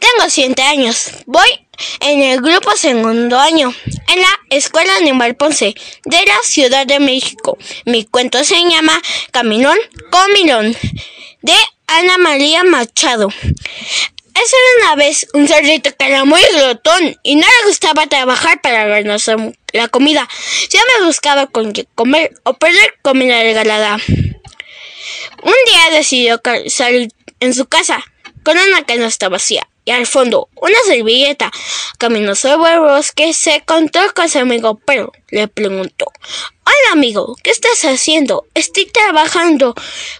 Tengo 0.00 0.30
7 0.30 0.62
años. 0.62 1.10
Voy 1.26 1.65
en 2.00 2.22
el 2.22 2.40
grupo 2.40 2.76
segundo 2.76 3.38
año 3.38 3.74
en 4.08 4.20
la 4.20 4.40
Escuela 4.50 4.96
Animal 4.96 5.36
Ponce 5.36 5.74
de 6.04 6.16
la 6.26 6.38
Ciudad 6.42 6.86
de 6.86 7.00
México. 7.00 7.58
Mi 7.84 8.04
cuento 8.04 8.42
se 8.44 8.62
llama 8.68 9.00
Caminón 9.30 9.76
Comilón 10.10 10.76
de 11.42 11.54
Ana 11.86 12.18
María 12.18 12.64
Machado. 12.64 13.28
Esa 13.28 14.56
era 14.56 14.86
una 14.86 14.96
vez 14.96 15.26
un 15.32 15.48
cerdito 15.48 15.90
que 15.96 16.06
era 16.06 16.24
muy 16.24 16.42
glotón 16.52 17.16
y 17.22 17.36
no 17.36 17.46
le 17.46 17.68
gustaba 17.68 18.06
trabajar 18.06 18.60
para 18.60 18.86
ganarse 18.86 19.34
la 19.72 19.88
comida. 19.88 20.28
me 20.72 21.06
buscaba 21.06 21.46
con 21.46 21.72
qué 21.72 21.86
comer 21.94 22.34
o 22.42 22.54
perder 22.54 22.94
comida 23.02 23.42
regalada. 23.42 23.98
Un 25.42 25.54
día 25.66 25.90
decidió 25.90 26.40
salir 26.66 27.08
en 27.40 27.54
su 27.54 27.66
casa 27.66 28.04
con 28.42 28.58
una 28.58 28.84
canasta 28.84 29.28
vacía 29.28 29.66
y 29.86 29.92
al 29.92 30.06
fondo 30.06 30.50
una 30.56 30.76
servilleta. 30.84 31.50
Caminó 31.96 32.34
sobre 32.34 32.74
el 32.74 32.80
bosque, 32.80 33.32
se 33.32 33.54
encontró 33.54 34.02
con 34.14 34.28
su 34.28 34.38
amigo 34.38 34.78
pero 34.84 35.10
le 35.30 35.48
preguntó 35.48 36.12
Hola 36.68 36.92
amigo, 36.92 37.36
¿qué 37.42 37.50
estás 37.50 37.84
haciendo? 37.84 38.44
Estoy 38.52 38.86
trabajando. 38.86 39.74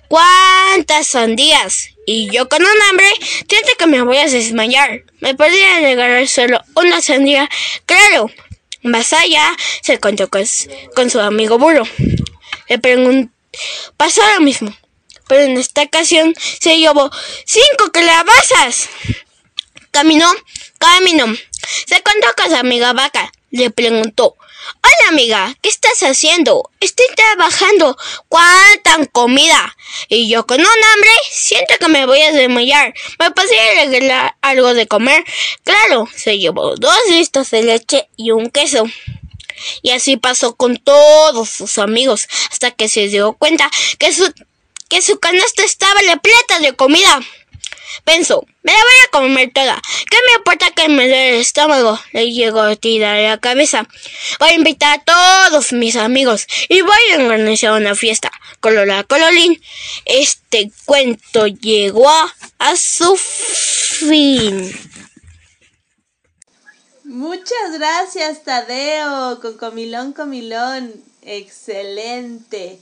¿Cuántas 0.09 1.09
sandías? 1.09 1.91
Y 2.07 2.31
yo 2.31 2.49
con 2.49 2.62
un 2.62 2.83
hambre, 2.89 3.11
siento 3.21 3.73
que 3.77 3.89
me 3.89 4.01
voy 4.03 4.19
a 4.19 4.29
desmayar. 4.29 5.03
¿Me 5.19 5.35
podría 5.35 5.81
regalar 5.81 6.29
solo 6.29 6.62
una 6.77 7.03
sandía? 7.03 7.51
Claro. 7.85 8.31
Más 8.83 9.12
allá, 9.12 9.57
se 9.83 9.95
encontró 9.95 10.29
con, 10.29 10.45
con 10.95 11.11
su 11.11 11.19
amigo 11.19 11.59
burro. 11.59 11.83
Le 12.69 12.79
preguntó, 12.79 13.33
pasó 13.97 14.23
lo 14.35 14.41
mismo. 14.41 14.73
Pero 15.27 15.43
en 15.43 15.57
esta 15.57 15.83
ocasión 15.83 16.33
se 16.61 16.79
llevó 16.79 17.11
cinco 17.45 17.91
calabazas. 17.93 18.89
Caminó, 19.97 20.31
caminó. 20.77 21.25
Se 21.87 21.97
encontró 21.97 22.29
con 22.37 22.51
su 22.51 22.57
amiga 22.57 22.93
vaca. 22.93 23.33
Le 23.51 23.71
preguntó, 23.71 24.37
Hola 24.75 25.09
amiga, 25.09 25.57
¿qué 25.63 25.71
estás 25.71 26.03
haciendo? 26.03 26.71
Estoy 26.81 27.07
trabajando. 27.17 27.97
¿Cuánta 28.29 29.07
comida? 29.11 29.75
Y 30.11 30.29
yo 30.29 30.47
con 30.47 30.61
un 30.61 30.67
hambre 30.67 31.11
siento 31.31 31.77
que 31.81 31.89
me 31.89 32.05
voy 32.05 32.21
a 32.21 32.33
desmayar. 32.33 32.93
¿Me 33.19 33.31
podría 33.31 33.87
regalar 33.87 34.37
algo 34.43 34.75
de 34.75 34.87
comer? 34.87 35.25
Claro, 35.65 36.07
se 36.15 36.37
llevó 36.37 36.77
dos 36.77 36.99
listas 37.09 37.51
de 37.51 37.63
leche 37.63 38.07
y 38.19 38.33
un 38.33 38.51
queso. 38.51 38.85
Y 39.81 39.93
así 39.93 40.19
pasó 40.19 40.57
con 40.57 40.77
todos 40.77 41.49
sus 41.49 41.79
amigos 41.79 42.29
hasta 42.51 42.71
que 42.71 42.91
se 42.91 43.09
dio 43.09 43.33
cuenta 43.33 43.71
que 43.99 44.13
su, 44.13 44.31
que 44.91 45.01
su 45.01 45.19
canasta 45.21 45.65
estaba 45.65 45.99
repleta 46.03 46.61
de 46.61 46.75
comida. 46.75 47.23
Pensó, 48.05 48.45
me 48.63 48.73
la 48.73 48.79
voy 48.79 48.95
a 49.05 49.11
comer 49.11 49.51
toda. 49.53 49.81
¿Qué 50.11 50.17
me 50.27 50.33
importa 50.39 50.71
que 50.71 50.89
me 50.89 51.09
dé 51.09 51.31
el 51.31 51.41
estómago? 51.41 51.99
Le 52.13 52.33
llegó 52.33 52.61
a 52.61 52.77
tirar 52.77 53.19
la 53.19 53.39
cabeza. 53.39 53.87
Voy 54.39 54.51
a 54.51 54.55
invitar 54.55 54.99
a 54.99 55.03
todos 55.51 55.73
mis 55.73 55.97
amigos 55.97 56.47
y 56.69 56.81
voy 56.83 56.99
a 57.13 57.19
organizar 57.19 57.73
una 57.73 57.95
fiesta. 57.95 58.31
Colola 58.61 59.05
cololín. 59.05 59.61
Este 60.05 60.71
cuento 60.85 61.47
llegó 61.47 62.11
a 62.59 62.77
su 62.77 63.17
fin. 63.17 64.73
Muchas 67.05 67.73
gracias, 67.73 68.43
Tadeo. 68.43 69.41
Con 69.41 69.57
comilón, 69.57 70.13
comilón. 70.13 70.93
Excelente. 71.23 72.81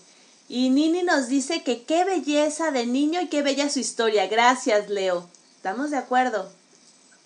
Y 0.54 0.70
Nini 0.70 1.02
nos 1.02 1.26
dice 1.26 1.64
que 1.64 1.82
qué 1.82 2.04
belleza 2.04 2.70
de 2.70 2.86
niño 2.86 3.20
y 3.20 3.26
qué 3.26 3.42
bella 3.42 3.68
su 3.68 3.80
historia. 3.80 4.28
Gracias, 4.28 4.88
Leo. 4.88 5.28
¿Estamos 5.56 5.90
de 5.90 5.96
acuerdo? 5.96 6.48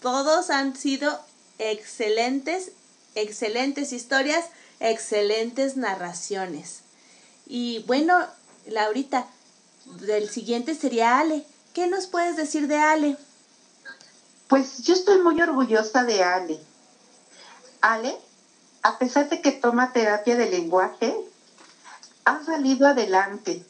Todos 0.01 0.49
han 0.49 0.75
sido 0.75 1.21
excelentes, 1.59 2.73
excelentes 3.15 3.93
historias, 3.93 4.47
excelentes 4.81 5.77
narraciones. 5.77 6.81
Y 7.47 7.85
bueno, 7.87 8.19
Laurita, 8.67 9.27
del 10.01 10.31
siguiente 10.31 10.75
sería 10.75 11.19
Ale. 11.19 11.45
¿Qué 11.75 11.87
nos 11.87 12.07
puedes 12.07 12.35
decir 12.35 12.67
de 12.67 12.79
Ale? 12.79 13.19
Pues 14.49 14.79
yo 14.85 14.95
estoy 14.95 15.21
muy 15.21 15.39
orgullosa 15.43 16.03
de 16.05 16.23
Ale. 16.23 16.59
Ale, 17.83 18.17
a 18.83 18.97
pesar 18.99 19.29
de 19.29 19.43
que 19.43 19.53
toma 19.53 19.93
terapia 19.93 20.35
de 20.35 20.49
lenguaje, 20.49 21.15
ha 22.29 22.45
salido 22.45 22.87
adelante. 22.87 23.65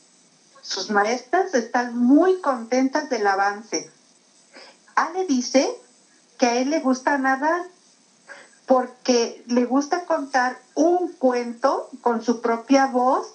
Sus 0.62 0.90
maestras 0.90 1.54
están 1.54 1.96
muy 1.96 2.40
contentas 2.40 3.09
del 3.09 3.26
avance. 3.26 3.88
Ale 4.96 5.26
dice 5.26 5.70
que 6.38 6.46
a 6.46 6.56
él 6.56 6.70
le 6.70 6.80
gusta 6.80 7.16
nadar 7.18 7.62
porque 8.66 9.44
le 9.46 9.64
gusta 9.64 10.04
contar 10.06 10.61
un 10.74 11.12
cuento 11.12 11.88
con 12.00 12.22
su 12.22 12.40
propia 12.40 12.86
voz 12.86 13.28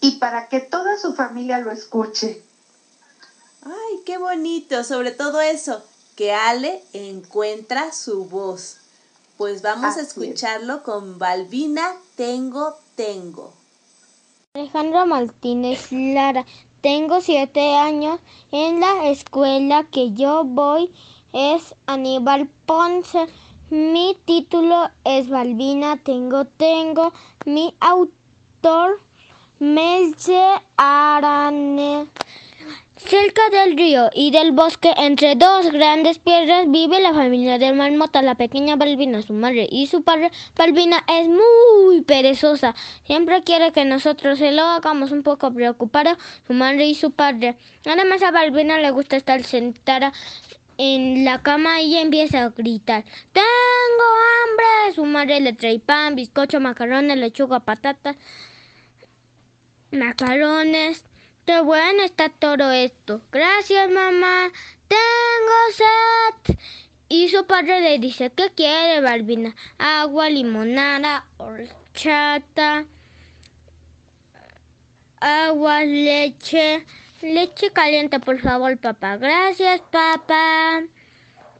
y 0.00 0.12
para 0.12 0.48
que 0.48 0.60
toda 0.60 0.98
su 0.98 1.14
familia 1.14 1.58
lo 1.58 1.70
escuche. 1.70 2.42
Ay, 3.62 4.00
qué 4.06 4.16
bonito, 4.16 4.82
sobre 4.82 5.12
todo 5.12 5.42
eso, 5.42 5.84
que 6.16 6.32
Ale 6.32 6.82
encuentra 6.94 7.92
su 7.92 8.24
voz. 8.24 8.78
Pues 9.36 9.60
vamos 9.60 9.98
a 9.98 10.00
escucharlo 10.00 10.82
con 10.82 11.18
Balbina 11.18 11.94
Tengo 12.16 12.76
Tengo. 12.94 13.59
Alejandra 14.52 15.06
Martínez 15.06 15.92
Lara. 15.92 16.44
Tengo 16.80 17.20
siete 17.20 17.76
años. 17.76 18.18
En 18.50 18.80
la 18.80 19.06
escuela 19.06 19.84
que 19.84 20.12
yo 20.12 20.42
voy 20.44 20.90
es 21.32 21.76
Aníbal 21.86 22.48
Ponce. 22.66 23.28
Mi 23.70 24.18
título 24.24 24.90
es 25.04 25.28
Balbina 25.28 25.98
Tengo 25.98 26.46
Tengo. 26.46 27.12
Mi 27.44 27.76
autor 27.78 28.98
Melche 29.60 30.42
Arane. 30.76 32.08
Cerca 33.06 33.42
del 33.50 33.76
río 33.78 34.10
y 34.14 34.30
del 34.30 34.52
bosque, 34.52 34.92
entre 34.96 35.34
dos 35.34 35.72
grandes 35.72 36.18
piedras, 36.18 36.70
vive 36.70 37.00
la 37.00 37.14
familia 37.14 37.58
de 37.58 37.72
Marmota, 37.72 38.20
la 38.20 38.34
pequeña 38.34 38.76
Balbina, 38.76 39.22
su 39.22 39.32
madre 39.32 39.66
y 39.70 39.86
su 39.86 40.02
padre. 40.02 40.30
Balbina 40.54 41.02
es 41.08 41.26
muy 41.26 42.02
perezosa, 42.02 42.74
siempre 43.04 43.42
quiere 43.42 43.72
que 43.72 43.86
nosotros 43.86 44.38
se 44.38 44.52
lo 44.52 44.62
hagamos 44.62 45.12
un 45.12 45.22
poco 45.22 45.52
preocupado, 45.52 46.16
su 46.46 46.52
madre 46.52 46.86
y 46.86 46.94
su 46.94 47.10
padre. 47.10 47.56
Además 47.86 48.22
a 48.22 48.32
Balbina 48.32 48.78
le 48.78 48.90
gusta 48.90 49.16
estar 49.16 49.42
sentada 49.44 50.12
en 50.76 51.24
la 51.24 51.42
cama 51.42 51.80
y 51.80 51.96
empieza 51.96 52.44
a 52.44 52.48
gritar 52.50 53.04
¡Tengo 53.32 53.46
hambre! 54.44 54.94
Su 54.94 55.04
madre 55.04 55.40
le 55.40 55.54
trae 55.54 55.78
pan, 55.78 56.16
bizcocho, 56.16 56.60
macarrones, 56.60 57.16
lechuga, 57.16 57.60
patatas, 57.60 58.16
macarrones. 59.90 61.04
Qué 61.50 61.62
bueno 61.62 62.04
está 62.04 62.28
todo 62.28 62.70
esto. 62.70 63.22
Gracias, 63.32 63.90
mamá. 63.90 64.52
Tengo 64.86 65.58
sed. 65.74 66.56
Y 67.08 67.28
su 67.28 67.44
padre 67.44 67.80
le 67.80 67.98
dice, 67.98 68.30
¿qué 68.30 68.52
quiere, 68.54 69.00
Balbina? 69.00 69.56
Agua, 69.76 70.30
limonada, 70.30 71.26
horchata, 71.38 72.86
agua, 75.18 75.82
leche. 75.82 76.86
Leche 77.20 77.72
caliente, 77.72 78.20
por 78.20 78.40
favor, 78.40 78.78
papá. 78.78 79.16
Gracias, 79.16 79.80
papá. 79.90 80.84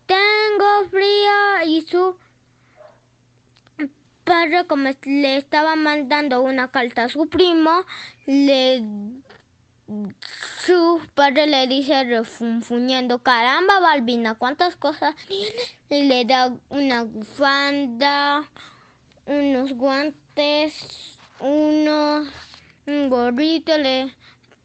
Tengo 0.07 0.89
frío. 0.89 1.67
Y 1.67 1.81
su 1.81 2.17
padre, 4.23 4.69
como 4.69 4.89
le 5.03 5.37
estaba 5.37 5.75
mandando 5.75 6.43
una 6.43 6.69
carta 6.69 7.07
a 7.07 7.09
su 7.09 7.29
primo, 7.29 7.85
le 8.27 8.85
su 10.65 11.01
padre 11.15 11.47
le 11.47 11.67
dice 11.67 12.05
refunfuñando, 12.05 13.23
caramba 13.23 13.81
Balbina, 13.81 14.37
cuántas 14.37 14.77
cosas 14.77 15.15
le 15.89 16.25
da 16.25 16.57
una 16.69 17.05
bufanda, 17.05 18.49
unos 19.27 19.73
guantes, 19.73 21.19
unos, 21.41 22.29
un 22.87 23.09
gorrito, 23.09 23.77
le 23.79 24.15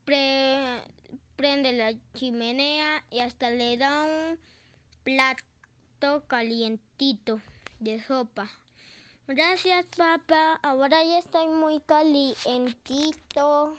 pre- 0.04 0.84
prende 1.36 1.74
la 1.74 1.94
chimenea 2.14 3.06
y 3.10 3.20
hasta 3.22 3.50
le 3.50 3.78
da 3.78 4.04
un 4.04 4.40
plato 5.04 6.28
calientito 6.28 7.42
de 7.80 8.02
sopa. 8.04 8.50
Gracias 9.28 9.88
papá, 9.98 10.60
ahora 10.62 11.04
ya 11.04 11.18
estoy 11.18 11.48
muy 11.48 11.80
calientito. 11.82 13.76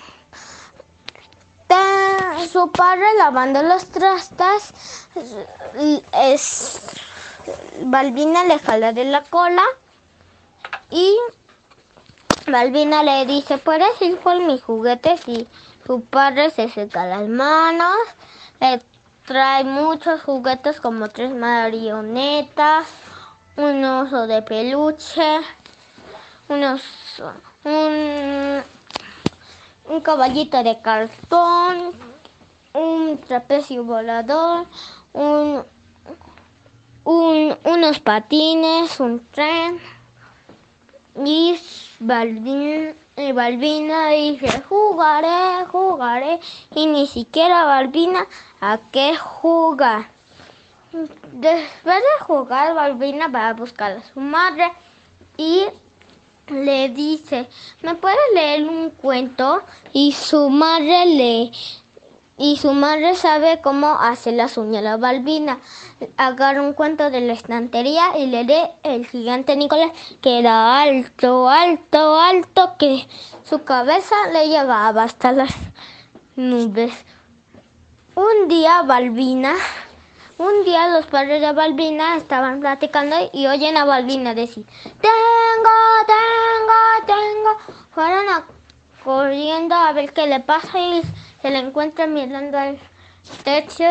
Su 2.52 2.70
padre 2.70 3.06
lavando 3.18 3.62
los 3.62 3.86
trastas, 3.90 4.72
es 6.12 6.80
Balbina 7.82 8.44
le 8.44 8.58
jala 8.58 8.92
de 8.92 9.04
la 9.04 9.22
cola 9.22 9.62
y 10.90 11.16
Balbina 12.46 13.02
le 13.02 13.26
dice, 13.26 13.58
¿puedes 13.58 14.00
ir 14.00 14.16
por 14.18 14.40
mis 14.40 14.62
juguetes? 14.62 15.26
Y 15.26 15.46
su 15.86 16.02
padre 16.02 16.50
se 16.50 16.68
seca 16.68 17.06
las 17.06 17.28
manos, 17.28 17.96
le 18.60 18.80
trae 19.26 19.64
muchos 19.64 20.22
juguetes 20.22 20.80
como 20.80 21.08
tres 21.08 21.34
marionetas, 21.34 22.86
un 23.56 23.84
oso 23.84 24.26
de 24.26 24.42
peluche, 24.42 25.40
unos, 26.48 26.82
un, 27.64 28.62
un 29.88 30.00
caballito 30.00 30.62
de 30.62 30.78
cartón, 30.80 31.92
un 32.74 33.18
trapecio 33.18 33.84
volador, 33.84 34.66
un, 35.12 35.64
un- 37.04 37.56
unos 37.64 38.00
patines, 38.00 39.00
un 39.00 39.24
tren. 39.26 39.80
Y 41.24 41.58
Balbina, 42.00 42.92
y 43.16 43.32
Balbina 43.32 44.08
dice, 44.10 44.62
jugaré, 44.68 45.64
jugaré. 45.72 46.40
Y 46.74 46.86
ni 46.86 47.06
siquiera 47.06 47.64
Balbina 47.64 48.26
a 48.60 48.78
qué 48.92 49.16
jugar. 49.16 50.06
Después 51.32 51.96
de 51.96 52.24
jugar, 52.24 52.74
Balbina 52.74 53.28
va 53.28 53.48
a 53.48 53.54
buscar 53.54 53.92
a 53.92 54.02
su 54.02 54.20
madre 54.20 54.70
y 55.38 55.66
le 56.48 56.88
dice, 56.90 57.48
¿me 57.82 57.94
puedes 57.94 58.18
leer 58.34 58.68
un 58.68 58.90
cuento? 58.90 59.62
Y 59.92 60.12
su 60.12 60.48
madre 60.48 61.06
le 61.06 61.50
y 62.38 62.58
su 62.58 62.72
madre 62.72 63.14
sabe 63.14 63.60
cómo 63.62 63.98
hacer 63.98 64.34
las 64.34 64.58
uñas 64.58 64.84
a 64.84 64.98
Balbina. 64.98 65.58
Agarra 66.18 66.60
un 66.60 66.74
cuento 66.74 67.10
de 67.10 67.22
la 67.22 67.32
estantería 67.32 68.18
y 68.18 68.26
le 68.26 68.44
lee 68.44 68.68
el 68.82 69.06
gigante 69.06 69.56
Nicolás, 69.56 69.92
que 70.20 70.38
era 70.38 70.82
alto, 70.82 71.48
alto, 71.48 72.20
alto, 72.20 72.74
que 72.78 73.06
su 73.42 73.64
cabeza 73.64 74.14
le 74.34 74.48
llegaba 74.48 75.04
hasta 75.04 75.32
las 75.32 75.54
nubes. 76.36 76.92
Un 78.14 78.48
día 78.48 78.82
Balbina, 78.82 79.54
un 80.38 80.64
día 80.64 80.88
los 80.88 81.06
padres 81.06 81.40
de 81.40 81.52
Balbina 81.52 82.16
estaban 82.16 82.60
platicando 82.60 83.16
y 83.32 83.46
oyen 83.46 83.76
a 83.76 83.84
Balbina 83.84 84.34
decir, 84.34 84.66
tengo, 85.00 85.76
tengo, 86.06 87.06
tengo. 87.06 87.58
Fueron 87.92 88.44
corriendo 89.02 89.74
a 89.74 89.92
ver 89.92 90.12
qué 90.12 90.26
le 90.26 90.40
pasa 90.40 90.78
y 90.78 91.02
se 91.40 91.50
le 91.50 91.58
encuentra 91.58 92.06
mirando 92.06 92.58
al 92.58 92.78
techo 93.44 93.84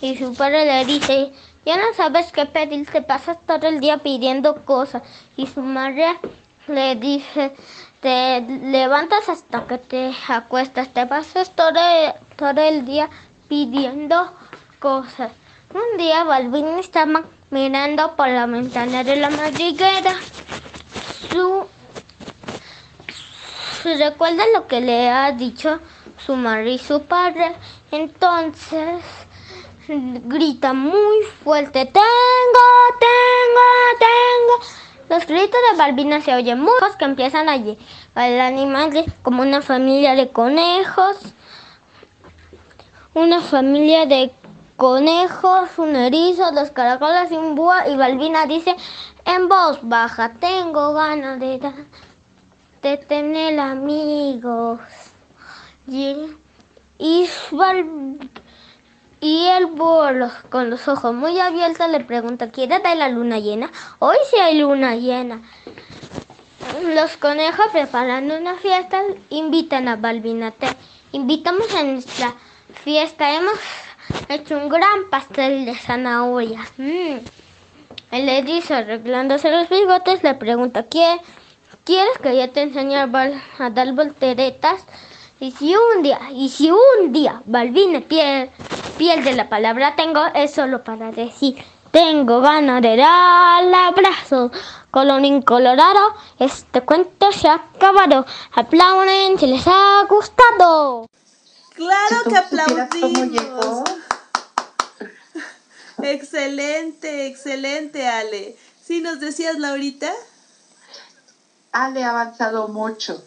y 0.00 0.16
su 0.16 0.34
padre 0.34 0.64
le 0.64 0.84
dice, 0.84 1.32
ya 1.64 1.76
no 1.76 1.94
sabes 1.94 2.32
qué 2.32 2.46
pedir, 2.46 2.88
te 2.90 3.02
pasas 3.02 3.38
todo 3.46 3.68
el 3.68 3.78
día 3.78 3.98
pidiendo 3.98 4.64
cosas. 4.64 5.02
Y 5.36 5.46
su 5.46 5.60
madre 5.62 6.18
le 6.66 6.96
dice, 6.96 7.54
te 8.00 8.40
levantas 8.40 9.28
hasta 9.28 9.66
que 9.68 9.78
te 9.78 10.12
acuestas, 10.28 10.88
te 10.92 11.06
pasas 11.06 11.52
todo, 11.52 11.80
todo 12.36 12.60
el 12.60 12.84
día 12.84 13.08
pidiendo 13.48 14.32
cosas. 14.80 15.30
Un 15.74 15.96
día 15.96 16.24
Balbina 16.24 16.80
estaba 16.80 17.22
mirando 17.48 18.14
por 18.14 18.28
la 18.28 18.44
ventana 18.44 19.02
de 19.04 19.16
la 19.16 19.30
madriguera. 19.30 20.14
Su 21.30 21.66
se 23.82 23.96
recuerda 23.96 24.44
lo 24.54 24.66
que 24.66 24.82
le 24.82 25.08
ha 25.08 25.32
dicho 25.32 25.80
su 26.26 26.36
madre 26.36 26.72
y 26.72 26.78
su 26.78 27.02
padre. 27.04 27.54
Entonces 27.90 29.02
grita 29.88 30.74
muy 30.74 31.22
fuerte, 31.42 31.86
tengo, 31.86 32.68
tengo, 33.00 33.98
tengo. 33.98 34.66
Los 35.08 35.26
gritos 35.26 35.60
de 35.70 35.78
Balbina 35.78 36.20
se 36.20 36.34
oyen 36.34 36.60
muy 36.60 36.72
lejos 36.80 36.96
que 36.96 37.06
empiezan 37.06 37.48
a 37.48 37.56
llegar 37.56 37.78
animales 38.14 39.06
como 39.22 39.40
una 39.40 39.62
familia 39.62 40.14
de 40.14 40.28
conejos, 40.28 41.16
una 43.14 43.40
familia 43.40 44.04
de 44.04 44.32
conejos, 44.82 45.78
un 45.78 45.94
erizo, 45.94 46.50
dos 46.50 46.72
caracoles 46.72 47.30
y 47.30 47.36
un 47.36 47.54
búho. 47.54 47.72
Y 47.88 47.94
Balbina 47.96 48.46
dice 48.46 48.74
en 49.24 49.48
voz 49.48 49.78
baja, 49.82 50.32
tengo 50.40 50.92
ganas 50.92 51.38
de, 51.38 51.60
de 52.82 52.96
tener 52.96 53.60
amigos. 53.60 54.80
Y, 55.86 56.16
y, 56.98 57.28
Bal- 57.52 58.28
y 59.20 59.46
el 59.46 59.66
búho 59.66 60.08
con 60.50 60.68
los 60.68 60.88
ojos 60.88 61.14
muy 61.14 61.38
abiertos 61.38 61.88
le 61.88 62.00
pregunta, 62.00 62.50
¿quieres 62.50 62.82
ver 62.82 62.96
la 62.96 63.08
luna 63.08 63.38
llena? 63.38 63.70
Hoy 64.00 64.16
sí 64.28 64.36
hay 64.40 64.58
luna 64.58 64.96
llena. 64.96 65.42
Los 66.82 67.16
conejos 67.18 67.66
preparando 67.70 68.36
una 68.36 68.54
fiesta 68.54 69.00
invitan 69.30 69.86
a 69.86 69.94
Balbina. 69.94 70.50
Te 70.50 70.66
invitamos 71.12 71.72
a 71.72 71.84
nuestra 71.84 72.34
fiesta. 72.82 73.32
Hemos 73.32 73.54
hecho 74.28 74.56
un 74.56 74.68
gran 74.68 75.10
pastel 75.10 75.64
de 75.64 75.74
zanahoria. 75.74 76.60
Mm. 76.76 77.18
El 78.10 78.28
erizo 78.28 78.74
arreglándose 78.74 79.50
los 79.50 79.68
bigotes 79.68 80.22
le 80.22 80.34
pregunta, 80.34 80.84
¿qué, 80.84 81.18
¿quieres 81.84 82.16
que 82.22 82.36
yo 82.36 82.50
te 82.50 82.62
enseñe 82.62 82.96
a, 82.96 83.06
dar 83.70 83.92
volteretas? 83.92 84.84
Y 85.40 85.50
si 85.52 85.74
un 85.74 86.02
día, 86.02 86.20
y 86.32 86.48
si 86.50 86.70
un 86.70 87.12
día 87.12 87.42
Balbina 87.46 88.00
pier- 88.00 88.50
pierde 88.96 89.32
la 89.32 89.48
palabra 89.48 89.96
tengo, 89.96 90.20
es 90.34 90.52
solo 90.54 90.84
para 90.84 91.10
decir, 91.10 91.56
tengo 91.90 92.40
ganas 92.40 92.80
de 92.82 92.96
dar 92.96 93.64
abrazo. 93.74 94.50
Colorín 94.90 95.42
colorado, 95.42 96.14
este 96.38 96.82
cuento 96.82 97.32
se 97.32 97.48
ha 97.48 97.54
acabado. 97.54 98.26
Aplauden 98.52 99.38
si 99.38 99.46
les 99.46 99.66
ha 99.66 100.04
gustado. 100.08 101.06
Claro 101.74 102.16
Si 102.24 102.30
que 102.30 102.36
aplaudimos. 102.36 103.82
Excelente, 106.02 107.26
excelente, 107.26 108.06
Ale. 108.06 108.56
¿Sí 108.84 109.00
nos 109.00 109.20
decías, 109.20 109.58
Laurita? 109.58 110.12
Ale 111.70 112.04
ha 112.04 112.10
avanzado 112.10 112.68
mucho. 112.68 113.22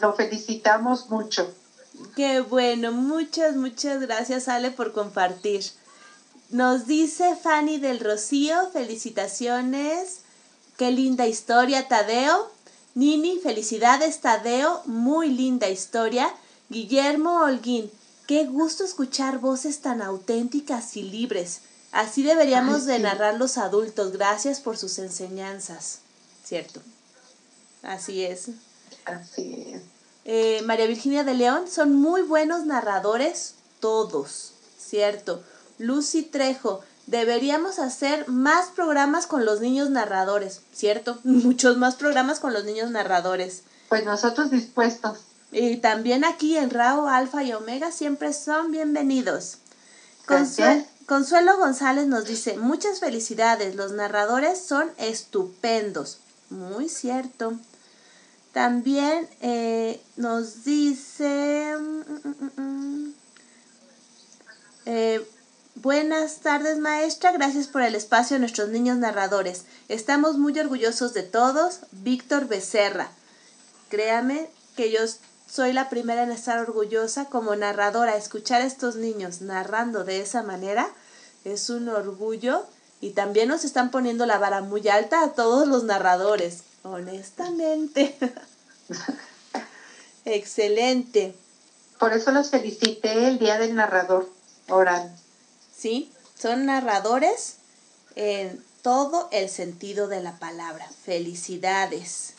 Lo 0.00 0.14
felicitamos 0.14 1.08
mucho. 1.10 1.52
Qué 2.16 2.40
bueno, 2.40 2.92
muchas, 2.92 3.56
muchas 3.56 4.00
gracias 4.00 4.48
Ale 4.48 4.70
por 4.70 4.92
compartir. 4.92 5.64
Nos 6.50 6.86
dice 6.86 7.36
Fanny 7.36 7.78
del 7.78 8.00
Rocío, 8.00 8.70
felicitaciones. 8.72 10.20
Qué 10.76 10.90
linda 10.90 11.26
historia, 11.26 11.88
Tadeo. 11.88 12.50
Nini, 12.94 13.40
felicidades, 13.40 14.20
Tadeo. 14.20 14.82
Muy 14.86 15.30
linda 15.30 15.68
historia. 15.68 16.32
Guillermo 16.68 17.40
Holguín, 17.40 17.90
qué 18.26 18.46
gusto 18.46 18.84
escuchar 18.84 19.38
voces 19.38 19.80
tan 19.80 20.02
auténticas 20.02 20.96
y 20.96 21.02
libres. 21.02 21.60
Así 21.92 22.22
deberíamos 22.22 22.82
Ay, 22.82 22.86
de 22.86 22.96
sí. 22.96 23.02
narrar 23.02 23.36
los 23.36 23.56
adultos. 23.58 24.12
Gracias 24.12 24.60
por 24.60 24.76
sus 24.76 24.98
enseñanzas. 24.98 26.00
Cierto. 26.44 26.80
Así 27.82 28.24
es. 28.24 28.48
Así 29.04 29.72
es. 29.74 29.82
Eh, 30.24 30.62
María 30.64 30.86
Virginia 30.86 31.22
de 31.22 31.34
León, 31.34 31.68
son 31.68 31.94
muy 31.94 32.22
buenos 32.22 32.64
narradores 32.64 33.54
todos, 33.80 34.52
¿cierto? 34.78 35.42
Lucy 35.78 36.22
Trejo, 36.22 36.80
deberíamos 37.06 37.78
hacer 37.78 38.26
más 38.28 38.68
programas 38.68 39.26
con 39.26 39.44
los 39.44 39.60
niños 39.60 39.90
narradores, 39.90 40.62
¿cierto? 40.72 41.18
Muchos 41.24 41.76
más 41.76 41.96
programas 41.96 42.40
con 42.40 42.54
los 42.54 42.64
niños 42.64 42.90
narradores. 42.90 43.62
Pues 43.90 44.04
nosotros 44.04 44.50
dispuestos. 44.50 45.18
Y 45.54 45.76
también 45.76 46.24
aquí 46.24 46.56
en 46.56 46.68
RAO 46.70 47.06
Alfa 47.06 47.44
y 47.44 47.52
Omega 47.52 47.92
siempre 47.92 48.32
son 48.32 48.72
bienvenidos. 48.72 49.58
Consue-. 50.26 50.84
Consuelo 51.06 51.56
González 51.58 52.08
nos 52.08 52.24
dice, 52.24 52.56
muchas 52.56 52.98
felicidades, 52.98 53.76
los 53.76 53.92
narradores 53.92 54.58
son 54.58 54.90
estupendos. 54.98 56.18
Muy 56.50 56.88
cierto. 56.88 57.54
También 58.52 59.28
eh, 59.42 60.02
nos 60.16 60.64
dice... 60.64 61.76
mm, 61.78 62.02
mm, 62.28 62.60
mm, 62.60 63.14
eh, 64.86 65.24
buenas 65.76 66.40
tardes 66.40 66.78
maestra, 66.78 67.30
gracias 67.30 67.68
por 67.68 67.82
el 67.82 67.94
espacio 67.94 68.36
a 68.36 68.40
nuestros 68.40 68.70
niños 68.70 68.96
narradores. 68.96 69.66
Estamos 69.88 70.36
muy 70.36 70.58
orgullosos 70.58 71.14
de 71.14 71.22
todos. 71.22 71.80
Víctor 71.92 72.48
Becerra. 72.48 73.08
Créame 73.88 74.50
que 74.76 74.90
yo 74.90 75.00
soy 75.54 75.72
la 75.72 75.88
primera 75.88 76.24
en 76.24 76.32
estar 76.32 76.58
orgullosa 76.58 77.26
como 77.26 77.54
narradora. 77.54 78.16
Escuchar 78.16 78.62
a 78.62 78.66
estos 78.66 78.96
niños 78.96 79.40
narrando 79.40 80.02
de 80.02 80.20
esa 80.20 80.42
manera 80.42 80.88
es 81.44 81.70
un 81.70 81.88
orgullo 81.88 82.66
y 83.00 83.10
también 83.10 83.50
nos 83.50 83.64
están 83.64 83.92
poniendo 83.92 84.26
la 84.26 84.38
vara 84.38 84.62
muy 84.62 84.88
alta 84.88 85.22
a 85.22 85.32
todos 85.34 85.68
los 85.68 85.84
narradores, 85.84 86.64
honestamente. 86.82 88.16
Excelente. 90.24 91.36
Por 92.00 92.12
eso 92.14 92.32
los 92.32 92.50
felicité 92.50 93.28
el 93.28 93.38
día 93.38 93.56
del 93.56 93.76
narrador 93.76 94.28
oral. 94.68 95.14
Sí, 95.72 96.10
son 96.36 96.66
narradores 96.66 97.58
en 98.16 98.60
todo 98.82 99.28
el 99.30 99.48
sentido 99.48 100.08
de 100.08 100.20
la 100.20 100.36
palabra. 100.40 100.88
Felicidades. 101.04 102.32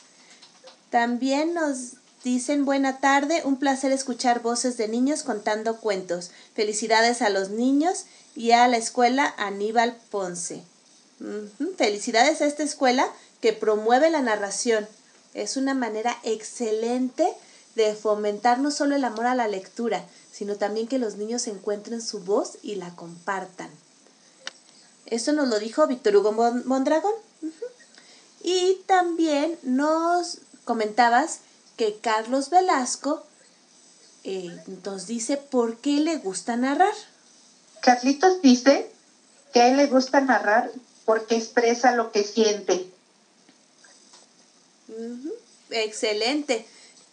También 0.89 1.53
nos 1.53 1.93
dicen 2.25 2.65
buena 2.65 2.99
tarde, 2.99 3.43
un 3.45 3.57
placer 3.57 3.91
escuchar 3.91 4.41
voces 4.41 4.77
de 4.77 4.87
niños 4.87 5.21
contando 5.21 5.77
cuentos. 5.77 6.31
Felicidades 6.55 7.21
a 7.21 7.29
los 7.29 7.51
niños 7.51 8.05
y 8.35 8.51
a 8.51 8.67
la 8.67 8.77
escuela 8.77 9.33
Aníbal 9.37 9.95
Ponce. 10.09 10.63
Felicidades 11.77 12.41
a 12.41 12.47
esta 12.47 12.63
escuela 12.63 13.07
que 13.41 13.53
promueve 13.53 14.09
la 14.09 14.21
narración. 14.21 14.87
Es 15.35 15.55
una 15.55 15.75
manera 15.75 16.17
excelente 16.23 17.31
de 17.75 17.93
fomentar 17.93 18.57
no 18.57 18.71
solo 18.71 18.95
el 18.95 19.03
amor 19.03 19.27
a 19.27 19.35
la 19.35 19.47
lectura, 19.47 20.03
sino 20.31 20.55
también 20.55 20.87
que 20.87 20.97
los 20.97 21.17
niños 21.17 21.45
encuentren 21.45 22.01
su 22.01 22.21
voz 22.21 22.57
y 22.63 22.75
la 22.75 22.89
compartan. 22.95 23.69
Eso 25.05 25.31
nos 25.31 25.47
lo 25.47 25.59
dijo 25.59 25.85
Víctor 25.85 26.15
Hugo 26.15 26.31
Mon- 26.31 26.63
Mondragón. 26.65 27.13
Y 28.41 28.81
también 28.87 29.59
nos 29.61 30.39
comentabas 30.63 31.39
que 31.77 31.97
Carlos 31.99 32.49
Velasco 32.49 33.25
eh, 34.23 34.57
nos 34.83 35.07
dice 35.07 35.37
por 35.37 35.77
qué 35.77 35.99
le 35.99 36.17
gusta 36.17 36.55
narrar. 36.57 36.93
Carlitos 37.81 38.41
dice 38.41 38.91
que 39.53 39.61
a 39.61 39.67
él 39.69 39.77
le 39.77 39.87
gusta 39.87 40.21
narrar 40.21 40.71
porque 41.05 41.35
expresa 41.35 41.95
lo 41.95 42.11
que 42.11 42.23
siente. 42.23 42.89
Excelente. 45.69 46.65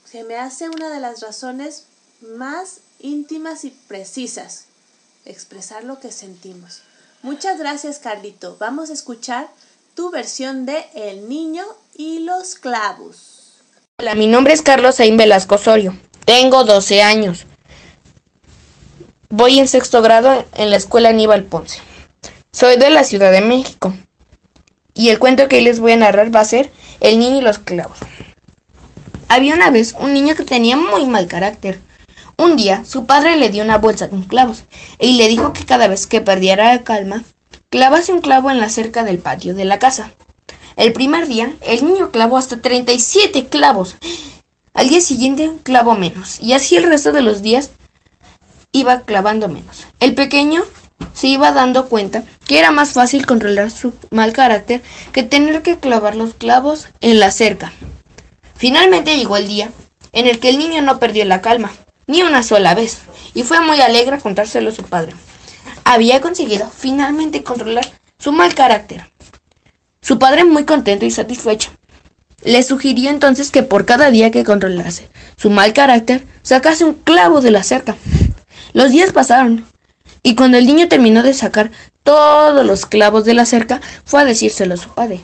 Se 0.05 0.25
me 0.25 0.37
hace 0.37 0.69
una 0.69 0.91
de 0.91 1.01
las 1.01 1.21
razones 1.21 1.85
más 2.21 2.79
íntimas 2.99 3.65
y 3.65 3.71
precisas. 3.71 4.65
Expresar 5.25 5.85
lo 5.85 6.01
que 6.01 6.11
sentimos. 6.11 6.83
Muchas 7.23 7.59
gracias, 7.59 7.99
Carlito. 7.99 8.57
Vamos 8.59 8.91
a 8.91 8.95
escuchar 8.95 9.49
tu 9.95 10.11
versión 10.11 10.67
de 10.67 10.87
El 10.95 11.29
niño 11.29 11.65
y 11.95 12.21
los 12.21 12.57
clavos. 12.57 13.32
Hola, 14.03 14.17
mi 14.17 14.27
nombre 14.27 14.53
es 14.53 14.63
Carlos 14.63 14.99
Aín 14.99 15.17
Velasco 15.17 15.55
Osorio. 15.55 15.97
Tengo 16.25 16.65
12 16.65 17.05
años. 17.05 17.47
Voy 19.29 19.61
en 19.61 19.69
sexto 19.69 20.03
grado 20.03 20.45
en 20.57 20.71
la 20.71 20.77
escuela 20.77 21.11
Aníbal 21.11 21.45
Ponce. 21.45 21.79
Soy 22.51 22.79
de 22.79 22.91
la 22.91 23.05
Ciudad 23.05 23.31
de 23.31 23.43
México. 23.43 23.95
Y 24.93 25.11
el 25.11 25.21
cuento 25.21 25.47
que 25.47 25.61
les 25.61 25.79
voy 25.79 25.93
a 25.93 25.97
narrar 25.99 26.35
va 26.35 26.41
a 26.41 26.45
ser 26.45 26.73
El 26.99 27.21
niño 27.21 27.39
y 27.39 27.43
los 27.43 27.61
clavos. 27.61 27.99
Había 29.29 29.55
una 29.55 29.71
vez 29.71 29.95
un 29.97 30.13
niño 30.13 30.35
que 30.35 30.43
tenía 30.43 30.77
muy 30.77 31.07
mal 31.07 31.29
carácter. 31.29 31.79
Un 32.37 32.57
día 32.57 32.85
su 32.85 33.07
padre 33.07 33.37
le 33.37 33.51
dio 33.51 33.63
una 33.63 33.79
bolsa 33.79 34.11
con 34.11 34.25
clavos 34.25 34.65
y 34.99 35.13
le 35.13 35.29
dijo 35.29 35.53
que 35.53 35.65
cada 35.65 35.87
vez 35.87 36.09
que 36.09 36.21
perdiera 36.21 36.75
la 36.75 36.83
calma, 36.83 37.23
clavase 37.71 38.13
un 38.13 38.21
clavo 38.21 38.51
en 38.51 38.59
la 38.59 38.69
cerca 38.69 39.05
del 39.05 39.21
patio 39.21 39.55
de 39.55 39.65
la 39.65 39.79
casa. 39.79 40.11
El 40.77 40.93
primer 40.93 41.27
día, 41.29 41.55
el 41.61 41.85
niño 41.85 42.11
clavó 42.11 42.39
hasta 42.39 42.61
37 42.61 43.47
clavos. 43.47 43.97
Al 44.75 44.89
día 44.89 45.01
siguiente, 45.01 45.49
un 45.49 45.59
clavo 45.59 45.95
menos. 45.95 46.41
Y 46.41 46.55
así 46.55 46.77
el 46.77 46.85
resto 46.85 47.13
de 47.13 47.23
los 47.23 47.43
días 47.43 47.71
iba 48.73 49.01
clavando 49.01 49.49
menos. 49.49 49.87
El 50.01 50.15
pequeño 50.15 50.65
se 51.13 51.29
iba 51.29 51.53
dando 51.53 51.89
cuenta 51.89 52.25
que 52.47 52.59
era 52.59 52.71
más 52.71 52.93
fácil 52.93 53.27
controlar 53.27 53.71
su 53.71 53.93
mal 54.11 54.33
carácter 54.33 54.83
que 55.13 55.23
tener 55.23 55.63
que 55.63 55.79
clavar 55.79 56.17
los 56.17 56.35
clavos 56.35 56.89
en 57.01 57.21
la 57.21 57.31
cerca. 57.31 57.73
Finalmente 58.57 59.17
llegó 59.17 59.37
el 59.37 59.49
día 59.49 59.71
en 60.13 60.27
el 60.27 60.39
que 60.39 60.51
el 60.51 60.59
niño 60.59 60.83
no 60.83 60.99
perdió 60.99 61.25
la 61.25 61.41
calma, 61.41 61.73
ni 62.07 62.23
una 62.23 62.43
sola 62.43 62.75
vez, 62.75 62.99
y 63.35 63.43
fue 63.43 63.61
muy 63.61 63.81
alegre 63.81 64.21
contárselo 64.21 64.71
a 64.71 64.75
su 64.75 64.85
padre. 64.85 65.15
Había 65.85 66.21
conseguido 66.21 66.71
finalmente 66.71 67.43
controlar 67.43 67.91
su 68.19 68.33
mal 68.33 68.55
carácter. 68.55 69.11
Su 70.03 70.19
padre, 70.19 70.45
muy 70.45 70.65
contento 70.65 71.07
y 71.07 71.11
satisfecho, 71.11 71.71
le 72.43 72.63
sugirió 72.65 73.09
entonces 73.09 73.51
que 73.53 73.63
por 73.63 73.87
cada 73.87 74.11
día 74.11 74.33
que 74.33 74.45
controlase 74.45 75.09
su 75.37 75.49
mal 75.49 75.73
carácter, 75.73 76.27
sacase 76.43 76.85
un 76.85 76.95
clavo 76.95 77.41
de 77.41 77.53
la 77.53 77.63
cerca. 77.63 77.97
Los 78.73 78.91
días 78.91 79.13
pasaron, 79.13 79.65
y 80.23 80.35
cuando 80.35 80.59
el 80.59 80.67
niño 80.67 80.89
terminó 80.89 81.23
de 81.23 81.35
sacar 81.35 81.71
todos 82.03 82.67
los 82.67 82.85
clavos 82.85 83.25
de 83.25 83.35
la 83.35 83.47
cerca, 83.47 83.81
fue 84.05 84.21
a 84.21 84.25
decírselo 84.25 84.75
a 84.75 84.77
su 84.77 84.89
padre. 84.89 85.21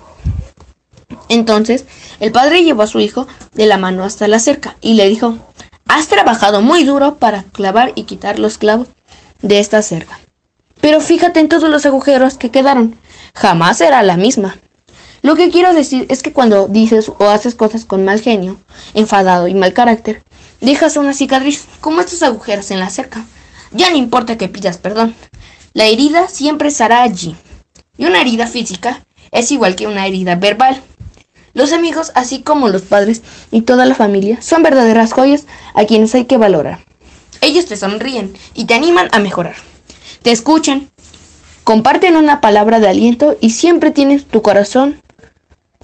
Entonces, 1.28 1.84
el 2.20 2.32
padre 2.32 2.62
llevó 2.62 2.82
a 2.82 2.86
su 2.86 3.00
hijo 3.00 3.26
de 3.54 3.66
la 3.66 3.78
mano 3.78 4.04
hasta 4.04 4.28
la 4.28 4.38
cerca 4.38 4.76
y 4.80 4.94
le 4.94 5.08
dijo, 5.08 5.38
Has 5.88 6.06
trabajado 6.06 6.62
muy 6.62 6.84
duro 6.84 7.16
para 7.16 7.42
clavar 7.44 7.92
y 7.94 8.04
quitar 8.04 8.38
los 8.38 8.58
clavos 8.58 8.88
de 9.42 9.58
esta 9.58 9.82
cerca. 9.82 10.20
Pero 10.80 11.00
fíjate 11.00 11.40
en 11.40 11.48
todos 11.48 11.68
los 11.68 11.86
agujeros 11.86 12.36
que 12.36 12.50
quedaron. 12.50 12.96
Jamás 13.34 13.78
será 13.78 14.02
la 14.02 14.16
misma. 14.16 14.56
Lo 15.22 15.34
que 15.34 15.50
quiero 15.50 15.74
decir 15.74 16.06
es 16.08 16.22
que 16.22 16.32
cuando 16.32 16.68
dices 16.68 17.10
o 17.18 17.28
haces 17.28 17.54
cosas 17.54 17.84
con 17.84 18.04
mal 18.04 18.20
genio, 18.20 18.56
enfadado 18.94 19.48
y 19.48 19.54
mal 19.54 19.72
carácter, 19.72 20.22
dejas 20.60 20.96
una 20.96 21.12
cicatriz 21.12 21.66
como 21.80 22.00
estos 22.00 22.22
agujeros 22.22 22.70
en 22.70 22.78
la 22.78 22.90
cerca. 22.90 23.24
Ya 23.72 23.90
no 23.90 23.96
importa 23.96 24.38
que 24.38 24.48
pidas 24.48 24.78
perdón. 24.78 25.14
La 25.74 25.86
herida 25.86 26.28
siempre 26.28 26.68
estará 26.68 27.02
allí. 27.02 27.36
Y 27.96 28.06
una 28.06 28.20
herida 28.20 28.46
física 28.46 29.04
es 29.32 29.50
igual 29.50 29.74
que 29.74 29.86
una 29.86 30.06
herida 30.06 30.36
verbal. 30.36 30.80
Los 31.52 31.72
amigos, 31.72 32.12
así 32.14 32.42
como 32.42 32.68
los 32.68 32.82
padres 32.82 33.22
y 33.50 33.62
toda 33.62 33.86
la 33.86 33.96
familia, 33.96 34.40
son 34.40 34.62
verdaderas 34.62 35.12
joyas 35.12 35.46
a 35.74 35.84
quienes 35.84 36.14
hay 36.14 36.26
que 36.26 36.36
valorar. 36.36 36.84
Ellos 37.40 37.66
te 37.66 37.76
sonríen 37.76 38.34
y 38.54 38.66
te 38.66 38.74
animan 38.74 39.08
a 39.12 39.18
mejorar. 39.18 39.56
Te 40.22 40.30
escuchan, 40.30 40.90
comparten 41.64 42.16
una 42.16 42.40
palabra 42.40 42.78
de 42.78 42.88
aliento 42.88 43.36
y 43.40 43.50
siempre 43.50 43.90
tienes 43.90 44.24
tu 44.24 44.42
corazón 44.42 45.00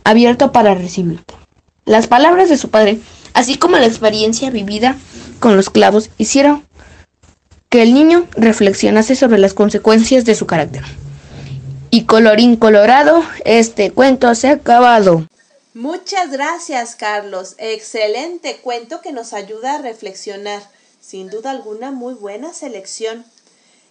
abierto 0.05 0.53
para 0.53 0.75
recibirte. 0.75 1.35
Las 1.85 2.07
palabras 2.07 2.49
de 2.49 2.57
su 2.57 2.71
padre, 2.71 2.99
así 3.33 3.57
como 3.59 3.77
la 3.79 3.87
experiencia 3.87 4.51
vivida 4.51 4.97
con 5.41 5.57
los 5.57 5.71
clavos, 5.71 6.11
hicieron 6.19 6.65
que 7.69 7.83
el 7.83 7.93
niño 7.93 8.27
reflexionase 8.37 9.17
sobre 9.17 9.39
las 9.39 9.53
consecuencias 9.53 10.25
de 10.25 10.35
su 10.35 10.47
carácter. 10.47 10.85
Y 11.91 12.05
colorín 12.05 12.57
colorado, 12.57 13.23
este 13.45 13.91
cuento 13.91 14.35
se 14.35 14.49
ha 14.49 14.53
acabado. 14.53 15.27
Muchas 15.75 16.31
gracias, 16.31 16.95
Carlos. 16.95 17.57
Excelente 17.59 18.59
cuento 18.59 19.01
que 19.01 19.13
nos 19.13 19.33
ayuda 19.33 19.75
a 19.75 19.83
reflexionar. 19.83 20.63
Sin 21.01 21.31
duda 21.31 21.51
alguna, 21.51 21.91
muy 21.91 22.15
buena 22.15 22.55
selección. 22.55 23.25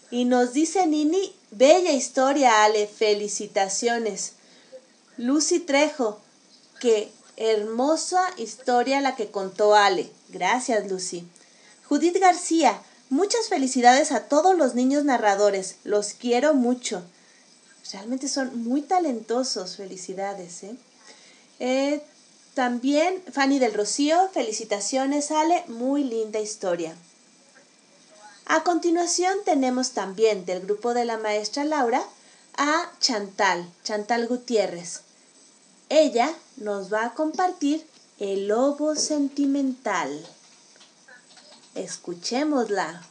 Y 0.09 0.25
nos 0.25 0.53
dice 0.53 0.87
Nini, 0.87 1.35
bella 1.51 1.91
historia, 1.91 2.63
Ale, 2.63 2.87
felicitaciones. 2.87 4.33
Lucy 5.17 5.59
Trejo, 5.59 6.19
qué 6.79 7.11
hermosa 7.37 8.25
historia 8.37 8.99
la 8.99 9.15
que 9.15 9.29
contó 9.29 9.75
Ale. 9.75 10.09
Gracias, 10.29 10.89
Lucy. 10.89 11.27
Judith 11.87 12.17
García, 12.19 12.81
muchas 13.09 13.47
felicidades 13.47 14.11
a 14.11 14.21
todos 14.27 14.57
los 14.57 14.73
niños 14.73 15.03
narradores. 15.03 15.75
Los 15.83 16.13
quiero 16.13 16.55
mucho. 16.55 17.03
Realmente 17.91 18.27
son 18.27 18.63
muy 18.63 18.81
talentosos. 18.81 19.75
Felicidades. 19.75 20.63
¿eh? 20.63 20.75
Eh, 21.59 22.01
también 22.55 23.21
Fanny 23.31 23.59
del 23.59 23.75
Rocío, 23.75 24.29
felicitaciones, 24.33 25.29
Ale. 25.29 25.63
Muy 25.67 26.03
linda 26.03 26.39
historia. 26.39 26.95
A 28.45 28.63
continuación 28.63 29.37
tenemos 29.45 29.91
también 29.91 30.45
del 30.45 30.61
grupo 30.61 30.93
de 30.95 31.05
la 31.05 31.17
maestra 31.17 31.63
Laura 31.63 32.03
a 32.57 32.91
Chantal, 32.99 33.71
Chantal 33.83 34.27
Gutiérrez. 34.27 35.02
Ella 35.95 36.27
nos 36.57 36.91
va 36.91 37.05
a 37.05 37.13
compartir 37.13 37.83
el 38.17 38.47
lobo 38.47 38.95
sentimental. 38.95 40.09
Escuchémosla. 41.75 43.03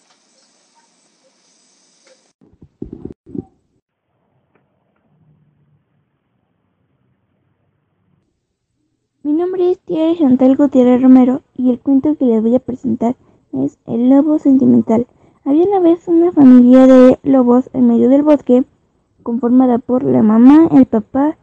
Mi 9.23 9.33
nombre 9.33 9.71
es 9.71 9.79
Tierra 9.79 10.19
Chantal 10.19 10.57
Gutiérrez 10.57 11.01
Romero 11.01 11.43
y 11.57 11.71
el 11.71 11.79
cuento 11.79 12.17
que 12.17 12.25
les 12.25 12.43
voy 12.43 12.57
a 12.57 12.59
presentar 12.59 13.15
es 13.53 13.79
El 13.87 14.11
lobo 14.11 14.41
sentimental. 14.41 15.07
Había 15.45 15.67
una 15.67 15.79
vez 15.79 16.09
una 16.09 16.33
familia 16.33 16.89
de 16.89 17.21
lobos 17.23 17.71
en 17.75 17.87
medio 17.87 18.09
del 18.09 18.25
bosque 18.25 18.65
conformada 19.23 19.79
por 19.79 20.03
la 20.03 20.23
mamá, 20.23 20.67
el 20.73 20.87
papá, 20.87 21.37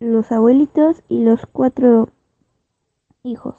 los 0.00 0.32
abuelitos 0.32 1.02
y 1.08 1.22
los 1.22 1.44
cuatro 1.44 2.08
hijos. 3.22 3.54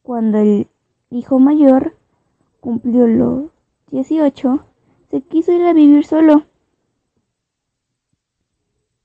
Cuando 0.00 0.38
el 0.38 0.68
hijo 1.10 1.40
mayor 1.40 1.96
cumplió 2.60 3.08
los 3.08 3.50
18, 3.90 4.64
se 5.08 5.22
quiso 5.22 5.50
ir 5.50 5.62
a 5.66 5.72
vivir 5.72 6.06
solo. 6.06 6.44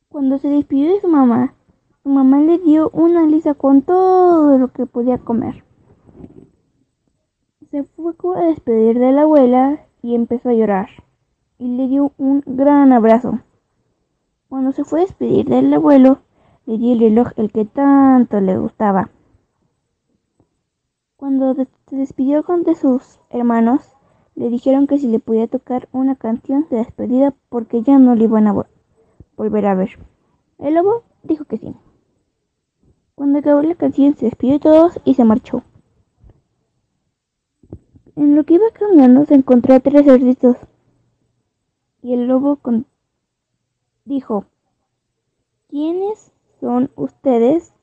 Cuando 0.08 0.38
se 0.38 0.50
despidió 0.50 0.94
de 0.94 1.02
su 1.02 1.08
mamá, 1.08 1.56
su 2.04 2.10
mamá 2.10 2.40
le 2.40 2.60
dio 2.60 2.92
una 2.92 3.26
lista 3.26 3.56
con 3.56 3.82
todo 3.82 4.60
lo 4.60 4.72
que 4.72 4.86
podía 4.86 5.18
comer. 5.18 5.66
Se 7.72 7.84
fue 7.84 8.14
a 8.36 8.42
despedir 8.42 9.00
de 9.00 9.12
la 9.12 9.24
abuela 9.24 9.88
y 10.04 10.14
empezó 10.14 10.50
a 10.50 10.54
llorar. 10.54 10.90
Y 11.58 11.76
le 11.76 11.88
dio 11.88 12.14
un 12.18 12.44
gran 12.46 12.94
abrazo. 12.94 13.40
Cuando 14.48 14.72
se 14.74 14.84
fue 14.84 15.00
a 15.00 15.06
despedir 15.06 15.48
del 15.48 15.74
abuelo, 15.74 16.20
le 16.66 16.78
dio 16.78 16.94
el 16.94 17.00
reloj 17.00 17.28
el 17.36 17.52
que 17.52 17.66
tanto 17.66 18.40
le 18.42 18.58
gustaba. 18.58 19.10
Cuando 21.16 21.54
se 21.54 21.96
despidió 21.96 22.44
de 22.44 22.76
sus 22.76 23.20
hermanos, 23.30 23.96
le 24.36 24.50
dijeron 24.50 24.86
que 24.86 24.98
si 24.98 25.08
le 25.08 25.20
podía 25.20 25.48
tocar 25.48 25.88
una 25.92 26.16
canción 26.16 26.68
de 26.70 26.78
despedida 26.78 27.34
porque 27.50 27.82
ya 27.84 27.98
no 28.00 28.16
le 28.16 28.26
iban 28.26 28.48
a 28.48 28.66
volver 29.38 29.66
a 29.66 29.76
ver. 29.76 29.98
El 30.58 30.76
lobo 30.76 31.04
dijo 31.24 31.46
que 31.46 31.58
sí. 31.58 31.74
Cuando 33.16 33.40
acabó 33.40 33.62
la 33.62 33.76
canción 33.76 34.16
se 34.16 34.26
despidió 34.26 34.56
de 34.56 34.60
todos 34.60 35.00
y 35.06 35.14
se 35.14 35.24
marchó. 35.24 35.64
En 38.16 38.36
lo 38.36 38.44
que 38.44 38.56
iba 38.56 38.66
caminando 38.74 39.26
se 39.26 39.36
encontró 39.36 39.74
a 39.74 39.80
tres 39.80 40.06
cerditos. 40.06 40.58
Y 42.02 42.14
el 42.14 42.28
lobo 42.28 42.60
dijo, 44.04 44.46
¿quiénes 45.70 46.32
son 46.66 46.90
ustedes? 46.96 47.76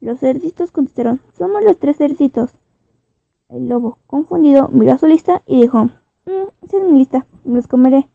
Los 0.00 0.20
cerditos 0.20 0.70
contestaron, 0.70 1.20
somos 1.36 1.64
los 1.64 1.78
tres 1.78 1.96
cerditos. 1.96 2.54
El 3.48 3.68
lobo, 3.68 3.98
confundido, 4.06 4.68
miró 4.68 4.92
a 4.92 4.98
su 4.98 5.08
lista 5.08 5.42
y 5.46 5.62
dijo, 5.62 5.86
mm, 5.86 6.92
mi 6.92 6.98
lista, 6.98 7.26
los 7.44 7.66
comeré. 7.66 8.08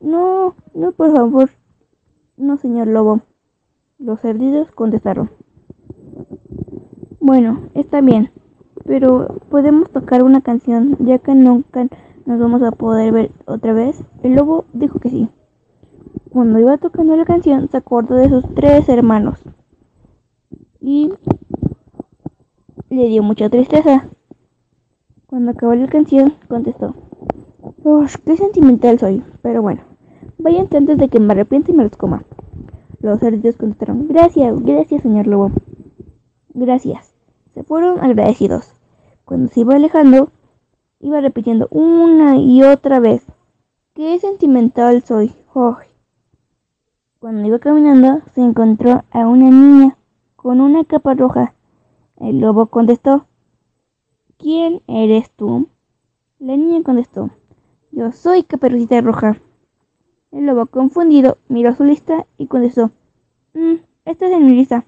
No, 0.00 0.54
no, 0.72 0.92
por 0.92 1.12
favor. 1.12 1.50
No, 2.38 2.56
señor 2.56 2.86
lobo. 2.86 3.20
Los 3.98 4.22
cerditos 4.22 4.70
contestaron. 4.70 5.28
Bueno, 7.20 7.68
está 7.74 8.00
bien, 8.00 8.30
pero 8.86 9.36
podemos 9.50 9.90
tocar 9.90 10.22
una 10.22 10.40
canción 10.40 10.96
ya 11.00 11.18
que 11.18 11.34
nunca 11.34 11.88
nos 12.24 12.40
vamos 12.40 12.62
a 12.62 12.70
poder 12.70 13.12
ver 13.12 13.32
otra 13.44 13.74
vez. 13.74 14.02
El 14.22 14.34
lobo 14.34 14.64
dijo 14.72 14.98
que 14.98 15.10
sí. 15.10 15.28
Cuando 16.30 16.58
iba 16.58 16.78
tocando 16.78 17.16
la 17.16 17.26
canción 17.26 17.68
se 17.68 17.76
acordó 17.76 18.14
de 18.14 18.30
sus 18.30 18.44
tres 18.54 18.88
hermanos 18.88 19.44
y 20.80 21.12
le 22.90 23.08
dio 23.08 23.22
mucha 23.22 23.48
tristeza. 23.48 24.08
Cuando 25.26 25.50
acabó 25.50 25.74
la 25.74 25.88
canción 25.88 26.34
contestó, 26.48 26.94
¡Uy, 27.82 28.06
qué 28.24 28.36
sentimental 28.36 28.98
soy! 28.98 29.22
Pero 29.42 29.62
bueno, 29.62 29.82
vayan 30.38 30.68
antes 30.72 30.98
de 30.98 31.08
que 31.08 31.20
me 31.20 31.32
arrepienta 31.32 31.70
y 31.70 31.74
me 31.74 31.84
los 31.84 31.96
coma. 31.96 32.24
Los 33.00 33.20
cerditos 33.20 33.56
contestaron, 33.56 34.08
gracias, 34.08 34.60
gracias 34.62 35.02
señor 35.02 35.26
lobo. 35.26 35.50
Gracias. 36.48 37.14
Se 37.52 37.62
fueron 37.62 38.00
agradecidos. 38.00 38.72
Cuando 39.24 39.48
se 39.48 39.60
iba 39.60 39.74
alejando, 39.74 40.30
iba 41.00 41.20
repitiendo 41.20 41.68
una 41.70 42.38
y 42.38 42.62
otra 42.62 43.00
vez. 43.00 43.24
¡Qué 43.94 44.18
sentimental 44.18 45.02
soy! 45.04 45.32
Cuando 47.18 47.46
iba 47.46 47.58
caminando, 47.58 48.22
se 48.32 48.40
encontró 48.40 49.02
a 49.10 49.26
una 49.26 49.50
niña 49.50 49.97
con 50.48 50.62
una 50.62 50.82
capa 50.84 51.12
roja. 51.12 51.54
El 52.16 52.40
lobo 52.40 52.68
contestó, 52.68 53.26
¿Quién 54.38 54.80
eres 54.86 55.30
tú? 55.30 55.68
La 56.38 56.56
niña 56.56 56.82
contestó, 56.82 57.28
Yo 57.90 58.12
soy 58.12 58.44
Caperucita 58.44 58.98
Roja. 59.02 59.42
El 60.32 60.46
lobo 60.46 60.64
confundido 60.64 61.36
miró 61.48 61.74
su 61.74 61.84
lista 61.84 62.26
y 62.38 62.46
contestó, 62.46 62.92
mm, 63.52 63.74
Esta 64.06 64.26
es 64.26 64.32
en 64.32 64.46
mi 64.46 64.54
lista. 64.54 64.86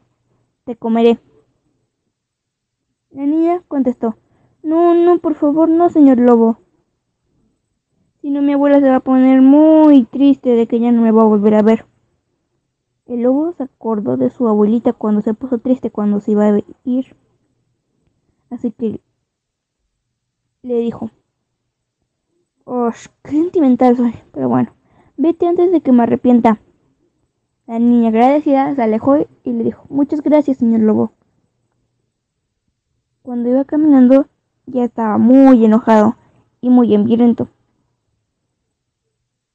Te 0.65 0.77
comeré. 0.77 1.19
La 3.11 3.27
niña 3.27 3.63
contestó, 3.69 4.17
No, 4.63 4.95
no, 4.95 5.19
por 5.19 5.35
favor, 5.35 5.69
no, 5.69 5.91
señor 5.91 6.21
lobo. 6.21 6.57
Si 8.23 8.31
no, 8.31 8.41
mi 8.41 8.55
abuela 8.55 8.81
se 8.81 8.89
va 8.89 8.97
a 8.97 9.01
poner 9.01 9.43
muy 9.43 10.05
triste 10.05 10.55
de 10.55 10.67
que 10.67 10.81
ya 10.81 10.91
no 10.91 11.03
me 11.03 11.11
va 11.11 11.21
a 11.21 11.27
volver 11.27 11.55
a 11.55 11.61
ver. 11.61 11.90
El 13.11 13.23
lobo 13.23 13.53
se 13.55 13.65
acordó 13.65 14.17
de 14.17 14.31
su 14.31 14.47
abuelita 14.47 14.93
cuando 14.93 15.21
se 15.21 15.35
puso 15.35 15.59
triste 15.59 15.91
cuando 15.91 16.21
se 16.21 16.31
iba 16.31 16.45
a 16.47 16.61
ir. 16.85 17.17
Así 18.51 18.71
que 18.71 19.01
le 20.63 20.79
dijo, 20.79 21.11
Oh, 22.65 22.89
qué 23.25 23.31
sentimental 23.33 23.97
soy, 23.97 24.15
pero 24.31 24.49
bueno, 24.49 24.71
vete 25.17 25.49
antes 25.49 25.73
de 25.73 25.81
que 25.81 25.91
me 25.91 26.05
arrepienta. 26.05 26.61
La 27.67 27.81
niña 27.81 28.11
agradecida 28.11 28.77
se 28.77 28.83
alejó 28.83 29.17
y 29.17 29.53
le 29.53 29.65
dijo, 29.65 29.85
Muchas 29.89 30.23
gracias, 30.23 30.59
señor 30.59 30.83
lobo. 30.83 31.11
Cuando 33.23 33.49
iba 33.49 33.65
caminando 33.65 34.29
ya 34.67 34.85
estaba 34.85 35.19
muy 35.19 35.65
enojado 35.65 36.15
y 36.61 36.71
muy 36.71 36.95
hambriento. 36.95 37.49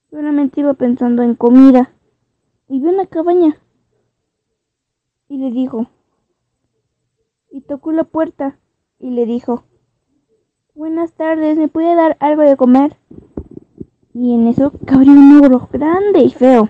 Solamente 0.09 0.59
iba 0.59 0.73
pensando 0.73 1.23
en 1.23 1.35
comida 1.35 1.93
y 2.67 2.79
vio 2.79 2.89
una 2.89 3.05
cabaña 3.05 3.57
y 5.27 5.37
le 5.37 5.51
dijo, 5.51 5.87
y 7.51 7.61
tocó 7.61 7.91
la 7.91 8.03
puerta 8.03 8.59
y 8.99 9.11
le 9.11 9.25
dijo, 9.25 9.63
Buenas 10.73 11.13
tardes, 11.13 11.57
¿me 11.57 11.69
puede 11.69 11.95
dar 11.95 12.17
algo 12.19 12.41
de 12.41 12.57
comer? 12.57 12.97
Y 14.13 14.33
en 14.33 14.47
eso 14.47 14.73
cabrió 14.85 15.13
un 15.13 15.37
ogro 15.37 15.69
grande 15.71 16.19
y 16.19 16.31
feo. 16.31 16.69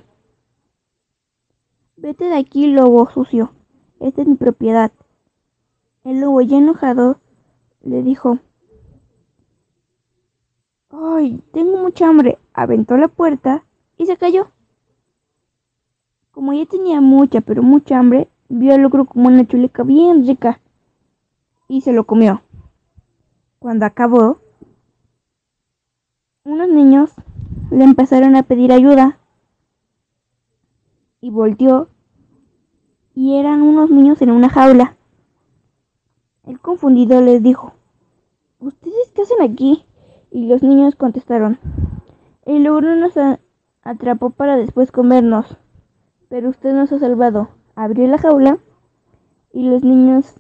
Vete 1.96 2.26
de 2.26 2.36
aquí, 2.36 2.68
lobo 2.68 3.10
sucio. 3.10 3.54
Esta 4.00 4.22
es 4.22 4.28
mi 4.28 4.36
propiedad. 4.36 4.92
El 6.04 6.22
lobo 6.22 6.42
ya 6.42 6.58
enojado 6.58 7.20
le 7.82 8.04
dijo, 8.04 8.38
Ay, 10.90 11.42
tengo 11.52 11.78
mucha 11.78 12.08
hambre. 12.08 12.38
Aventó 12.54 12.98
la 12.98 13.08
puerta 13.08 13.66
y 13.98 14.06
se 14.06 14.18
cayó. 14.18 14.52
Como 16.36 16.52
ya 16.52 16.66
tenía 16.66 17.00
mucha, 17.00 17.40
pero 17.40 17.64
mucha 17.64 17.98
hambre, 17.98 18.28
vio 18.50 18.76
al 18.76 18.84
ogro 18.84 19.06
como 19.06 19.30
una 19.30 19.48
chuleca 19.48 19.84
bien 19.84 20.28
rica 20.28 20.60
y 21.70 21.80
se 21.80 21.94
lo 21.94 22.04
comió. 22.04 22.42
Cuando 23.58 23.86
acabó, 23.86 24.40
unos 26.44 26.68
niños 26.68 27.14
le 27.72 27.86
empezaron 27.86 28.36
a 28.36 28.44
pedir 28.44 28.74
ayuda 28.74 29.18
y 31.22 31.30
volteó 31.30 31.88
y 33.14 33.38
eran 33.38 33.62
unos 33.62 33.90
niños 33.90 34.22
en 34.22 34.32
una 34.32 34.50
jaula. 34.50 34.98
El 36.44 36.60
confundido 36.60 37.22
les 37.22 37.44
dijo, 37.44 37.76
¿Ustedes 38.60 39.10
qué 39.16 39.22
hacen 39.22 39.42
aquí? 39.42 39.86
Y 40.32 40.50
los 40.50 40.64
niños 40.64 40.98
contestaron, 40.98 41.60
el 42.44 42.64
logro 42.64 42.94
nos 42.98 43.14
atrapó 43.84 44.32
para 44.32 44.58
después 44.58 44.92
comernos, 44.92 45.58
pero 46.30 46.50
usted 46.50 46.74
nos 46.74 46.92
ha 46.92 47.00
salvado. 47.00 47.50
Abrió 47.76 48.08
la 48.08 48.18
jaula 48.18 48.60
y 49.52 49.70
los 49.70 49.84
niños 49.84 50.36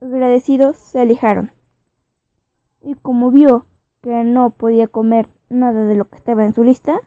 agradecidos 0.00 0.76
se 0.76 1.00
alejaron. 1.00 1.52
Y 2.82 2.94
como 2.94 3.30
vio 3.30 3.66
que 4.02 4.24
no 4.24 4.50
podía 4.50 4.86
comer 4.88 5.28
nada 5.48 5.84
de 5.84 5.94
lo 5.94 6.08
que 6.08 6.16
estaba 6.16 6.44
en 6.44 6.54
su 6.54 6.64
lista, 6.64 7.00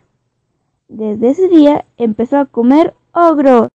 desde 0.88 1.30
ese 1.30 1.48
día 1.48 1.86
empezó 1.98 2.38
a 2.38 2.46
comer 2.46 2.94
ogro. 3.14 3.70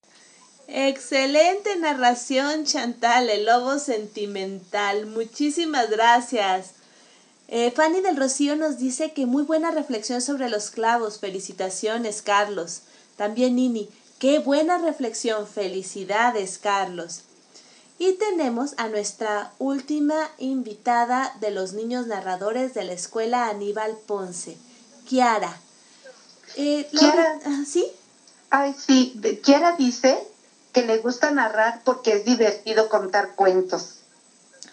Excelente 0.69 1.77
narración, 1.77 2.65
Chantal, 2.65 3.31
el 3.31 3.47
lobo 3.47 3.79
sentimental. 3.79 5.07
Muchísimas 5.07 5.91
gracias. 5.91 6.75
Eh, 7.49 7.71
Fanny 7.71 8.01
del 8.01 8.17
Rocío 8.17 8.57
nos 8.57 8.79
dice 8.79 9.13
que 9.13 9.25
muy 9.25 9.45
buena 9.45 9.71
reflexión 9.71 10.21
sobre 10.21 10.51
los 10.51 10.71
clavos. 10.71 11.21
Felicitaciones, 11.21 12.21
Carlos. 12.21 12.83
También 13.17 13.57
Nini, 13.57 13.89
qué 14.19 14.39
buena 14.39 14.79
reflexión. 14.79 15.47
Felicidades, 15.47 16.59
Carlos. 16.59 17.23
Y 17.99 18.13
tenemos 18.15 18.75
a 18.77 18.89
nuestra 18.89 19.53
última 19.59 20.31
invitada 20.39 21.35
de 21.41 21.51
los 21.51 21.73
niños 21.73 22.07
narradores 22.07 22.75
de 22.75 22.85
la 22.85 22.93
escuela 22.93 23.49
Aníbal 23.49 23.97
Ponce, 24.07 24.57
Kiara. 25.09 25.59
Eh, 26.57 26.87
Kiara. 26.91 27.39
ah, 27.47 27.63
¿Sí? 27.67 27.87
Ay, 28.51 28.75
sí, 28.75 29.15
Kiara 29.43 29.73
dice 29.73 30.19
que 30.73 30.83
le 30.83 30.99
gusta 30.99 31.31
narrar 31.31 31.81
porque 31.85 32.13
es 32.13 32.25
divertido 32.27 32.91
contar 32.91 33.35
cuentos. 33.35 34.01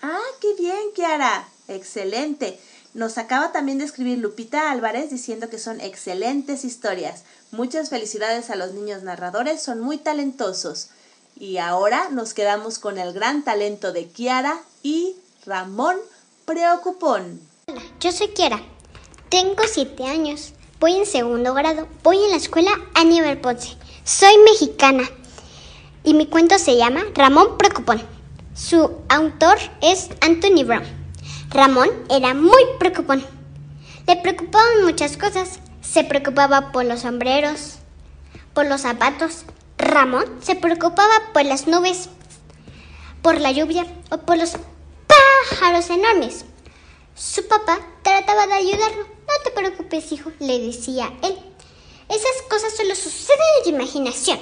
Ah, 0.02 0.20
qué 0.42 0.54
bien, 0.56 0.92
Kiara. 0.94 1.48
Excelente. 1.70 2.60
Nos 2.94 3.18
acaba 3.18 3.52
también 3.52 3.80
de 3.80 3.86
escribir 3.86 4.20
Lupita 4.20 4.70
Álvarez 4.70 5.10
diciendo 5.10 5.50
que 5.50 5.58
son 5.58 5.82
excelentes 5.82 6.64
historias. 6.64 7.24
Muchas 7.52 7.90
felicidades 7.90 8.52
a 8.52 8.56
los 8.56 8.74
niños 8.74 9.02
narradores, 9.02 9.64
son 9.64 9.80
muy 9.80 9.98
talentosos. 9.98 10.90
Y 11.36 11.58
ahora 11.58 12.10
nos 12.12 12.36
quedamos 12.36 12.78
con 12.78 13.00
el 13.00 13.12
gran 13.12 13.44
talento 13.44 13.94
de 13.94 14.08
Kiara 14.08 14.62
y 14.84 15.16
Ramón 15.44 15.96
Preocupón. 16.46 17.42
Hola, 17.68 17.82
yo 18.00 18.12
soy 18.12 18.28
Kiara. 18.28 18.62
Tengo 19.30 19.64
siete 19.68 20.06
años. 20.06 20.54
Voy 20.80 20.96
en 20.96 21.08
segundo 21.08 21.56
grado. 21.56 21.88
Voy 22.04 22.24
en 22.24 22.30
la 22.30 22.38
escuela 22.38 22.72
Aníbal 22.94 23.42
Ponce. 23.42 23.76
Soy 24.04 24.38
mexicana. 24.46 25.10
Y 26.04 26.14
mi 26.14 26.28
cuento 26.28 26.60
se 26.60 26.78
llama 26.78 27.02
Ramón 27.16 27.58
Preocupón. 27.58 28.04
Su 28.54 28.92
autor 29.10 29.58
es 29.82 30.10
Anthony 30.22 30.64
Brown. 30.64 31.03
Ramón 31.54 31.88
era 32.10 32.34
muy 32.34 32.64
preocupón. 32.80 33.24
Le 34.08 34.16
preocupaban 34.16 34.86
muchas 34.86 35.18
cosas. 35.18 35.60
Se 35.82 36.04
preocupaba 36.04 36.72
por 36.72 36.84
los 36.84 37.02
sombreros, 37.02 37.76
por 38.56 38.66
los 38.66 38.82
zapatos. 38.82 39.46
Ramón 39.78 40.26
se 40.42 40.56
preocupaba 40.56 41.14
por 41.32 41.46
las 41.46 41.68
nubes, 41.68 42.10
por 43.22 43.40
la 43.40 43.52
lluvia 43.52 43.86
o 44.10 44.18
por 44.18 44.38
los 44.38 44.54
pájaros 45.06 45.92
enormes. 45.92 46.44
Su 47.14 47.48
papá 47.48 47.78
trataba 48.02 48.48
de 48.48 48.54
ayudarlo. 48.54 49.04
No 49.04 49.34
te 49.44 49.52
preocupes, 49.52 50.12
hijo, 50.12 50.32
le 50.40 50.58
decía 50.58 51.14
él. 51.22 51.38
Esas 52.10 52.42
cosas 52.50 52.76
solo 52.76 52.96
suceden 52.96 53.46
en 53.60 53.64
tu 53.64 53.70
imaginación. 53.70 54.40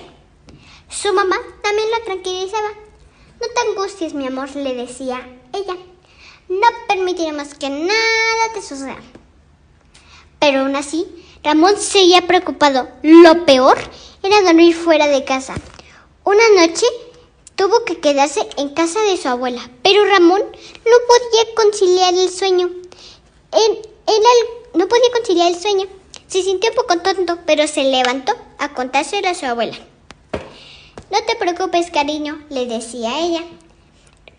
Su 0.87 1.11
mamá 1.11 1.35
también 1.61 1.89
lo 1.91 2.05
tranquilizaba. 2.05 2.69
No 3.41 3.47
te 3.53 3.69
angusties, 3.69 4.13
mi 4.13 4.27
amor, 4.27 4.55
le 4.55 4.75
decía 4.75 5.27
ella. 5.51 5.75
No 6.49 6.67
permitiremos 6.87 7.53
que 7.55 7.69
nada 7.69 8.53
te 8.53 8.61
suceda. 8.61 8.97
Pero 10.39 10.61
aún 10.61 10.75
así, 10.75 11.05
Ramón 11.43 11.77
seguía 11.77 12.27
preocupado. 12.27 12.89
Lo 13.03 13.45
peor 13.45 13.77
era 14.23 14.41
dormir 14.41 14.75
fuera 14.75 15.07
de 15.07 15.23
casa. 15.23 15.55
Una 16.23 16.43
noche 16.55 16.85
tuvo 17.55 17.83
que 17.85 17.99
quedarse 17.99 18.47
en 18.57 18.69
casa 18.69 18.99
de 19.01 19.17
su 19.17 19.27
abuela, 19.27 19.69
pero 19.83 20.05
Ramón 20.05 20.41
no 20.41 20.97
podía 21.07 21.55
conciliar 21.55 22.13
el 22.13 22.29
sueño. 22.29 22.69
Él, 23.51 23.79
él 24.07 24.23
no 24.73 24.87
podía 24.87 25.11
conciliar 25.13 25.51
el 25.51 25.59
sueño. 25.59 25.87
Se 26.27 26.43
sintió 26.43 26.69
un 26.69 26.75
poco 26.75 26.97
tonto, 26.99 27.39
pero 27.45 27.67
se 27.67 27.83
levantó 27.83 28.33
a 28.57 28.73
contárselo 28.73 29.27
a 29.27 29.35
su 29.35 29.45
abuela. 29.45 29.77
No 31.11 31.17
te 31.27 31.35
preocupes, 31.35 31.91
cariño, 31.91 32.41
le 32.49 32.67
decía 32.67 33.19
ella. 33.19 33.43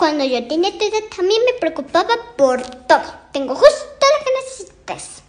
Cuando 0.03 0.25
yo 0.25 0.45
tenía 0.49 0.77
tu 0.77 0.85
edad 0.85 1.05
también 1.17 1.41
me 1.45 1.61
preocupaba 1.61 2.09
por 2.37 2.61
todo. 2.61 3.05
Tengo 3.33 3.55
justo 3.55 3.85
lo 4.01 4.25
que 4.25 4.33
necesitas. 4.43 5.23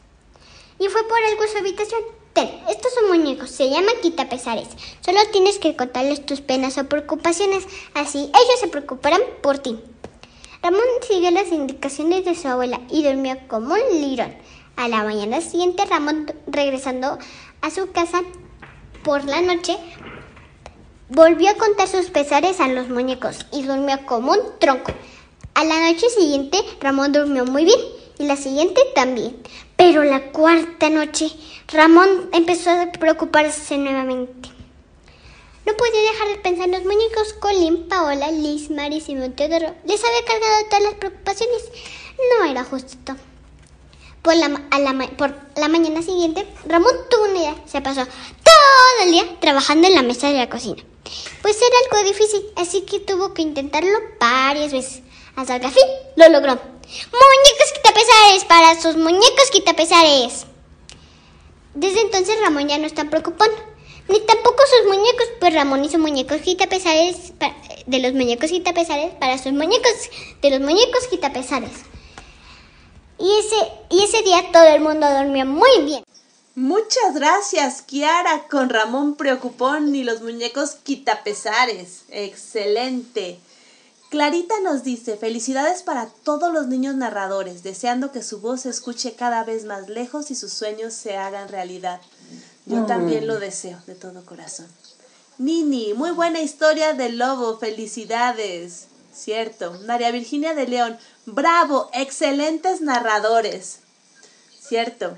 Y 0.79 0.87
fue 0.87 1.07
por 1.07 1.19
algo 1.23 1.43
su 1.45 1.59
habitación. 1.59 2.01
Ten, 2.33 2.49
estos 2.67 2.91
son 2.91 3.07
muñecos, 3.07 3.51
se 3.51 3.69
llaman 3.69 3.93
quitapesares. 4.01 4.69
Solo 5.01 5.19
tienes 5.31 5.59
que 5.59 5.75
contarles 5.75 6.25
tus 6.25 6.41
penas 6.41 6.79
o 6.79 6.89
preocupaciones, 6.89 7.67
así 7.93 8.17
ellos 8.17 8.59
se 8.59 8.67
preocuparán 8.67 9.21
por 9.43 9.59
ti. 9.59 9.79
Ramón 10.63 10.81
siguió 11.07 11.29
las 11.29 11.51
indicaciones 11.51 12.25
de 12.25 12.33
su 12.33 12.47
abuela 12.47 12.81
y 12.89 13.03
durmió 13.03 13.37
como 13.47 13.75
un 13.75 14.01
lirón. 14.01 14.33
A 14.75 14.87
la 14.87 15.03
mañana 15.03 15.39
siguiente, 15.41 15.85
Ramón, 15.85 16.33
regresando 16.47 17.19
a 17.61 17.69
su 17.69 17.91
casa 17.91 18.23
por 19.03 19.23
la 19.25 19.39
noche, 19.43 19.77
volvió 21.13 21.51
a 21.51 21.55
contar 21.55 21.87
sus 21.87 22.09
pesares 22.09 22.59
a 22.59 22.67
los 22.67 22.89
muñecos 22.89 23.45
y 23.51 23.61
durmió 23.63 24.03
como 24.05 24.31
un 24.31 24.39
tronco. 24.59 24.91
A 25.53 25.63
la 25.63 25.79
noche 25.91 26.09
siguiente, 26.09 26.57
Ramón 26.81 27.11
durmió 27.11 27.45
muy 27.45 27.65
bien 27.65 27.79
y 28.17 28.25
la 28.25 28.35
siguiente 28.35 28.81
también. 28.95 29.37
Pero 29.77 30.03
la 30.03 30.31
cuarta 30.31 30.89
noche, 30.89 31.29
Ramón 31.67 32.29
empezó 32.33 32.71
a 32.71 32.91
preocuparse 32.91 33.77
nuevamente. 33.77 34.49
No 35.67 35.73
podía 35.77 36.01
dejar 36.01 36.27
de 36.29 36.37
pensar 36.37 36.65
en 36.65 36.71
los 36.71 36.83
muñecos. 36.83 37.33
Colin, 37.33 37.87
Paola, 37.87 38.31
Liz, 38.31 38.71
Maris 38.71 39.07
y 39.07 39.15
Teodoro 39.15 39.75
les 39.85 40.03
había 40.03 40.25
cargado 40.25 40.65
todas 40.65 40.83
las 40.83 40.93
preocupaciones. 40.95 41.63
No 42.39 42.45
era 42.45 42.63
justo. 42.63 43.15
Por 44.23 44.35
la, 44.35 44.49
por 45.17 45.35
la 45.57 45.67
mañana 45.67 46.01
siguiente, 46.01 46.47
Ramón 46.65 46.93
tuvo 47.11 47.25
una 47.25 47.37
idea. 47.37 47.55
Se 47.67 47.81
pasó 47.81 48.03
todo 48.03 49.05
el 49.05 49.11
día 49.11 49.39
trabajando 49.39 49.87
en 49.87 49.95
la 49.95 50.01
mesa 50.01 50.27
de 50.27 50.39
la 50.39 50.49
cocina. 50.49 50.83
Pues 51.41 51.57
era 51.57 51.97
algo 51.97 52.09
difícil, 52.09 52.45
así 52.55 52.81
que 52.81 52.99
tuvo 52.99 53.33
que 53.33 53.41
intentarlo 53.41 53.99
varias 54.19 54.71
veces. 54.71 55.01
Hasta 55.35 55.59
que 55.59 55.67
al 55.67 55.73
fin 55.73 55.83
lo 56.15 56.29
logró. 56.29 56.53
Muñecos 56.53 57.73
quitapesares 57.75 58.45
para 58.45 58.79
sus 58.81 58.97
muñecos 58.97 59.49
quitapesares. 59.51 60.45
Desde 61.73 62.01
entonces 62.01 62.39
Ramón 62.41 62.67
ya 62.67 62.77
no 62.77 62.85
está 62.85 63.05
preocupado. 63.05 63.51
Ni 64.09 64.19
tampoco 64.19 64.57
sus 64.67 64.87
muñecos, 64.87 65.27
pues 65.39 65.53
Ramón 65.53 65.85
hizo 65.85 65.97
muñecos 65.97 66.41
quitapesares 66.41 67.33
de 67.85 67.99
los 67.99 68.13
muñecos 68.13 68.51
quitapesares 68.51 69.13
para 69.15 69.37
sus 69.37 69.53
muñecos 69.53 69.91
de 70.41 70.49
los 70.49 70.59
muñecos 70.59 71.07
quitapesares. 71.09 71.71
Y 73.17 73.31
ese, 73.39 73.55
y 73.89 74.03
ese 74.03 74.21
día 74.23 74.51
todo 74.51 74.67
el 74.67 74.81
mundo 74.81 75.07
durmió 75.09 75.45
muy 75.45 75.83
bien. 75.83 76.03
Muchas 76.55 77.15
gracias, 77.15 77.81
Kiara, 77.81 78.47
con 78.47 78.69
Ramón 78.69 79.15
Preocupón 79.15 79.95
y 79.95 80.03
los 80.03 80.21
muñecos 80.21 80.75
quitapesares. 80.83 82.03
Excelente. 82.09 83.39
Clarita 84.09 84.53
nos 84.61 84.83
dice, 84.83 85.17
felicidades 85.17 85.81
para 85.81 86.05
todos 86.23 86.53
los 86.53 86.67
niños 86.67 86.93
narradores, 86.93 87.63
deseando 87.63 88.11
que 88.11 88.21
su 88.21 88.39
voz 88.39 88.61
se 88.61 88.69
escuche 88.69 89.13
cada 89.13 89.43
vez 89.43 89.65
más 89.65 89.89
lejos 89.89 90.29
y 90.29 90.35
sus 90.35 90.53
sueños 90.53 90.93
se 90.93 91.17
hagan 91.17 91.49
realidad. 91.49 91.99
Yo 92.67 92.77
Mm. 92.81 92.87
también 92.87 93.25
lo 93.25 93.39
deseo 93.39 93.79
de 93.87 93.95
todo 93.95 94.23
corazón. 94.23 94.67
Nini, 95.39 95.95
muy 95.95 96.11
buena 96.11 96.41
historia 96.41 96.93
del 96.93 97.17
lobo, 97.17 97.57
felicidades. 97.57 98.85
Cierto. 99.11 99.79
María 99.87 100.11
Virginia 100.11 100.53
de 100.53 100.67
León, 100.67 100.99
bravo, 101.25 101.89
excelentes 101.93 102.81
narradores. 102.81 103.79
Cierto. 104.61 105.17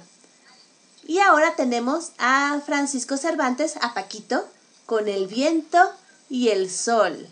Y 1.07 1.19
ahora 1.19 1.55
tenemos 1.55 2.13
a 2.17 2.59
Francisco 2.65 3.15
Cervantes, 3.15 3.77
a 3.79 3.93
Paquito, 3.93 4.43
con 4.87 5.07
el 5.07 5.27
viento 5.27 5.77
y 6.31 6.49
el 6.49 6.67
sol. 6.67 7.27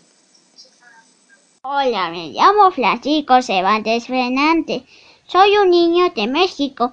Hola, 1.62 2.10
me 2.10 2.28
llamo 2.28 2.70
Francisco 2.70 3.42
Cervantes 3.42 4.06
Fernández. 4.06 4.84
Soy 5.26 5.56
un 5.56 5.70
niño 5.70 6.10
de 6.14 6.28
México 6.28 6.92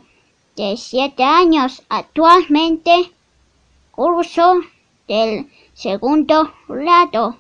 de 0.56 0.76
7 0.76 1.24
años. 1.24 1.84
Actualmente 1.88 3.12
curso 3.92 4.62
del 5.08 5.52
segundo 5.76 6.52
grado 6.68 7.38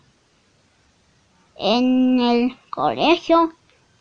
en 1.57 2.19
el 2.19 2.57
colegio 2.69 3.53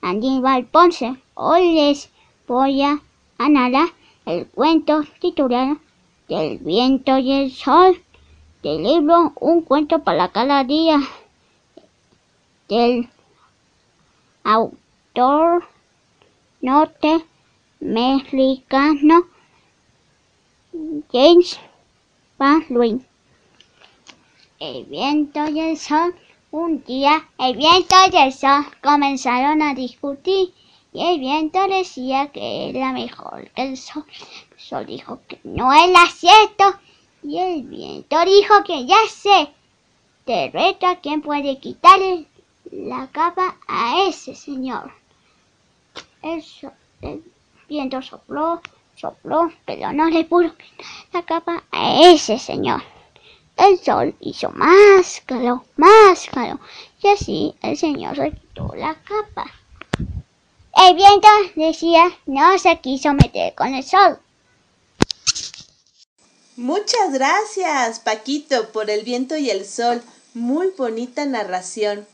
Aníbal 0.02 0.66
Ponce. 0.66 1.16
Hoy 1.32 1.74
les 1.76 2.10
voy 2.46 2.82
a 2.82 3.00
narrar 3.38 3.88
el 4.26 4.47
cuento 4.47 5.02
titulado 5.20 5.78
Del 6.28 6.59
viento 6.59 7.18
y 7.18 7.32
el 7.32 7.51
sol 7.51 8.01
del 8.62 8.82
libro 8.82 9.32
Un 9.36 9.62
cuento 9.62 10.01
para 10.01 10.28
cada 10.28 10.64
día 10.64 11.01
del 12.68 13.09
autor 14.44 15.64
Norte 16.60 17.24
mexicano 17.80 19.26
James 21.12 21.59
Luin. 22.68 23.05
El 24.59 24.84
viento 24.84 25.48
y 25.48 25.60
el 25.60 25.76
sol. 25.76 26.14
Un 26.52 26.82
día 26.84 27.28
el 27.38 27.56
viento 27.56 27.94
y 28.12 28.16
el 28.16 28.32
sol 28.32 28.64
comenzaron 28.82 29.62
a 29.62 29.74
discutir 29.74 30.52
y 30.92 31.06
el 31.06 31.20
viento 31.20 31.68
decía 31.68 32.32
que 32.32 32.70
era 32.70 32.92
mejor 32.92 33.48
que 33.50 33.62
el 33.62 33.76
sol. 33.76 34.04
El 34.50 34.58
sol 34.60 34.86
dijo 34.86 35.20
que 35.28 35.38
no 35.44 35.72
era 35.72 36.06
cierto 36.06 36.64
y 37.22 37.38
el 37.38 37.62
viento 37.62 38.24
dijo 38.24 38.64
que 38.64 38.86
ya 38.86 38.98
sé. 39.08 39.50
Te 40.24 40.50
reto 40.50 40.86
a 40.86 40.96
quien 40.96 41.22
puede 41.22 41.58
quitarle 41.58 42.26
la 42.72 43.08
capa 43.08 43.56
a 43.68 44.04
ese 44.08 44.34
señor. 44.34 44.92
El, 46.22 46.44
el 47.02 47.22
viento 47.68 48.02
sopló, 48.02 48.60
sopló, 48.96 49.50
pero 49.64 49.92
no 49.92 50.10
le 50.10 50.24
pudo 50.24 50.54
quitar 50.56 50.86
la 51.12 51.22
capa 51.22 51.62
a 51.70 52.00
ese 52.10 52.38
señor. 52.38 52.82
El 53.56 53.78
sol 53.78 54.14
hizo 54.20 54.50
más 54.50 55.22
calor, 55.26 55.62
más 55.76 56.26
calor, 56.30 56.58
y 57.02 57.08
así 57.08 57.54
el 57.62 57.76
señor 57.76 58.16
se 58.16 58.32
quitó 58.32 58.72
la 58.74 58.94
capa. 58.94 59.59
El 60.82 60.94
viento 60.94 61.28
decía 61.57 62.05
no 62.24 62.59
se 62.59 62.81
quiso 62.81 63.12
meter 63.12 63.55
con 63.55 63.74
el 63.74 63.85
sol. 63.85 64.19
Muchas 66.57 67.12
gracias, 67.12 68.01
Paquito, 68.01 68.70
por 68.70 68.89
el 68.89 69.05
viento 69.05 69.36
y 69.36 69.51
el 69.51 69.66
sol. 69.66 70.02
Muy 70.32 70.69
bonita 70.78 71.27
narración. 71.27 72.07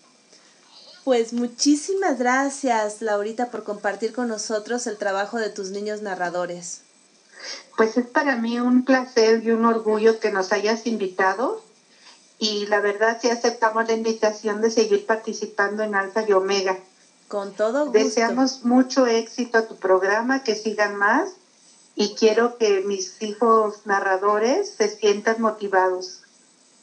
Pues 1.05 1.33
muchísimas 1.33 2.19
gracias, 2.19 3.03
Laurita, 3.03 3.53
por 3.53 3.63
compartir 3.63 4.13
con 4.13 4.27
nosotros 4.27 4.89
el 4.89 4.99
trabajo 4.99 5.39
de 5.39 5.51
tus 5.51 5.71
niños 5.71 6.03
narradores. 6.03 6.81
Pues 7.77 7.97
es 7.97 8.07
para 8.07 8.37
mí 8.37 8.59
un 8.59 8.85
placer 8.85 9.45
y 9.45 9.53
un 9.53 9.65
orgullo 9.65 10.19
que 10.19 10.33
nos 10.33 10.53
hayas 10.53 10.89
invitado 10.89 11.63
y 12.41 12.67
la 12.67 12.81
verdad 12.81 13.19
sí 13.23 13.31
aceptamos 13.31 13.87
la 13.87 13.95
invitación 13.95 14.61
de 14.61 14.73
seguir 14.73 15.07
participando 15.07 15.85
en 15.85 15.95
Alfa 15.95 16.25
y 16.29 16.33
Omega. 16.33 16.77
Con 17.29 17.53
todo 17.55 17.87
gusto. 17.87 17.99
Deseamos 17.99 18.65
mucho 18.65 19.07
éxito 19.07 19.59
a 19.59 19.67
tu 19.67 19.77
programa, 19.77 20.45
que 20.45 20.55
sigan 20.55 20.97
más 20.97 21.31
y 21.97 22.15
quiero 22.15 22.57
que 22.59 22.83
mis 22.83 23.21
hijos 23.23 23.81
narradores 23.85 24.71
se 24.77 24.89
sientan 24.97 25.41
motivados. 25.41 26.21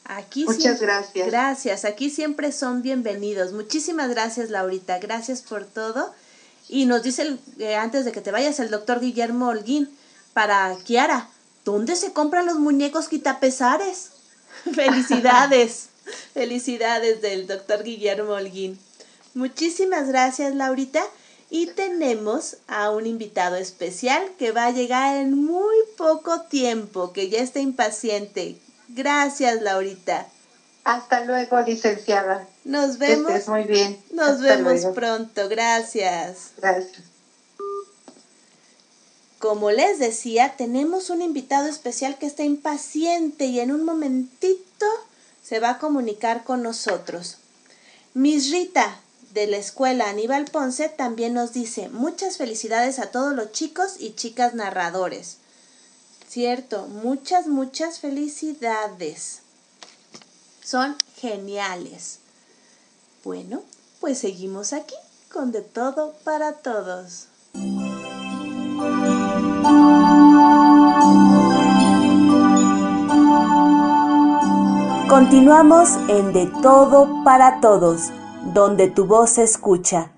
Aquí 0.04 0.44
Muchas 0.44 0.62
siempre- 0.62 0.86
gracias. 0.86 1.26
Gracias, 1.28 1.84
aquí 1.86 2.10
siempre 2.10 2.52
son 2.52 2.82
bienvenidos. 2.82 3.52
Muchísimas 3.52 4.10
gracias, 4.10 4.50
Laurita. 4.50 4.98
Gracias 4.98 5.40
por 5.40 5.64
todo. 5.64 6.12
Y 6.68 6.84
nos 6.84 7.02
dice 7.02 7.22
el- 7.22 7.40
eh, 7.58 7.76
antes 7.76 8.04
de 8.04 8.12
que 8.12 8.20
te 8.20 8.30
vayas 8.30 8.60
el 8.60 8.70
doctor 8.70 9.00
Guillermo 9.00 9.48
Holguín 9.48 9.88
para 10.34 10.76
Kiara, 10.84 11.28
¿dónde 11.64 11.96
se 11.96 12.12
compran 12.12 12.44
los 12.44 12.58
muñecos 12.58 13.08
quitapesares? 13.08 14.10
Felicidades. 14.74 15.88
Felicidades 16.34 17.22
del 17.22 17.46
doctor 17.46 17.82
Guillermo 17.82 18.32
Holguín. 18.34 18.78
Muchísimas 19.34 20.08
gracias, 20.08 20.54
Laurita. 20.54 21.04
Y 21.50 21.66
tenemos 21.68 22.56
a 22.66 22.90
un 22.90 23.06
invitado 23.06 23.56
especial 23.56 24.24
que 24.38 24.50
va 24.52 24.66
a 24.66 24.70
llegar 24.70 25.16
en 25.16 25.34
muy 25.44 25.76
poco 25.96 26.40
tiempo, 26.42 27.12
que 27.12 27.28
ya 27.28 27.40
está 27.40 27.60
impaciente. 27.60 28.58
Gracias, 28.88 29.60
Laurita. 29.62 30.26
Hasta 30.84 31.24
luego, 31.24 31.60
licenciada. 31.60 32.46
Nos 32.64 32.96
Que 32.96 33.06
vemos. 33.08 33.30
estés 33.30 33.48
muy 33.48 33.64
bien. 33.64 34.02
Nos 34.12 34.30
Hasta 34.30 34.42
vemos 34.42 34.72
luego. 34.72 34.94
pronto. 34.94 35.48
Gracias. 35.48 36.50
Gracias. 36.56 37.02
Como 39.38 39.70
les 39.70 39.98
decía, 39.98 40.54
tenemos 40.56 41.10
un 41.10 41.20
invitado 41.22 41.68
especial 41.68 42.16
que 42.18 42.26
está 42.26 42.44
impaciente 42.44 43.46
y 43.46 43.60
en 43.60 43.72
un 43.72 43.84
momentito 43.84 44.86
se 45.42 45.60
va 45.60 45.70
a 45.70 45.78
comunicar 45.78 46.44
con 46.44 46.62
nosotros. 46.62 47.36
Miss 48.14 48.50
Rita 48.50 48.98
de 49.34 49.48
la 49.48 49.56
escuela 49.56 50.08
Aníbal 50.08 50.44
Ponce 50.44 50.88
también 50.88 51.34
nos 51.34 51.52
dice 51.52 51.88
muchas 51.88 52.36
felicidades 52.36 53.00
a 53.00 53.10
todos 53.10 53.34
los 53.34 53.50
chicos 53.50 53.96
y 53.98 54.14
chicas 54.14 54.54
narradores. 54.54 55.38
Cierto, 56.28 56.86
muchas, 56.86 57.48
muchas 57.48 57.98
felicidades. 57.98 59.40
Son 60.62 60.96
geniales. 61.16 62.20
Bueno, 63.24 63.62
pues 64.00 64.18
seguimos 64.18 64.72
aquí 64.72 64.94
con 65.32 65.50
de 65.50 65.62
todo 65.62 66.14
para 66.22 66.52
todos. 66.52 67.26
Continuamos 75.08 75.90
en 76.08 76.32
De 76.32 76.50
Todo 76.60 77.22
para 77.24 77.60
Todos, 77.60 78.10
donde 78.52 78.88
tu 78.88 79.06
voz 79.06 79.30
se 79.30 79.42
escucha. 79.42 80.12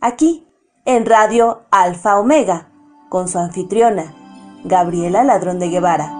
Aquí, 0.00 0.46
en 0.84 1.06
Radio 1.06 1.62
Alfa 1.70 2.18
Omega, 2.18 2.70
con 3.08 3.28
su 3.28 3.38
anfitriona, 3.38 4.14
Gabriela 4.64 5.22
Ladrón 5.22 5.58
de 5.58 5.68
Guevara. 5.68 6.14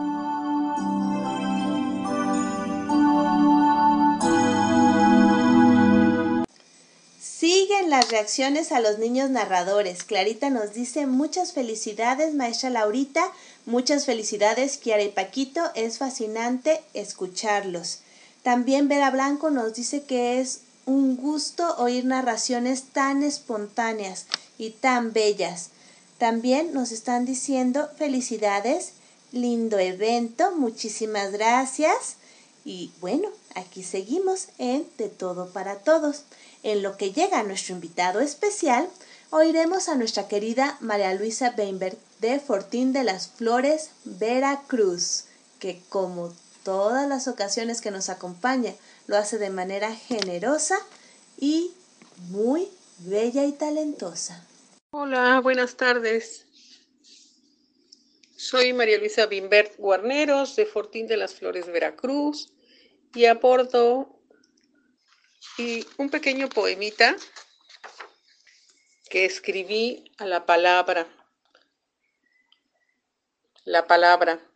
Siguen 7.20 7.90
las 7.90 8.10
reacciones 8.10 8.72
a 8.72 8.80
los 8.80 8.98
niños 8.98 9.30
narradores. 9.30 10.05
Clarita 10.05 10.51
nos 10.51 10.74
dice 10.74 11.06
muchas 11.06 11.52
felicidades, 11.52 12.35
maestra 12.35 12.70
Laurita, 12.70 13.24
muchas 13.64 14.06
felicidades, 14.06 14.76
Kiara 14.76 15.02
y 15.02 15.09
Paquito, 15.09 15.62
es 15.74 15.98
fascinante 15.98 16.80
escucharlos. 16.94 18.01
También 18.43 18.89
Vera 18.89 19.10
Blanco 19.10 19.51
nos 19.51 19.74
dice 19.74 20.02
que 20.02 20.40
es 20.40 20.62
un 20.89 21.19
gusto 21.19 21.77
oír 21.77 22.06
narraciones 22.06 22.85
tan 22.94 23.23
espontáneas 23.23 24.24
y 24.56 24.70
tan 24.70 25.12
bellas. 25.12 25.69
También 26.16 26.73
nos 26.73 26.93
están 26.93 27.27
diciendo 27.27 27.90
felicidades, 27.98 28.93
lindo 29.31 29.78
evento, 29.78 30.56
muchísimas 30.56 31.31
gracias. 31.31 32.16
Y 32.65 32.90
bueno, 33.02 33.28
aquí 33.55 33.82
seguimos 33.82 34.48
en 34.56 34.86
De 34.97 35.10
Todo 35.10 35.51
para 35.51 35.77
Todos. 35.77 36.23
En 36.62 36.82
lo 36.82 36.97
que 36.97 37.12
llega 37.12 37.43
nuestro 37.43 37.74
invitado 37.74 38.20
especial, 38.20 38.89
oiremos 39.28 39.90
a 39.90 39.94
nuestra 39.94 40.27
querida 40.27 40.78
María 40.81 41.12
Luisa 41.12 41.55
Weinberg 41.56 41.98
de 42.20 42.40
Fortín 42.40 42.94
de 42.94 43.05
las 43.05 43.28
Flores, 43.28 43.90
Veracruz, 44.06 45.24
que 45.59 45.82
como 45.90 46.32
todas 46.65 47.06
las 47.09 47.28
ocasiones 47.28 47.82
que 47.82 47.90
nos 47.90 48.09
acompaña, 48.09 48.74
lo 49.09 49.16
hace 49.16 49.39
de 49.39 49.51
manera 49.51 49.93
generosa 49.94 50.78
y 51.39 51.72
muy 52.28 52.68
bella 52.98 53.44
y 53.44 53.52
talentosa. 53.52 54.47
Hola, 54.90 55.40
buenas 55.40 55.76
tardes. 55.76 56.47
Soy 58.36 58.74
María 58.74 58.98
Luisa 58.98 59.24
Bimbert 59.24 59.76
Guarneros 59.78 60.56
de 60.56 60.66
Fortín 60.66 61.06
de 61.06 61.16
las 61.16 61.35
Flores, 61.35 61.66
Veracruz, 61.66 62.52
y 63.14 63.24
aporto 63.24 64.20
y 65.56 65.86
un 65.97 66.10
pequeño 66.10 66.51
poemita 66.51 67.16
que 69.09 69.24
escribí 69.24 70.12
a 70.18 70.26
la 70.26 70.44
palabra. 70.44 71.06
La 73.64 73.86
palabra. 73.86 74.48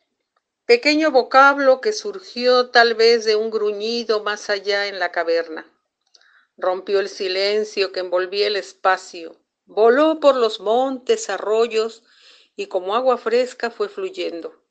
Pequeño 0.64 1.10
vocablo 1.10 1.80
que 1.80 1.92
surgió 1.92 2.70
tal 2.70 2.94
vez 2.94 3.24
de 3.24 3.34
un 3.34 3.50
gruñido 3.50 4.22
más 4.22 4.48
allá 4.48 4.86
en 4.86 5.00
la 5.00 5.10
caverna. 5.10 5.66
Rompió 6.56 7.00
el 7.00 7.08
silencio 7.08 7.90
que 7.90 7.98
envolvía 7.98 8.46
el 8.46 8.54
espacio, 8.54 9.40
voló 9.64 10.20
por 10.20 10.36
los 10.36 10.60
montes, 10.60 11.28
arroyos 11.30 12.04
y 12.54 12.66
como 12.66 12.94
agua 12.94 13.18
fresca 13.18 13.72
fue 13.72 13.88
fluyendo. 13.88 14.62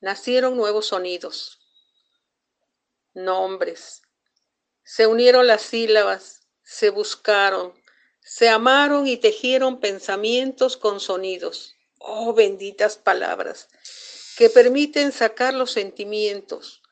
Nacieron 0.00 0.56
nuevos 0.56 0.86
sonidos, 0.86 1.60
nombres. 3.12 4.02
Se 4.82 5.06
unieron 5.06 5.46
las 5.46 5.62
sílabas, 5.62 6.48
se 6.64 6.90
buscaron, 6.90 7.72
se 8.20 8.48
amaron 8.48 9.06
y 9.06 9.16
tejieron 9.18 9.78
pensamientos 9.78 10.76
con 10.76 10.98
sonidos. 10.98 11.76
Oh, 11.98 12.34
benditas 12.34 12.96
palabras, 12.96 13.68
que 14.36 14.50
permiten 14.50 15.12
sacar 15.12 15.54
los 15.54 15.72
sentimientos, 15.72 16.82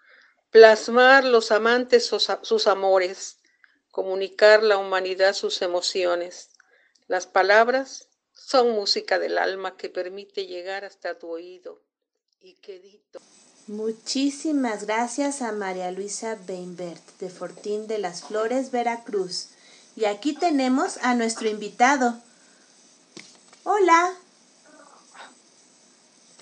plasmar 0.51 1.25
los 1.25 1.51
amantes 1.51 2.07
sus, 2.07 2.67
amores, 2.67 3.39
comunicar 3.91 4.63
la 4.63 4.79
humanidad 4.79 5.35
sus 5.35 5.63
emociones. 5.63 6.51
Las 7.09 7.27
palabras 7.27 8.09
son 8.33 8.71
música 8.71 9.19
del 9.19 9.39
alma 9.39 9.77
que 9.77 9.89
permite 9.89 10.47
llegar 10.47 10.85
hasta 10.85 11.19
tu 11.19 11.29
oído. 11.29 11.81
Y 12.41 12.55
quedito. 12.55 13.21
Muchísimas 13.67 14.87
gracias 14.87 15.43
a 15.43 15.53
María 15.53 15.91
Luisa 15.91 16.39
Weinbert 16.49 17.19
de 17.21 17.31
Fortín 17.31 17.87
de 17.87 17.99
las 17.99 18.23
Flores, 18.23 18.71
Veracruz. 18.71 19.49
Y 19.95 20.07
aquí 20.07 20.35
tenemos 20.35 20.97
a 20.99 21.15
nuestro 21.15 21.49
invitado. 21.49 22.21
Hola. 23.65 24.15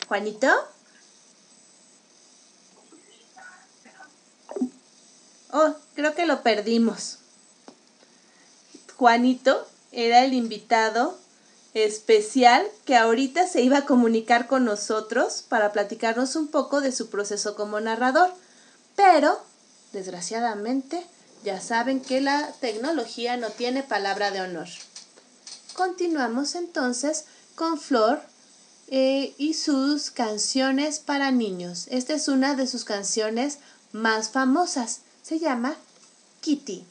Juanito. 0.09 0.49
Oh, 5.53 5.75
creo 5.95 6.15
que 6.15 6.27
lo 6.27 6.43
perdimos. 6.43 7.19
Juanito 8.97 9.67
era 9.93 10.25
el 10.25 10.35
invitado 10.35 11.19
especial 11.75 12.67
que 12.85 12.97
ahorita 12.97 13.47
se 13.47 13.63
iba 13.63 13.79
a 13.79 13.87
comunicar 13.87 14.47
con 14.47 14.65
nosotros 14.65 15.45
para 15.49 15.73
platicarnos 15.73 16.37
un 16.37 16.49
poco 16.49 16.81
de 16.81 16.93
su 16.93 17.11
proceso 17.11 17.55
como 17.55 17.81
narrador. 17.81 18.33
Pero, 18.97 19.41
desgraciadamente, 19.93 21.05
ya 21.45 21.61
saben 21.61 22.01
que 22.01 22.21
la 22.21 22.53
tecnología 22.61 23.37
no 23.37 23.51
tiene 23.51 23.83
palabra 23.83 24.31
de 24.31 24.41
honor. 24.41 24.69
Continuamos 25.75 26.55
entonces 26.55 27.25
con 27.55 27.81
Flor 27.81 28.21
eh, 28.89 29.35
y 29.39 29.55
sus 29.55 30.11
canciones 30.11 30.99
para 30.99 31.31
niños. 31.31 31.87
Esta 31.91 32.15
es 32.15 32.29
una 32.29 32.55
de 32.55 32.67
sus 32.67 32.85
canciones 32.85 33.59
más 33.93 34.29
famosas. 34.29 35.01
Se 35.23 35.39
llama 35.39 35.75
Kitty. 36.41 36.85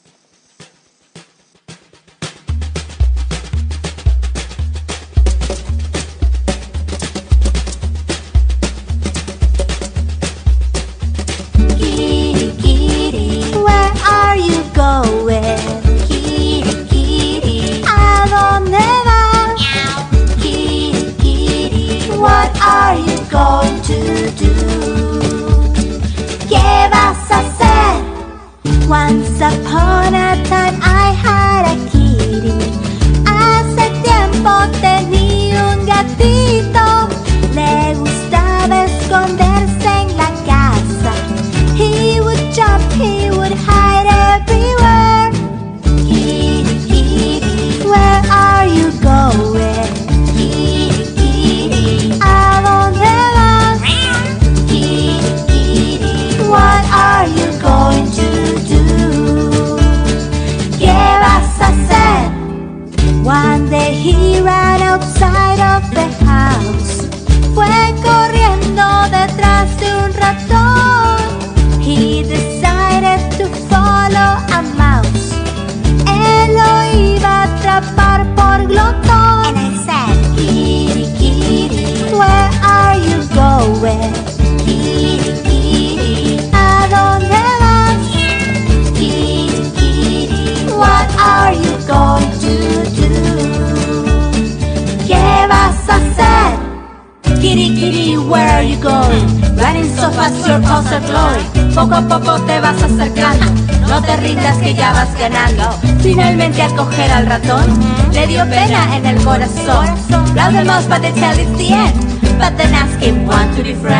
Give 113.00 113.16
one 113.26 113.56
to 113.56 113.62
be 113.62 113.72
friends. 113.72 113.99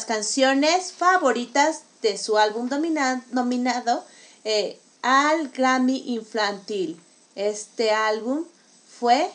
Las 0.00 0.06
canciones 0.06 0.92
favoritas 0.94 1.82
de 2.00 2.16
su 2.16 2.38
álbum 2.38 2.70
domina- 2.70 3.22
nominado 3.32 4.02
eh, 4.44 4.80
al 5.02 5.48
Grammy 5.50 6.14
Infantil. 6.14 6.98
Este 7.34 7.90
álbum 7.90 8.46
fue 8.98 9.30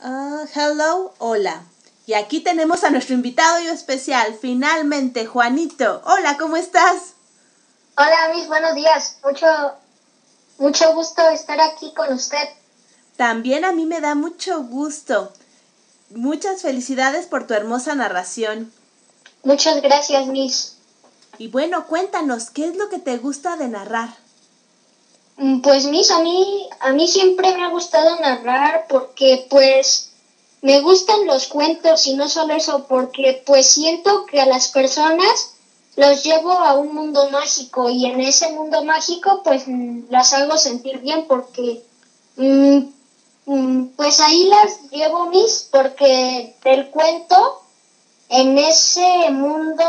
ah, 0.00 0.44
Hello, 0.54 1.14
Hola. 1.16 1.62
Y 2.04 2.12
aquí 2.12 2.40
tenemos 2.40 2.84
a 2.84 2.90
nuestro 2.90 3.14
invitado 3.14 3.60
y 3.62 3.68
especial, 3.68 4.36
finalmente, 4.38 5.24
Juanito. 5.24 6.02
Hola, 6.04 6.36
¿cómo 6.36 6.56
estás? 6.58 7.14
Hola, 7.96 8.30
mis 8.34 8.48
buenos 8.48 8.74
días. 8.74 9.16
Mucho, 9.24 9.46
mucho 10.58 10.92
gusto 10.94 11.26
estar 11.30 11.58
aquí 11.62 11.94
con 11.94 12.12
usted. 12.12 12.46
También 13.16 13.64
a 13.64 13.72
mí 13.72 13.86
me 13.86 14.02
da 14.02 14.14
mucho 14.14 14.64
gusto. 14.64 15.32
Muchas 16.10 16.60
felicidades 16.60 17.24
por 17.24 17.46
tu 17.46 17.54
hermosa 17.54 17.94
narración. 17.94 18.70
Muchas 19.44 19.82
gracias, 19.82 20.26
Miss. 20.26 20.76
Y 21.38 21.48
bueno, 21.48 21.86
cuéntanos, 21.86 22.50
¿qué 22.50 22.66
es 22.66 22.76
lo 22.76 22.88
que 22.88 22.98
te 22.98 23.18
gusta 23.18 23.56
de 23.56 23.68
narrar? 23.68 24.10
Mm, 25.36 25.60
Pues, 25.60 25.86
Miss, 25.86 26.10
a 26.10 26.20
mí, 26.20 26.68
a 26.80 26.92
mí 26.92 27.08
siempre 27.08 27.54
me 27.56 27.64
ha 27.64 27.68
gustado 27.70 28.20
narrar 28.20 28.86
porque, 28.88 29.46
pues, 29.50 30.10
me 30.60 30.80
gustan 30.80 31.26
los 31.26 31.48
cuentos 31.48 32.06
y 32.06 32.14
no 32.14 32.28
solo 32.28 32.54
eso, 32.54 32.86
porque, 32.86 33.42
pues, 33.44 33.66
siento 33.66 34.26
que 34.26 34.40
a 34.40 34.46
las 34.46 34.68
personas 34.68 35.54
los 35.96 36.22
llevo 36.22 36.52
a 36.52 36.74
un 36.74 36.94
mundo 36.94 37.28
mágico 37.30 37.90
y 37.90 38.06
en 38.06 38.20
ese 38.20 38.52
mundo 38.52 38.84
mágico, 38.84 39.42
pues, 39.42 39.64
mm, 39.66 40.04
las 40.10 40.32
hago 40.34 40.56
sentir 40.56 40.98
bien 40.98 41.26
porque, 41.26 41.82
mm, 42.36 43.86
pues, 43.96 44.20
ahí 44.20 44.44
las 44.44 44.90
llevo, 44.90 45.26
Miss, 45.26 45.68
porque 45.70 46.54
el 46.64 46.90
cuento 46.90 47.61
en 48.32 48.56
ese 48.56 49.30
mundo 49.30 49.84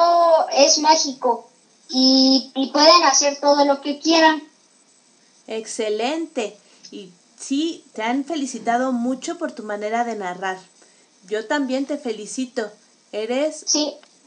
es 0.52 0.78
mágico 0.80 1.50
y, 1.90 2.52
y 2.56 2.72
pueden 2.72 3.04
hacer 3.04 3.40
todo 3.40 3.64
lo 3.64 3.80
que 3.80 4.00
quieran. 4.00 4.44
Excelente. 5.48 6.58
Y 6.92 7.12
sí, 7.40 7.86
te 7.94 8.04
han 8.04 8.26
felicitado 8.26 8.92
mucho 8.92 9.38
por 9.38 9.54
tu 9.54 9.64
manera 9.64 10.04
de 10.04 10.16
narrar. 10.16 10.60
Yo 11.28 11.48
también 11.48 11.86
te 11.86 11.98
felicito. 11.98 12.70
Eres 13.14 13.66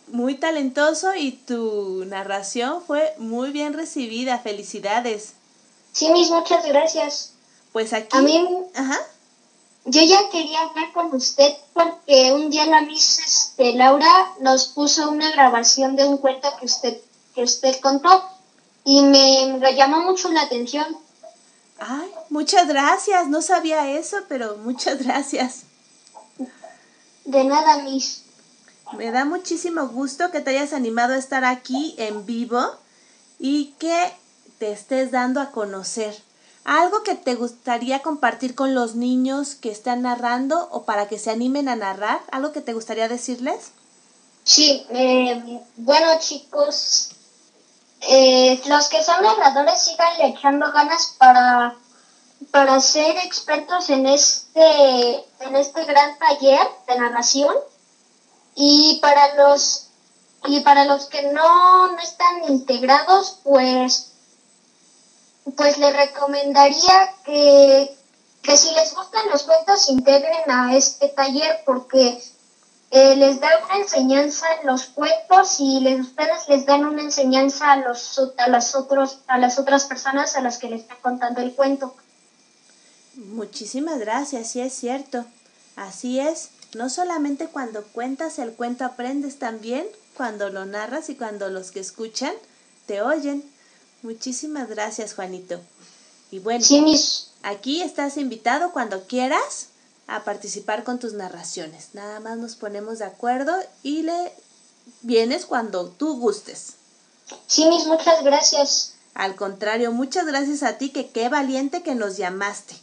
muy 0.08 0.36
talentoso 0.36 1.14
y 1.14 1.32
tu 1.32 2.04
narración 2.06 2.82
fue 2.86 3.14
muy 3.18 3.50
bien 3.50 3.74
recibida. 3.74 4.38
Felicidades. 4.38 5.34
Sí, 5.92 6.08
mis 6.08 6.30
muchas 6.30 6.64
gracias. 6.64 7.32
Pues 7.72 7.92
aquí. 7.92 8.16
A 8.16 8.22
mí, 8.22 8.48
Ajá. 8.74 8.98
Yo 9.86 10.02
ya 10.02 10.28
quería 10.30 10.62
hablar 10.62 10.92
con 10.92 11.14
usted 11.14 11.54
porque 11.72 12.32
un 12.32 12.50
día 12.50 12.66
la 12.66 12.82
Miss 12.82 13.20
este, 13.20 13.72
Laura 13.74 14.32
nos 14.40 14.66
puso 14.66 15.08
una 15.10 15.30
grabación 15.30 15.94
de 15.96 16.04
un 16.04 16.18
cuento 16.18 16.48
que 16.58 16.66
usted, 16.66 16.98
que 17.34 17.42
usted 17.44 17.80
contó 17.80 18.24
y 18.84 19.02
me, 19.02 19.58
me 19.58 19.74
llamó 19.74 20.00
mucho 20.00 20.30
la 20.30 20.42
atención. 20.42 20.96
Ay, 21.78 22.10
muchas 22.30 22.66
gracias. 22.66 23.28
No 23.28 23.42
sabía 23.42 23.90
eso, 23.92 24.16
pero 24.28 24.56
muchas 24.58 25.02
gracias. 25.04 25.62
De 27.24 27.44
nada, 27.44 27.82
Miss. 27.82 28.22
Me 28.96 29.10
da 29.10 29.24
muchísimo 29.24 29.88
gusto 29.88 30.30
que 30.30 30.40
te 30.40 30.50
hayas 30.50 30.72
animado 30.72 31.14
a 31.14 31.18
estar 31.18 31.44
aquí 31.44 31.94
en 31.98 32.24
vivo 32.26 32.60
y 33.38 33.74
que 33.78 34.12
te 34.58 34.72
estés 34.72 35.10
dando 35.10 35.40
a 35.40 35.50
conocer. 35.50 36.25
¿Algo 36.66 37.04
que 37.04 37.14
te 37.14 37.36
gustaría 37.36 38.02
compartir 38.02 38.56
con 38.56 38.74
los 38.74 38.96
niños 38.96 39.54
que 39.54 39.70
están 39.70 40.02
narrando 40.02 40.68
o 40.72 40.82
para 40.82 41.06
que 41.06 41.16
se 41.16 41.30
animen 41.30 41.68
a 41.68 41.76
narrar? 41.76 42.20
¿Algo 42.32 42.50
que 42.50 42.60
te 42.60 42.72
gustaría 42.72 43.06
decirles? 43.06 43.70
Sí, 44.42 44.84
eh, 44.90 45.60
bueno 45.76 46.08
chicos, 46.18 47.10
eh, 48.00 48.60
los 48.66 48.88
que 48.88 49.00
son 49.04 49.22
narradores 49.22 49.80
sigan 49.80 50.20
echando 50.22 50.72
ganas 50.72 51.14
para, 51.18 51.76
para 52.50 52.80
ser 52.80 53.16
expertos 53.18 53.88
en 53.90 54.06
este, 54.06 55.24
en 55.38 55.54
este 55.54 55.84
gran 55.84 56.18
taller 56.18 56.66
de 56.88 56.98
narración 56.98 57.54
y 58.56 58.98
para 59.00 59.36
los 59.36 59.84
y 60.48 60.60
para 60.60 60.84
los 60.84 61.06
que 61.06 61.30
no, 61.30 61.92
no 61.92 61.98
están 62.00 62.44
integrados, 62.48 63.38
pues, 63.44 64.15
pues 65.54 65.78
les 65.78 65.94
recomendaría 65.94 67.14
que, 67.24 67.96
que 68.42 68.56
si 68.56 68.74
les 68.74 68.94
gustan 68.94 69.28
los 69.30 69.44
cuentos, 69.44 69.88
integren 69.88 70.50
a 70.50 70.76
este 70.76 71.08
taller 71.08 71.62
porque 71.64 72.20
eh, 72.90 73.16
les 73.16 73.40
da 73.40 73.48
una 73.64 73.76
enseñanza 73.78 74.46
en 74.60 74.66
los 74.66 74.86
cuentos 74.86 75.60
y 75.60 75.80
les, 75.80 76.00
ustedes 76.00 76.48
les 76.48 76.66
dan 76.66 76.84
una 76.84 77.02
enseñanza 77.02 77.72
a, 77.72 77.76
los, 77.76 78.20
a, 78.38 78.48
las 78.48 78.74
otros, 78.74 79.20
a 79.26 79.38
las 79.38 79.58
otras 79.58 79.84
personas 79.84 80.36
a 80.36 80.40
las 80.40 80.58
que 80.58 80.68
les 80.68 80.82
están 80.82 80.98
contando 81.02 81.40
el 81.40 81.54
cuento. 81.54 81.94
Muchísimas 83.14 83.98
gracias, 83.98 84.50
sí 84.50 84.60
es 84.60 84.72
cierto. 84.74 85.24
Así 85.76 86.20
es. 86.20 86.50
No 86.74 86.88
solamente 86.88 87.48
cuando 87.48 87.84
cuentas 87.84 88.38
el 88.38 88.52
cuento 88.52 88.84
aprendes 88.84 89.38
también, 89.38 89.86
cuando 90.16 90.48
lo 90.48 90.64
narras 90.66 91.08
y 91.08 91.14
cuando 91.14 91.48
los 91.48 91.70
que 91.70 91.80
escuchan 91.80 92.32
te 92.86 93.02
oyen. 93.02 93.44
Muchísimas 94.06 94.68
gracias, 94.68 95.14
Juanito. 95.14 95.60
Y 96.30 96.38
bueno, 96.38 96.64
aquí 97.42 97.82
estás 97.82 98.16
invitado 98.16 98.70
cuando 98.70 99.02
quieras 99.08 99.70
a 100.06 100.22
participar 100.22 100.84
con 100.84 101.00
tus 101.00 101.14
narraciones. 101.14 101.88
Nada 101.92 102.20
más 102.20 102.38
nos 102.38 102.54
ponemos 102.54 103.00
de 103.00 103.06
acuerdo 103.06 103.52
y 103.82 104.02
le 104.02 104.32
vienes 105.02 105.44
cuando 105.44 105.88
tú 105.88 106.20
gustes. 106.20 106.74
Sí, 107.48 107.64
mis 107.66 107.84
muchas 107.86 108.22
gracias. 108.22 108.94
Al 109.14 109.34
contrario, 109.34 109.90
muchas 109.90 110.24
gracias 110.24 110.62
a 110.62 110.78
ti, 110.78 110.90
que 110.90 111.08
qué 111.08 111.28
valiente 111.28 111.82
que 111.82 111.96
nos 111.96 112.16
llamaste. 112.16 112.76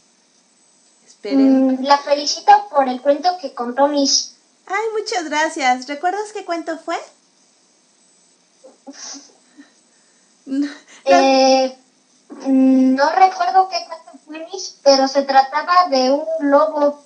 Esperen. 1.06 1.68
Mm, 1.68 1.84
la 1.84 1.96
felicito 1.96 2.52
por 2.68 2.86
el 2.86 3.00
cuento 3.00 3.30
que 3.40 3.54
contó 3.54 3.88
mis. 3.88 4.34
Ay, 4.66 4.84
muchas 4.92 5.24
gracias. 5.24 5.88
¿Recuerdas 5.88 6.34
qué 6.34 6.44
cuento 6.44 6.76
fue? 6.76 6.98
Eh, 11.04 11.76
no 12.46 13.10
recuerdo 13.12 13.68
qué 13.68 13.76
cuento 13.86 14.12
fue 14.24 14.46
pero 14.82 15.08
se 15.08 15.22
trataba 15.22 15.88
de 15.90 16.10
un 16.10 16.26
lobo. 16.50 17.02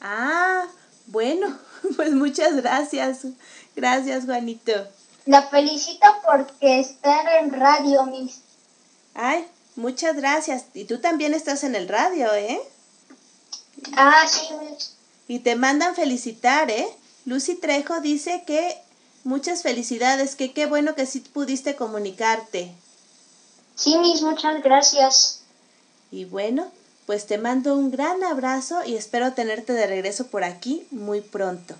Ah, 0.00 0.66
bueno, 1.06 1.58
pues 1.96 2.12
muchas 2.12 2.56
gracias. 2.56 3.26
Gracias, 3.74 4.24
Juanito. 4.24 4.72
La 5.26 5.42
felicito 5.42 6.06
porque 6.24 6.80
está 6.80 7.40
en 7.40 7.52
radio, 7.52 8.04
mis. 8.04 8.40
Ay, 9.14 9.46
muchas 9.74 10.16
gracias. 10.16 10.66
Y 10.74 10.84
tú 10.84 11.00
también 11.00 11.34
estás 11.34 11.64
en 11.64 11.74
el 11.74 11.88
radio, 11.88 12.32
¿eh? 12.34 12.60
Ah, 13.96 14.24
sí, 14.28 14.54
mis. 14.60 14.96
Y 15.28 15.40
te 15.40 15.56
mandan 15.56 15.94
felicitar, 15.94 16.70
¿eh? 16.70 16.86
Lucy 17.24 17.56
Trejo 17.56 18.00
dice 18.00 18.44
que 18.46 18.78
muchas 19.24 19.62
felicidades, 19.62 20.36
que 20.36 20.52
qué 20.52 20.66
bueno 20.66 20.94
que 20.94 21.06
sí 21.06 21.20
pudiste 21.20 21.74
comunicarte. 21.74 22.72
Sí, 23.76 23.98
mis, 23.98 24.22
muchas 24.22 24.62
gracias. 24.62 25.42
Y 26.10 26.24
bueno, 26.24 26.70
pues 27.04 27.26
te 27.26 27.38
mando 27.38 27.74
un 27.74 27.90
gran 27.90 28.24
abrazo 28.24 28.82
y 28.84 28.96
espero 28.96 29.34
tenerte 29.34 29.72
de 29.74 29.86
regreso 29.86 30.26
por 30.26 30.42
aquí 30.44 30.86
muy 30.90 31.20
pronto. 31.20 31.76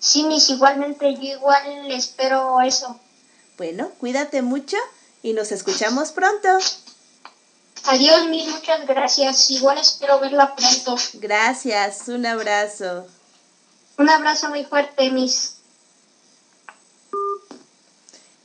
Sí, 0.00 0.24
mis, 0.24 0.50
igualmente 0.50 1.14
yo 1.14 1.22
igual 1.22 1.90
espero 1.92 2.60
eso. 2.60 2.98
Bueno, 3.56 3.90
cuídate 4.00 4.42
mucho 4.42 4.76
y 5.22 5.34
nos 5.34 5.52
escuchamos 5.52 6.10
pronto. 6.10 6.48
Adiós, 7.84 8.26
mis, 8.28 8.48
muchas 8.48 8.86
gracias. 8.86 9.50
Igual 9.50 9.78
espero 9.78 10.18
verla 10.18 10.56
pronto. 10.56 10.96
Gracias, 11.14 12.08
un 12.08 12.26
abrazo. 12.26 13.06
Un 13.98 14.08
abrazo 14.08 14.48
muy 14.48 14.64
fuerte, 14.64 15.10
mis. 15.10 15.54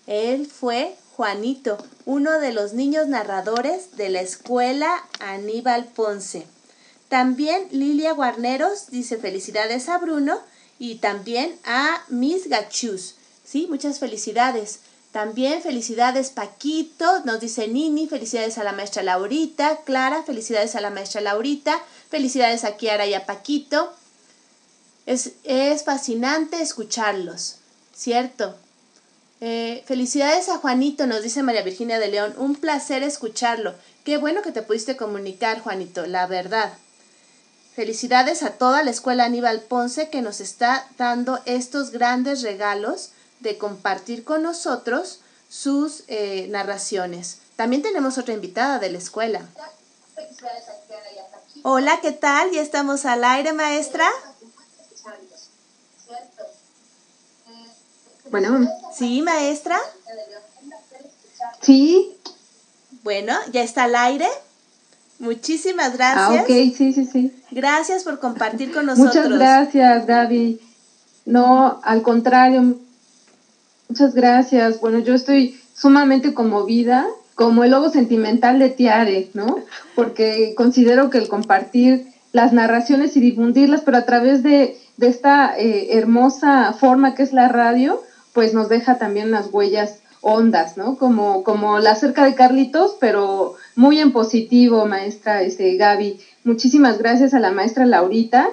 Él 0.10 0.48
fue 0.48 0.96
Juanito, 1.16 1.78
uno 2.06 2.40
de 2.40 2.52
los 2.52 2.74
niños 2.74 3.08
narradores 3.08 3.96
de 3.96 4.10
la 4.10 4.22
escuela 4.22 4.92
Aníbal 5.20 5.86
Ponce. 5.86 6.48
También 7.10 7.68
Lilia 7.70 8.14
Guarneros 8.14 8.90
dice 8.90 9.18
felicidades 9.18 9.88
a 9.88 10.00
Bruno 10.00 10.40
y 10.80 10.96
también 10.96 11.56
a 11.64 12.04
Miss 12.08 12.50
Gachus. 12.50 13.18
Sí, 13.46 13.68
muchas 13.70 14.00
felicidades. 14.00 14.80
También 15.12 15.62
felicidades 15.62 16.32
Paquito, 16.32 17.24
nos 17.26 17.40
dice 17.40 17.68
Nini, 17.68 18.08
felicidades 18.08 18.58
a 18.58 18.64
la 18.64 18.74
maestra 18.74 19.04
Laurita, 19.04 19.82
Clara, 19.86 20.24
felicidades 20.24 20.76
a 20.76 20.82
la 20.82 20.90
maestra 20.90 21.22
Laurita, 21.22 21.80
felicidades 22.10 22.64
a 22.64 22.78
Kiara 22.78 23.06
y 23.06 23.14
a 23.14 23.28
Paquito. 23.28 23.94
Es, 25.06 25.34
es 25.44 25.84
fascinante 25.84 26.64
escucharlos, 26.64 27.58
¿cierto? 27.96 28.56
Eh, 29.42 29.84
felicidades 29.88 30.50
a 30.50 30.58
Juanito, 30.58 31.08
nos 31.08 31.24
dice 31.24 31.44
María 31.44 31.62
Virginia 31.62 32.00
de 32.00 32.10
León. 32.10 32.34
Un 32.38 32.56
placer 32.56 33.04
escucharlo. 33.04 33.74
Qué 34.04 34.18
bueno 34.18 34.42
que 34.42 34.52
te 34.52 34.62
pudiste 34.62 34.98
comunicar, 34.98 35.62
Juanito, 35.62 36.06
la 36.06 36.28
verdad. 36.28 36.74
Felicidades 37.76 38.44
a 38.44 38.52
toda 38.52 38.84
la 38.84 38.92
escuela 38.92 39.24
Aníbal 39.24 39.62
Ponce 39.62 40.10
que 40.10 40.22
nos 40.22 40.42
está 40.42 40.88
dando 40.98 41.40
estos 41.46 41.92
grandes 41.92 42.42
regalos 42.42 43.12
de 43.40 43.58
compartir 43.58 44.26
con 44.26 44.44
nosotros 44.44 45.22
sus 45.48 46.04
eh, 46.08 46.48
narraciones. 46.50 47.38
También 47.56 47.82
tenemos 47.82 48.18
otra 48.18 48.34
invitada 48.34 48.80
de 48.80 48.92
la 48.92 48.98
escuela. 48.98 49.48
Hola, 51.64 52.00
¿qué 52.02 52.12
tal? 52.12 52.52
¿Ya 52.52 52.62
estamos 52.62 53.06
al 53.06 53.24
aire, 53.24 53.54
maestra? 53.54 54.10
Bueno. 58.32 58.68
Sí, 58.96 59.22
maestra. 59.22 59.78
Sí. 61.62 62.16
Bueno, 63.04 63.34
ya 63.52 63.64
está 63.64 63.86
al 63.86 63.96
aire. 63.96 64.28
Muchísimas 65.20 65.98
gracias. 65.98 66.40
Ah, 66.40 66.44
ok, 66.44 66.48
sí, 66.48 66.94
sí, 66.94 67.06
sí. 67.06 67.34
Gracias 67.52 68.04
por 68.04 68.20
compartir 68.20 68.72
con 68.72 68.86
nosotros. 68.86 69.16
Muchas 69.16 69.30
gracias, 69.30 70.06
Gaby. 70.06 70.62
No, 71.26 71.80
al 71.84 72.02
contrario. 72.02 72.78
Muchas 73.90 74.14
gracias. 74.14 74.80
Bueno, 74.80 75.00
yo 75.00 75.14
estoy 75.14 75.60
sumamente 75.74 76.34
conmovida, 76.34 77.08
como 77.36 77.64
el 77.64 77.72
lobo 77.72 77.90
sentimental 77.90 78.60
de 78.60 78.70
Tiare, 78.70 79.30
¿no? 79.34 79.60
Porque 79.96 80.54
considero 80.56 81.10
que 81.10 81.18
el 81.18 81.28
compartir 81.28 82.08
las 82.32 82.54
narraciones 82.54 83.18
y 83.18 83.22
difundirlas, 83.22 83.82
pero 83.82 83.98
a 83.98 84.06
través 84.06 84.44
de, 84.44 84.78
de 84.98 85.08
esta 85.08 85.58
eh, 85.58 85.98
hermosa 85.98 86.74
forma 86.74 87.16
que 87.16 87.24
es 87.24 87.34
la 87.34 87.48
radio, 87.48 88.02
pues 88.40 88.54
nos 88.54 88.70
deja 88.70 88.98
también 88.98 89.28
unas 89.28 89.50
huellas 89.52 90.00
hondas, 90.22 90.78
¿no? 90.78 90.96
Como, 90.96 91.44
como 91.44 91.80
la 91.80 91.94
cerca 91.94 92.24
de 92.24 92.36
Carlitos, 92.36 92.96
pero 92.98 93.56
muy 93.76 94.00
en 94.00 94.14
positivo, 94.14 94.86
maestra 94.86 95.42
este, 95.42 95.76
Gaby. 95.76 96.18
Muchísimas 96.46 97.00
gracias 97.00 97.34
a 97.34 97.42
la 97.42 97.52
maestra 97.52 97.86
Laurita, 97.86 98.48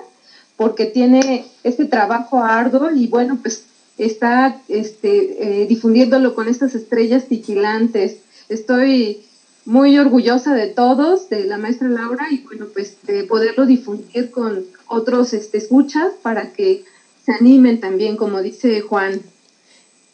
porque 0.56 0.86
tiene 0.86 1.44
este 1.62 1.84
trabajo 1.84 2.42
arduo 2.42 2.90
y 2.90 3.06
bueno, 3.06 3.38
pues 3.40 3.62
está 3.96 4.56
este, 4.66 5.62
eh, 5.62 5.66
difundiéndolo 5.66 6.34
con 6.34 6.48
estas 6.48 6.74
estrellas 6.74 7.26
titilantes. 7.26 8.16
Estoy 8.48 9.20
muy 9.66 9.96
orgullosa 10.00 10.52
de 10.52 10.66
todos, 10.66 11.28
de 11.28 11.44
la 11.44 11.58
maestra 11.58 11.88
Laura, 11.88 12.26
y 12.28 12.38
bueno, 12.38 12.66
pues 12.72 12.96
de 13.04 13.22
poderlo 13.22 13.66
difundir 13.66 14.32
con 14.32 14.64
otros 14.88 15.32
este, 15.32 15.58
escuchas 15.58 16.12
para 16.22 16.52
que 16.52 16.82
se 17.24 17.30
animen 17.30 17.78
también, 17.78 18.16
como 18.16 18.42
dice 18.42 18.80
Juan. 18.80 19.22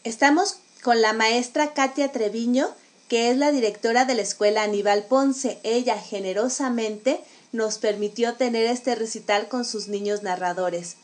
Estamos 0.05 0.57
con 0.83 1.01
la 1.01 1.13
maestra 1.13 1.75
Katia 1.75 2.11
Treviño, 2.11 2.69
que 3.09 3.31
es 3.31 3.37
la 3.37 3.53
directora 3.53 4.05
de 4.05 4.17
la 4.17 4.23
escuela 4.23 4.65
Aníbal 4.65 5.05
Ponce. 5.05 5.61
Ella 5.63 5.97
generosamente 5.97 7.21
nos 7.53 7.79
permitió 7.79 8.35
tener 8.35 8.67
este 8.67 8.97
recital 8.97 9.47
con 9.47 9.65
sus 9.65 9.87
niños 9.87 10.25
narradores. 10.25 10.97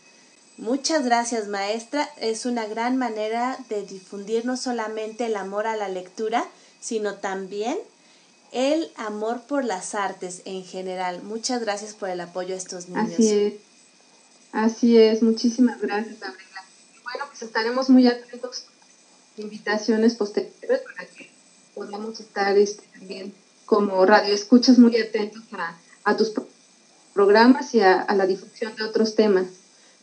Muchas 0.56 1.04
gracias 1.04 1.46
maestra, 1.46 2.10
es 2.16 2.44
una 2.44 2.66
gran 2.66 2.96
manera 2.96 3.56
de 3.68 3.84
difundir 3.84 4.44
no 4.44 4.56
solamente 4.56 5.26
el 5.26 5.36
amor 5.36 5.68
a 5.68 5.76
la 5.76 5.88
lectura, 5.88 6.44
sino 6.80 7.14
también 7.14 7.78
el 8.50 8.90
amor 8.96 9.42
por 9.42 9.64
las 9.64 9.94
artes 9.94 10.42
en 10.44 10.64
general. 10.64 11.22
Muchas 11.22 11.60
gracias 11.60 11.94
por 11.94 12.08
el 12.08 12.20
apoyo 12.20 12.54
a 12.54 12.58
estos 12.58 12.88
niños. 12.88 13.12
Así 13.12 13.30
es, 13.30 13.54
así 14.50 14.98
es, 14.98 15.22
muchísimas 15.22 15.80
gracias 15.80 16.18
Gabriela. 16.18 16.64
Bueno, 17.04 17.26
pues 17.28 17.42
estaremos 17.42 17.88
muy 17.88 18.08
atentos 18.08 18.66
invitaciones 19.38 20.14
posteriores 20.14 20.80
para 20.80 21.06
que 21.06 21.30
podamos 21.74 22.18
estar 22.20 22.56
este, 22.56 22.84
también 22.98 23.34
como 23.68 24.04
radio 24.06 24.34
escuchas 24.34 24.78
muy 24.78 24.96
atentos 24.98 25.42
a, 26.04 26.16
tus 26.16 26.32
programas 27.12 27.74
y 27.74 27.82
a, 27.82 28.06
la 28.14 28.26
difusión 28.26 28.74
de 28.76 28.84
otros 28.84 29.14
temas. 29.14 29.46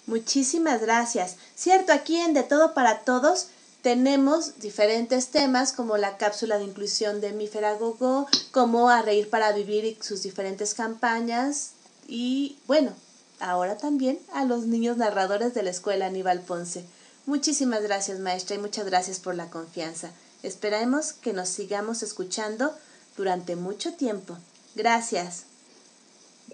Muchísimas 0.05 0.81
gracias. 0.81 1.37
Cierto, 1.55 1.91
aquí 1.91 2.17
en 2.17 2.33
De 2.33 2.43
Todo 2.43 2.75
para 2.75 2.99
Todos 2.99 3.47
tenemos 3.81 4.59
diferentes 4.59 5.29
temas 5.29 5.73
como 5.73 5.97
la 5.97 6.17
cápsula 6.17 6.59
de 6.59 6.65
inclusión 6.65 7.21
de 7.21 7.33
Mífera 7.33 7.73
Gogo, 7.73 8.27
como 8.51 8.89
A 8.89 9.01
Reír 9.01 9.29
para 9.29 9.51
Vivir 9.51 9.83
y 9.85 9.97
sus 9.99 10.21
diferentes 10.21 10.75
campañas. 10.75 11.71
Y 12.07 12.57
bueno, 12.67 12.93
ahora 13.39 13.77
también 13.77 14.19
a 14.33 14.45
los 14.45 14.65
niños 14.65 14.97
narradores 14.97 15.53
de 15.55 15.63
la 15.63 15.71
escuela 15.71 16.05
Aníbal 16.05 16.41
Ponce. 16.41 16.85
Muchísimas 17.25 17.81
gracias 17.81 18.19
maestra 18.19 18.55
y 18.55 18.59
muchas 18.59 18.85
gracias 18.85 19.19
por 19.19 19.35
la 19.35 19.49
confianza. 19.49 20.11
Esperemos 20.43 21.13
que 21.13 21.33
nos 21.33 21.49
sigamos 21.49 22.03
escuchando 22.03 22.71
durante 23.17 23.55
mucho 23.55 23.93
tiempo. 23.93 24.37
Gracias. 24.75 25.45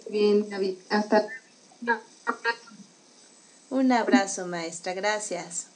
Bien, 0.09 0.49
David. 0.49 0.77
Hasta. 0.89 1.27
Un 3.69 3.91
abrazo, 3.91 4.47
maestra. 4.47 4.93
Gracias. 4.93 5.67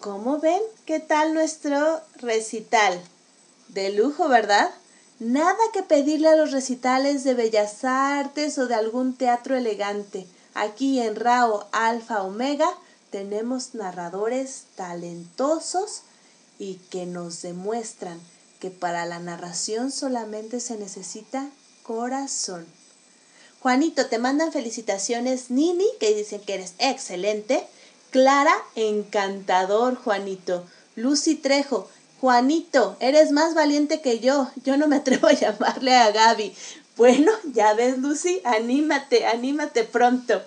¿Cómo 0.00 0.40
ven? 0.40 0.60
¿Qué 0.84 0.98
tal 0.98 1.34
nuestro 1.34 2.00
recital? 2.16 3.00
De 3.68 3.90
lujo, 3.90 4.28
¿verdad? 4.28 4.70
Nada 5.18 5.58
que 5.72 5.82
pedirle 5.82 6.28
a 6.28 6.36
los 6.36 6.52
recitales 6.52 7.24
de 7.24 7.34
Bellas 7.34 7.84
Artes 7.84 8.58
o 8.58 8.66
de 8.66 8.74
algún 8.74 9.16
teatro 9.16 9.56
elegante. 9.56 10.26
Aquí 10.54 11.00
en 11.00 11.16
Rao 11.16 11.68
Alfa 11.72 12.22
Omega 12.22 12.68
tenemos 13.10 13.74
narradores 13.74 14.64
talentosos 14.74 16.02
y 16.58 16.76
que 16.90 17.06
nos 17.06 17.42
demuestran 17.42 18.20
que 18.60 18.70
para 18.70 19.06
la 19.06 19.18
narración 19.18 19.90
solamente 19.92 20.60
se 20.60 20.76
necesita 20.76 21.48
corazón. 21.82 22.66
Juanito, 23.60 24.06
te 24.06 24.18
mandan 24.18 24.52
felicitaciones 24.52 25.50
Nini, 25.50 25.86
que 25.98 26.14
dicen 26.14 26.40
que 26.40 26.54
eres 26.54 26.74
excelente. 26.78 27.66
Clara, 28.10 28.54
encantador, 28.74 29.96
Juanito. 29.96 30.64
Lucy 30.94 31.34
Trejo, 31.34 31.88
Juanito, 32.20 32.96
eres 33.00 33.32
más 33.32 33.54
valiente 33.54 34.00
que 34.00 34.20
yo. 34.20 34.50
Yo 34.64 34.76
no 34.76 34.88
me 34.88 34.96
atrevo 34.96 35.26
a 35.26 35.32
llamarle 35.32 35.94
a 35.94 36.10
Gaby. 36.12 36.54
Bueno, 36.96 37.30
ya 37.52 37.74
ves, 37.74 37.98
Lucy, 37.98 38.40
anímate, 38.44 39.26
anímate 39.26 39.84
pronto. 39.84 40.42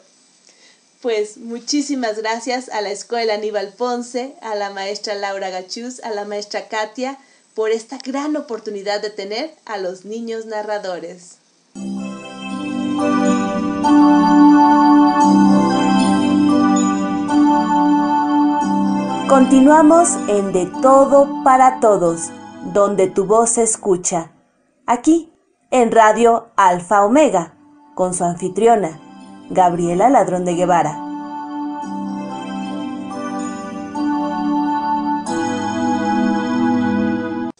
Pues 1.01 1.37
muchísimas 1.37 2.17
gracias 2.17 2.67
a 2.67 2.81
la 2.81 2.89
escuela 2.89 3.35
Aníbal 3.35 3.71
Ponce, 3.77 4.35
a 4.41 4.53
la 4.55 4.69
maestra 4.69 5.15
Laura 5.15 5.49
Gachuz, 5.49 6.01
a 6.03 6.09
la 6.09 6.25
maestra 6.25 6.67
Katia, 6.67 7.17
por 7.55 7.71
esta 7.71 7.97
gran 8.03 8.35
oportunidad 8.35 9.01
de 9.01 9.09
tener 9.09 9.55
a 9.65 9.77
los 9.77 10.03
niños 10.03 10.45
narradores. 10.45 11.37
Continuamos 19.29 20.09
en 20.27 20.51
De 20.51 20.69
Todo 20.81 21.43
para 21.45 21.79
Todos, 21.79 22.29
donde 22.73 23.07
tu 23.07 23.23
voz 23.23 23.51
se 23.51 23.63
escucha. 23.63 24.33
Aquí, 24.85 25.31
en 25.71 25.93
Radio 25.93 26.49
Alfa 26.57 27.05
Omega, 27.05 27.55
con 27.95 28.13
su 28.13 28.25
anfitriona, 28.25 29.08
Gabriela 29.49 30.09
Ladrón 30.09 30.45
de 30.45 30.53
Guevara. 30.53 30.91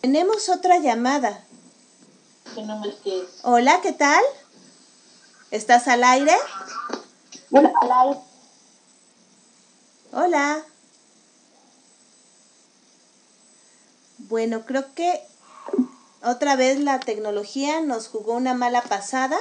Tenemos 0.02 0.50
otra 0.50 0.78
llamada. 0.78 1.44
Hola, 3.44 3.80
¿qué 3.82 3.92
tal? 3.94 4.24
¿Estás 5.50 5.88
al 5.88 6.04
aire? 6.04 6.36
Bueno, 7.50 7.72
al 7.82 7.92
aire. 7.92 8.20
Hola. 10.12 10.64
Bueno, 14.18 14.62
creo 14.66 14.94
que 14.94 15.22
otra 16.24 16.56
vez 16.56 16.80
la 16.80 17.00
tecnología 17.00 17.82
nos 17.82 18.10
jugó 18.10 18.34
una 18.34 18.54
mala 18.54 18.84
pasada, 18.84 19.40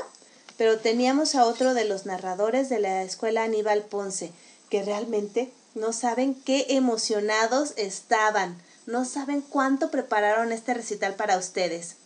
pero 0.58 0.78
teníamos 0.78 1.34
a 1.34 1.46
otro 1.46 1.72
de 1.72 1.86
los 1.86 2.04
narradores 2.04 2.68
de 2.68 2.80
la 2.80 3.02
escuela 3.02 3.44
Aníbal 3.44 3.84
Ponce, 3.84 4.32
que 4.68 4.82
realmente 4.82 5.50
no 5.74 5.94
saben 5.94 6.34
qué 6.34 6.66
emocionados 6.68 7.72
estaban, 7.76 8.60
no 8.84 9.06
saben 9.06 9.40
cuánto 9.40 9.90
prepararon 9.90 10.52
este 10.52 10.74
recital 10.74 11.14
para 11.14 11.38
ustedes. 11.38 11.96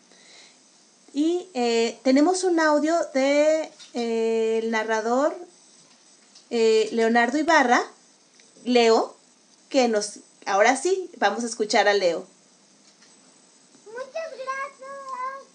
Y 1.12 1.48
eh, 1.54 1.98
tenemos 2.04 2.44
un 2.44 2.60
audio 2.60 2.94
de 3.12 3.70
eh, 3.94 4.62
narrador 4.68 5.36
eh, 6.50 6.90
Leonardo 6.92 7.38
Ibarra, 7.38 7.82
Leo, 8.64 9.16
que 9.70 9.88
nos, 9.88 10.20
ahora 10.44 10.76
sí, 10.76 11.10
vamos 11.16 11.44
a 11.44 11.46
escuchar 11.46 11.88
a 11.88 11.94
Leo. 11.94 12.26
Muchas 13.86 14.30
gracias 14.36 14.90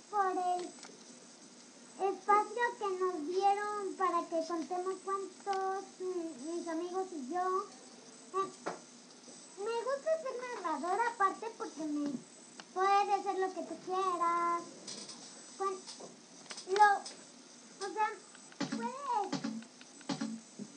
por 0.10 0.32
el 0.32 0.66
espacio 2.12 2.62
que 2.80 2.88
nos 3.00 3.28
dieron 3.28 3.94
para 3.98 4.16
que 4.30 4.46
contemos 4.46 4.96
cuentos 5.06 5.84
mis 6.00 6.68
amigos 6.68 7.08
y 7.14 7.34
yo. 7.34 7.66
Eh, 8.34 8.50
me 9.58 9.76
gusta 9.84 10.12
ser 10.22 10.36
narradora 10.64 11.04
aparte 11.14 11.48
porque 11.58 11.84
me 11.86 12.10
puedes 12.74 13.20
hacer 13.20 13.40
lo 13.40 13.54
que 13.54 13.62
tú 13.62 13.76
quieras. 13.86 14.64
Bueno, 15.58 15.78
lo, 16.68 17.88
o 17.88 17.94
sea, 17.94 18.10
puedes 18.76 19.42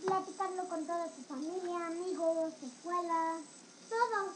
platicarlo 0.07 0.69
con 0.69 0.87
toda 0.87 1.07
tu 1.09 1.23
familia, 1.23 1.87
amigos, 1.87 2.53
escuela, 2.63 3.39
todo. 3.89 4.33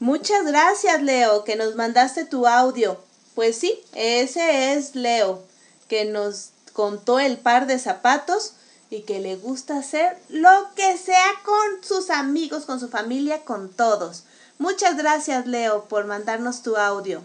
Muchas 0.00 0.44
gracias, 0.44 1.02
Leo, 1.02 1.44
que 1.44 1.54
nos 1.54 1.76
mandaste 1.76 2.24
tu 2.24 2.46
audio. 2.48 2.98
Pues 3.36 3.56
sí, 3.56 3.80
ese 3.94 4.74
es 4.74 4.96
Leo, 4.96 5.44
que 5.88 6.04
nos 6.04 6.50
contó 6.72 7.20
el 7.20 7.38
par 7.38 7.66
de 7.66 7.78
zapatos 7.78 8.54
y 8.90 9.02
que 9.02 9.20
le 9.20 9.36
gusta 9.36 9.78
hacer 9.78 10.18
lo 10.28 10.68
que 10.74 10.98
sea 10.98 11.30
con 11.44 11.84
sus 11.84 12.10
amigos, 12.10 12.64
con 12.64 12.80
su 12.80 12.88
familia, 12.88 13.44
con 13.44 13.70
todos. 13.70 14.24
Muchas 14.58 14.96
gracias, 14.96 15.46
Leo, 15.46 15.84
por 15.84 16.04
mandarnos 16.06 16.62
tu 16.62 16.76
audio. 16.76 17.22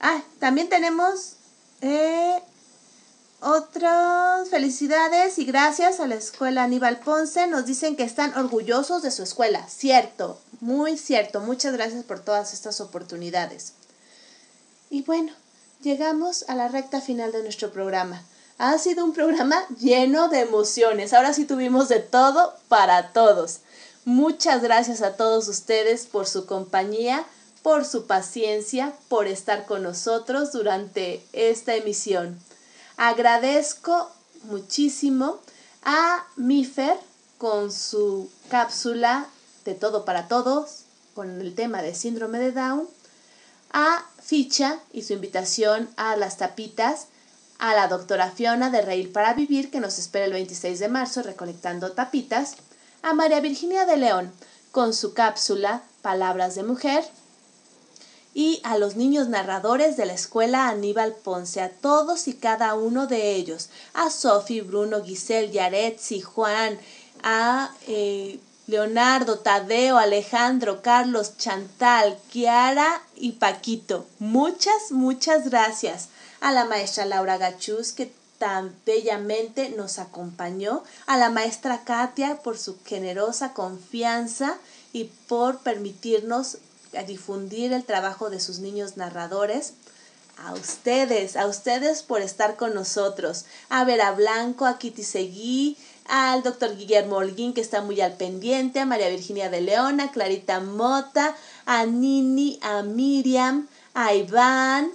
Ah, 0.00 0.22
también 0.38 0.68
tenemos 0.68 1.34
eh, 1.80 2.42
otras 3.40 4.48
felicidades 4.48 5.38
y 5.38 5.44
gracias 5.44 5.98
a 5.98 6.06
la 6.06 6.14
escuela 6.14 6.62
Aníbal 6.62 7.00
Ponce. 7.00 7.46
Nos 7.46 7.66
dicen 7.66 7.96
que 7.96 8.04
están 8.04 8.36
orgullosos 8.36 9.02
de 9.02 9.10
su 9.10 9.22
escuela. 9.22 9.66
Cierto, 9.68 10.40
muy 10.60 10.98
cierto. 10.98 11.40
Muchas 11.40 11.72
gracias 11.72 12.04
por 12.04 12.20
todas 12.20 12.52
estas 12.52 12.80
oportunidades. 12.80 13.72
Y 14.90 15.02
bueno, 15.02 15.32
llegamos 15.82 16.44
a 16.48 16.54
la 16.54 16.68
recta 16.68 17.00
final 17.00 17.32
de 17.32 17.42
nuestro 17.42 17.72
programa. 17.72 18.22
Ha 18.58 18.76
sido 18.78 19.04
un 19.04 19.12
programa 19.12 19.64
lleno 19.78 20.28
de 20.28 20.40
emociones. 20.40 21.14
Ahora 21.14 21.32
sí 21.32 21.44
tuvimos 21.44 21.88
de 21.88 22.00
todo 22.00 22.54
para 22.68 23.12
todos. 23.12 23.60
Muchas 24.04 24.62
gracias 24.62 25.02
a 25.02 25.16
todos 25.16 25.48
ustedes 25.48 26.06
por 26.06 26.26
su 26.26 26.46
compañía, 26.46 27.24
por 27.62 27.84
su 27.84 28.06
paciencia, 28.06 28.92
por 29.08 29.26
estar 29.26 29.66
con 29.66 29.82
nosotros 29.82 30.52
durante 30.52 31.24
esta 31.32 31.74
emisión. 31.74 32.38
Agradezco 32.96 34.10
muchísimo 34.44 35.38
a 35.82 36.26
Mifer 36.36 36.98
con 37.38 37.72
su 37.72 38.30
cápsula 38.50 39.26
de 39.64 39.74
todo 39.74 40.04
para 40.04 40.28
todos 40.28 40.84
con 41.14 41.40
el 41.40 41.54
tema 41.54 41.82
de 41.82 41.94
síndrome 41.94 42.38
de 42.38 42.52
Down, 42.52 42.88
a 43.72 44.04
Ficha 44.22 44.78
y 44.92 45.02
su 45.02 45.12
invitación 45.12 45.88
a 45.96 46.16
las 46.16 46.36
tapitas, 46.36 47.06
a 47.58 47.74
la 47.74 47.88
doctora 47.88 48.30
Fiona 48.30 48.70
de 48.70 48.82
Reír 48.82 49.12
para 49.12 49.34
Vivir 49.34 49.70
que 49.70 49.80
nos 49.80 49.98
espera 49.98 50.24
el 50.24 50.32
26 50.32 50.78
de 50.78 50.88
marzo 50.88 51.22
recolectando 51.22 51.92
tapitas, 51.92 52.56
a 53.02 53.14
María 53.14 53.40
Virginia 53.40 53.86
de 53.86 53.96
León 53.96 54.32
con 54.72 54.94
su 54.94 55.14
cápsula 55.14 55.82
Palabras 56.02 56.54
de 56.54 56.62
Mujer, 56.62 57.04
y 58.32 58.60
a 58.62 58.78
los 58.78 58.96
niños 58.96 59.28
narradores 59.28 59.96
de 59.96 60.06
la 60.06 60.12
escuela 60.12 60.68
Aníbal 60.68 61.14
Ponce, 61.14 61.60
a 61.60 61.70
todos 61.70 62.28
y 62.28 62.34
cada 62.34 62.74
uno 62.74 63.06
de 63.06 63.34
ellos, 63.34 63.70
a 63.92 64.10
Sofi, 64.10 64.60
Bruno, 64.60 65.02
Giselle, 65.04 65.50
Yaretsi, 65.50 66.20
Juan, 66.20 66.78
a 67.22 67.74
eh, 67.88 68.38
Leonardo, 68.70 69.40
Tadeo, 69.40 69.98
Alejandro, 69.98 70.80
Carlos, 70.80 71.36
Chantal, 71.36 72.16
Kiara 72.30 73.02
y 73.16 73.32
Paquito. 73.32 74.06
Muchas, 74.20 74.92
muchas 74.92 75.50
gracias 75.50 76.08
a 76.40 76.52
la 76.52 76.64
maestra 76.64 77.04
Laura 77.04 77.36
Gachuz 77.36 77.92
que 77.92 78.12
tan 78.38 78.74
bellamente 78.86 79.70
nos 79.70 79.98
acompañó, 79.98 80.84
a 81.06 81.18
la 81.18 81.30
maestra 81.30 81.82
Katia 81.84 82.36
por 82.42 82.56
su 82.56 82.78
generosa 82.84 83.52
confianza 83.52 84.56
y 84.92 85.10
por 85.26 85.58
permitirnos 85.58 86.58
difundir 87.08 87.72
el 87.72 87.84
trabajo 87.84 88.30
de 88.30 88.38
sus 88.38 88.60
niños 88.60 88.96
narradores, 88.96 89.74
a 90.38 90.54
ustedes, 90.54 91.36
a 91.36 91.46
ustedes 91.46 92.02
por 92.02 92.22
estar 92.22 92.56
con 92.56 92.72
nosotros. 92.72 93.44
A 93.68 93.84
Vera 93.84 94.12
Blanco, 94.12 94.64
a 94.64 94.78
Kitty 94.78 95.02
Seguí, 95.02 95.76
al 96.10 96.42
doctor 96.42 96.76
Guillermo 96.76 97.16
Holguín, 97.16 97.54
que 97.54 97.60
está 97.60 97.82
muy 97.82 98.00
al 98.00 98.14
pendiente, 98.14 98.80
a 98.80 98.86
María 98.86 99.08
Virginia 99.08 99.48
de 99.48 99.60
León, 99.60 100.00
a 100.00 100.10
Clarita 100.10 100.60
Mota, 100.60 101.36
a 101.66 101.86
Nini, 101.86 102.58
a 102.62 102.82
Miriam, 102.82 103.68
a 103.94 104.14
Iván, 104.14 104.90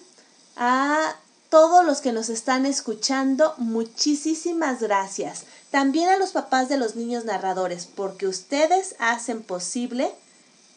a 0.57 1.15
todos 1.49 1.85
los 1.85 2.01
que 2.01 2.11
nos 2.11 2.27
están 2.27 2.65
escuchando, 2.65 3.53
muchísimas 3.57 4.81
gracias. 4.81 5.43
También 5.71 6.09
a 6.09 6.17
los 6.17 6.31
papás 6.31 6.67
de 6.67 6.77
los 6.77 6.95
niños 6.95 7.23
narradores, 7.23 7.85
porque 7.85 8.27
ustedes 8.27 8.95
hacen 8.99 9.41
posible 9.41 10.11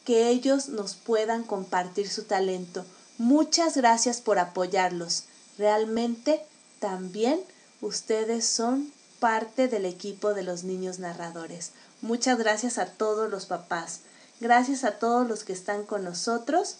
que 0.05 0.29
ellos 0.29 0.69
nos 0.69 0.95
puedan 0.95 1.43
compartir 1.43 2.09
su 2.09 2.25
talento. 2.25 2.85
Muchas 3.19 3.77
gracias 3.77 4.21
por 4.21 4.39
apoyarlos. 4.39 5.25
Realmente 5.59 6.45
también 6.79 7.41
ustedes 7.81 8.47
son 8.47 8.93
parte 9.21 9.69
del 9.69 9.85
equipo 9.85 10.35
de 10.35 10.43
los 10.43 10.65
niños 10.65 10.99
narradores. 10.99 11.73
Muchas 12.03 12.39
gracias 12.39 12.79
a 12.79 12.87
todos 12.87 13.31
los 13.31 13.47
papás. 13.47 14.01
Gracias 14.41 14.85
a 14.85 14.99
todos 14.99 15.27
los 15.27 15.45
que 15.45 15.53
están 15.53 15.85
con 15.85 16.05
nosotros. 16.05 16.77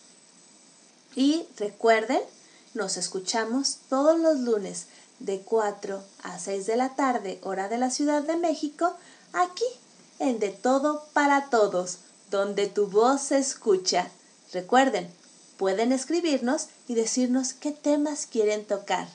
Y 1.17 1.47
recuerden, 1.57 2.21
nos 2.75 2.97
escuchamos 2.97 3.79
todos 3.89 4.19
los 4.19 4.39
lunes 4.41 4.87
de 5.19 5.41
4 5.41 6.03
a 6.23 6.39
6 6.39 6.67
de 6.67 6.77
la 6.77 6.95
tarde, 6.95 7.41
hora 7.43 7.69
de 7.69 7.79
la 7.79 7.91
Ciudad 7.91 8.23
de 8.23 8.37
México, 8.37 8.95
aquí 9.33 9.65
en 10.21 10.39
De 10.39 10.51
Todo 10.51 11.05
para 11.13 11.51
Todos, 11.51 11.99
donde 12.31 12.69
tu 12.69 12.87
voz 12.87 13.23
se 13.23 13.39
escucha. 13.39 14.11
Recuerden, 14.53 15.11
pueden 15.57 15.93
escribirnos 15.93 16.69
y 16.87 16.95
decirnos 16.95 17.53
qué 17.53 17.73
temas 17.73 18.27
quieren 18.27 18.65
tocar. 18.65 19.09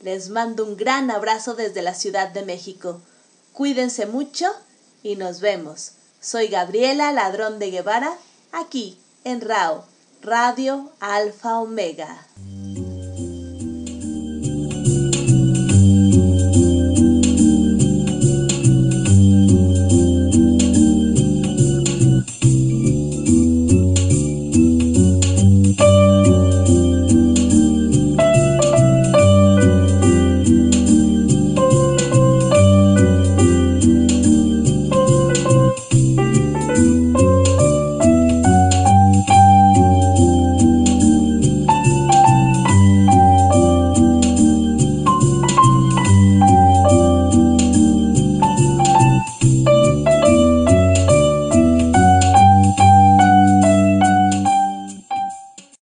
Les 0.00 0.30
mando 0.30 0.64
un 0.64 0.76
gran 0.76 1.10
abrazo 1.10 1.54
desde 1.54 1.82
la 1.82 1.94
Ciudad 1.94 2.30
de 2.30 2.42
México. 2.42 3.00
Cuídense 3.52 4.06
mucho 4.06 4.46
y 5.02 5.16
nos 5.16 5.40
vemos. 5.40 5.92
Soy 6.20 6.48
Gabriela 6.48 7.12
Ladrón 7.12 7.58
de 7.58 7.70
Guevara, 7.70 8.16
aquí 8.50 8.98
en 9.24 9.42
RAO, 9.42 9.84
Radio 10.22 10.90
Alfa 11.00 11.58
Omega. 11.58 12.26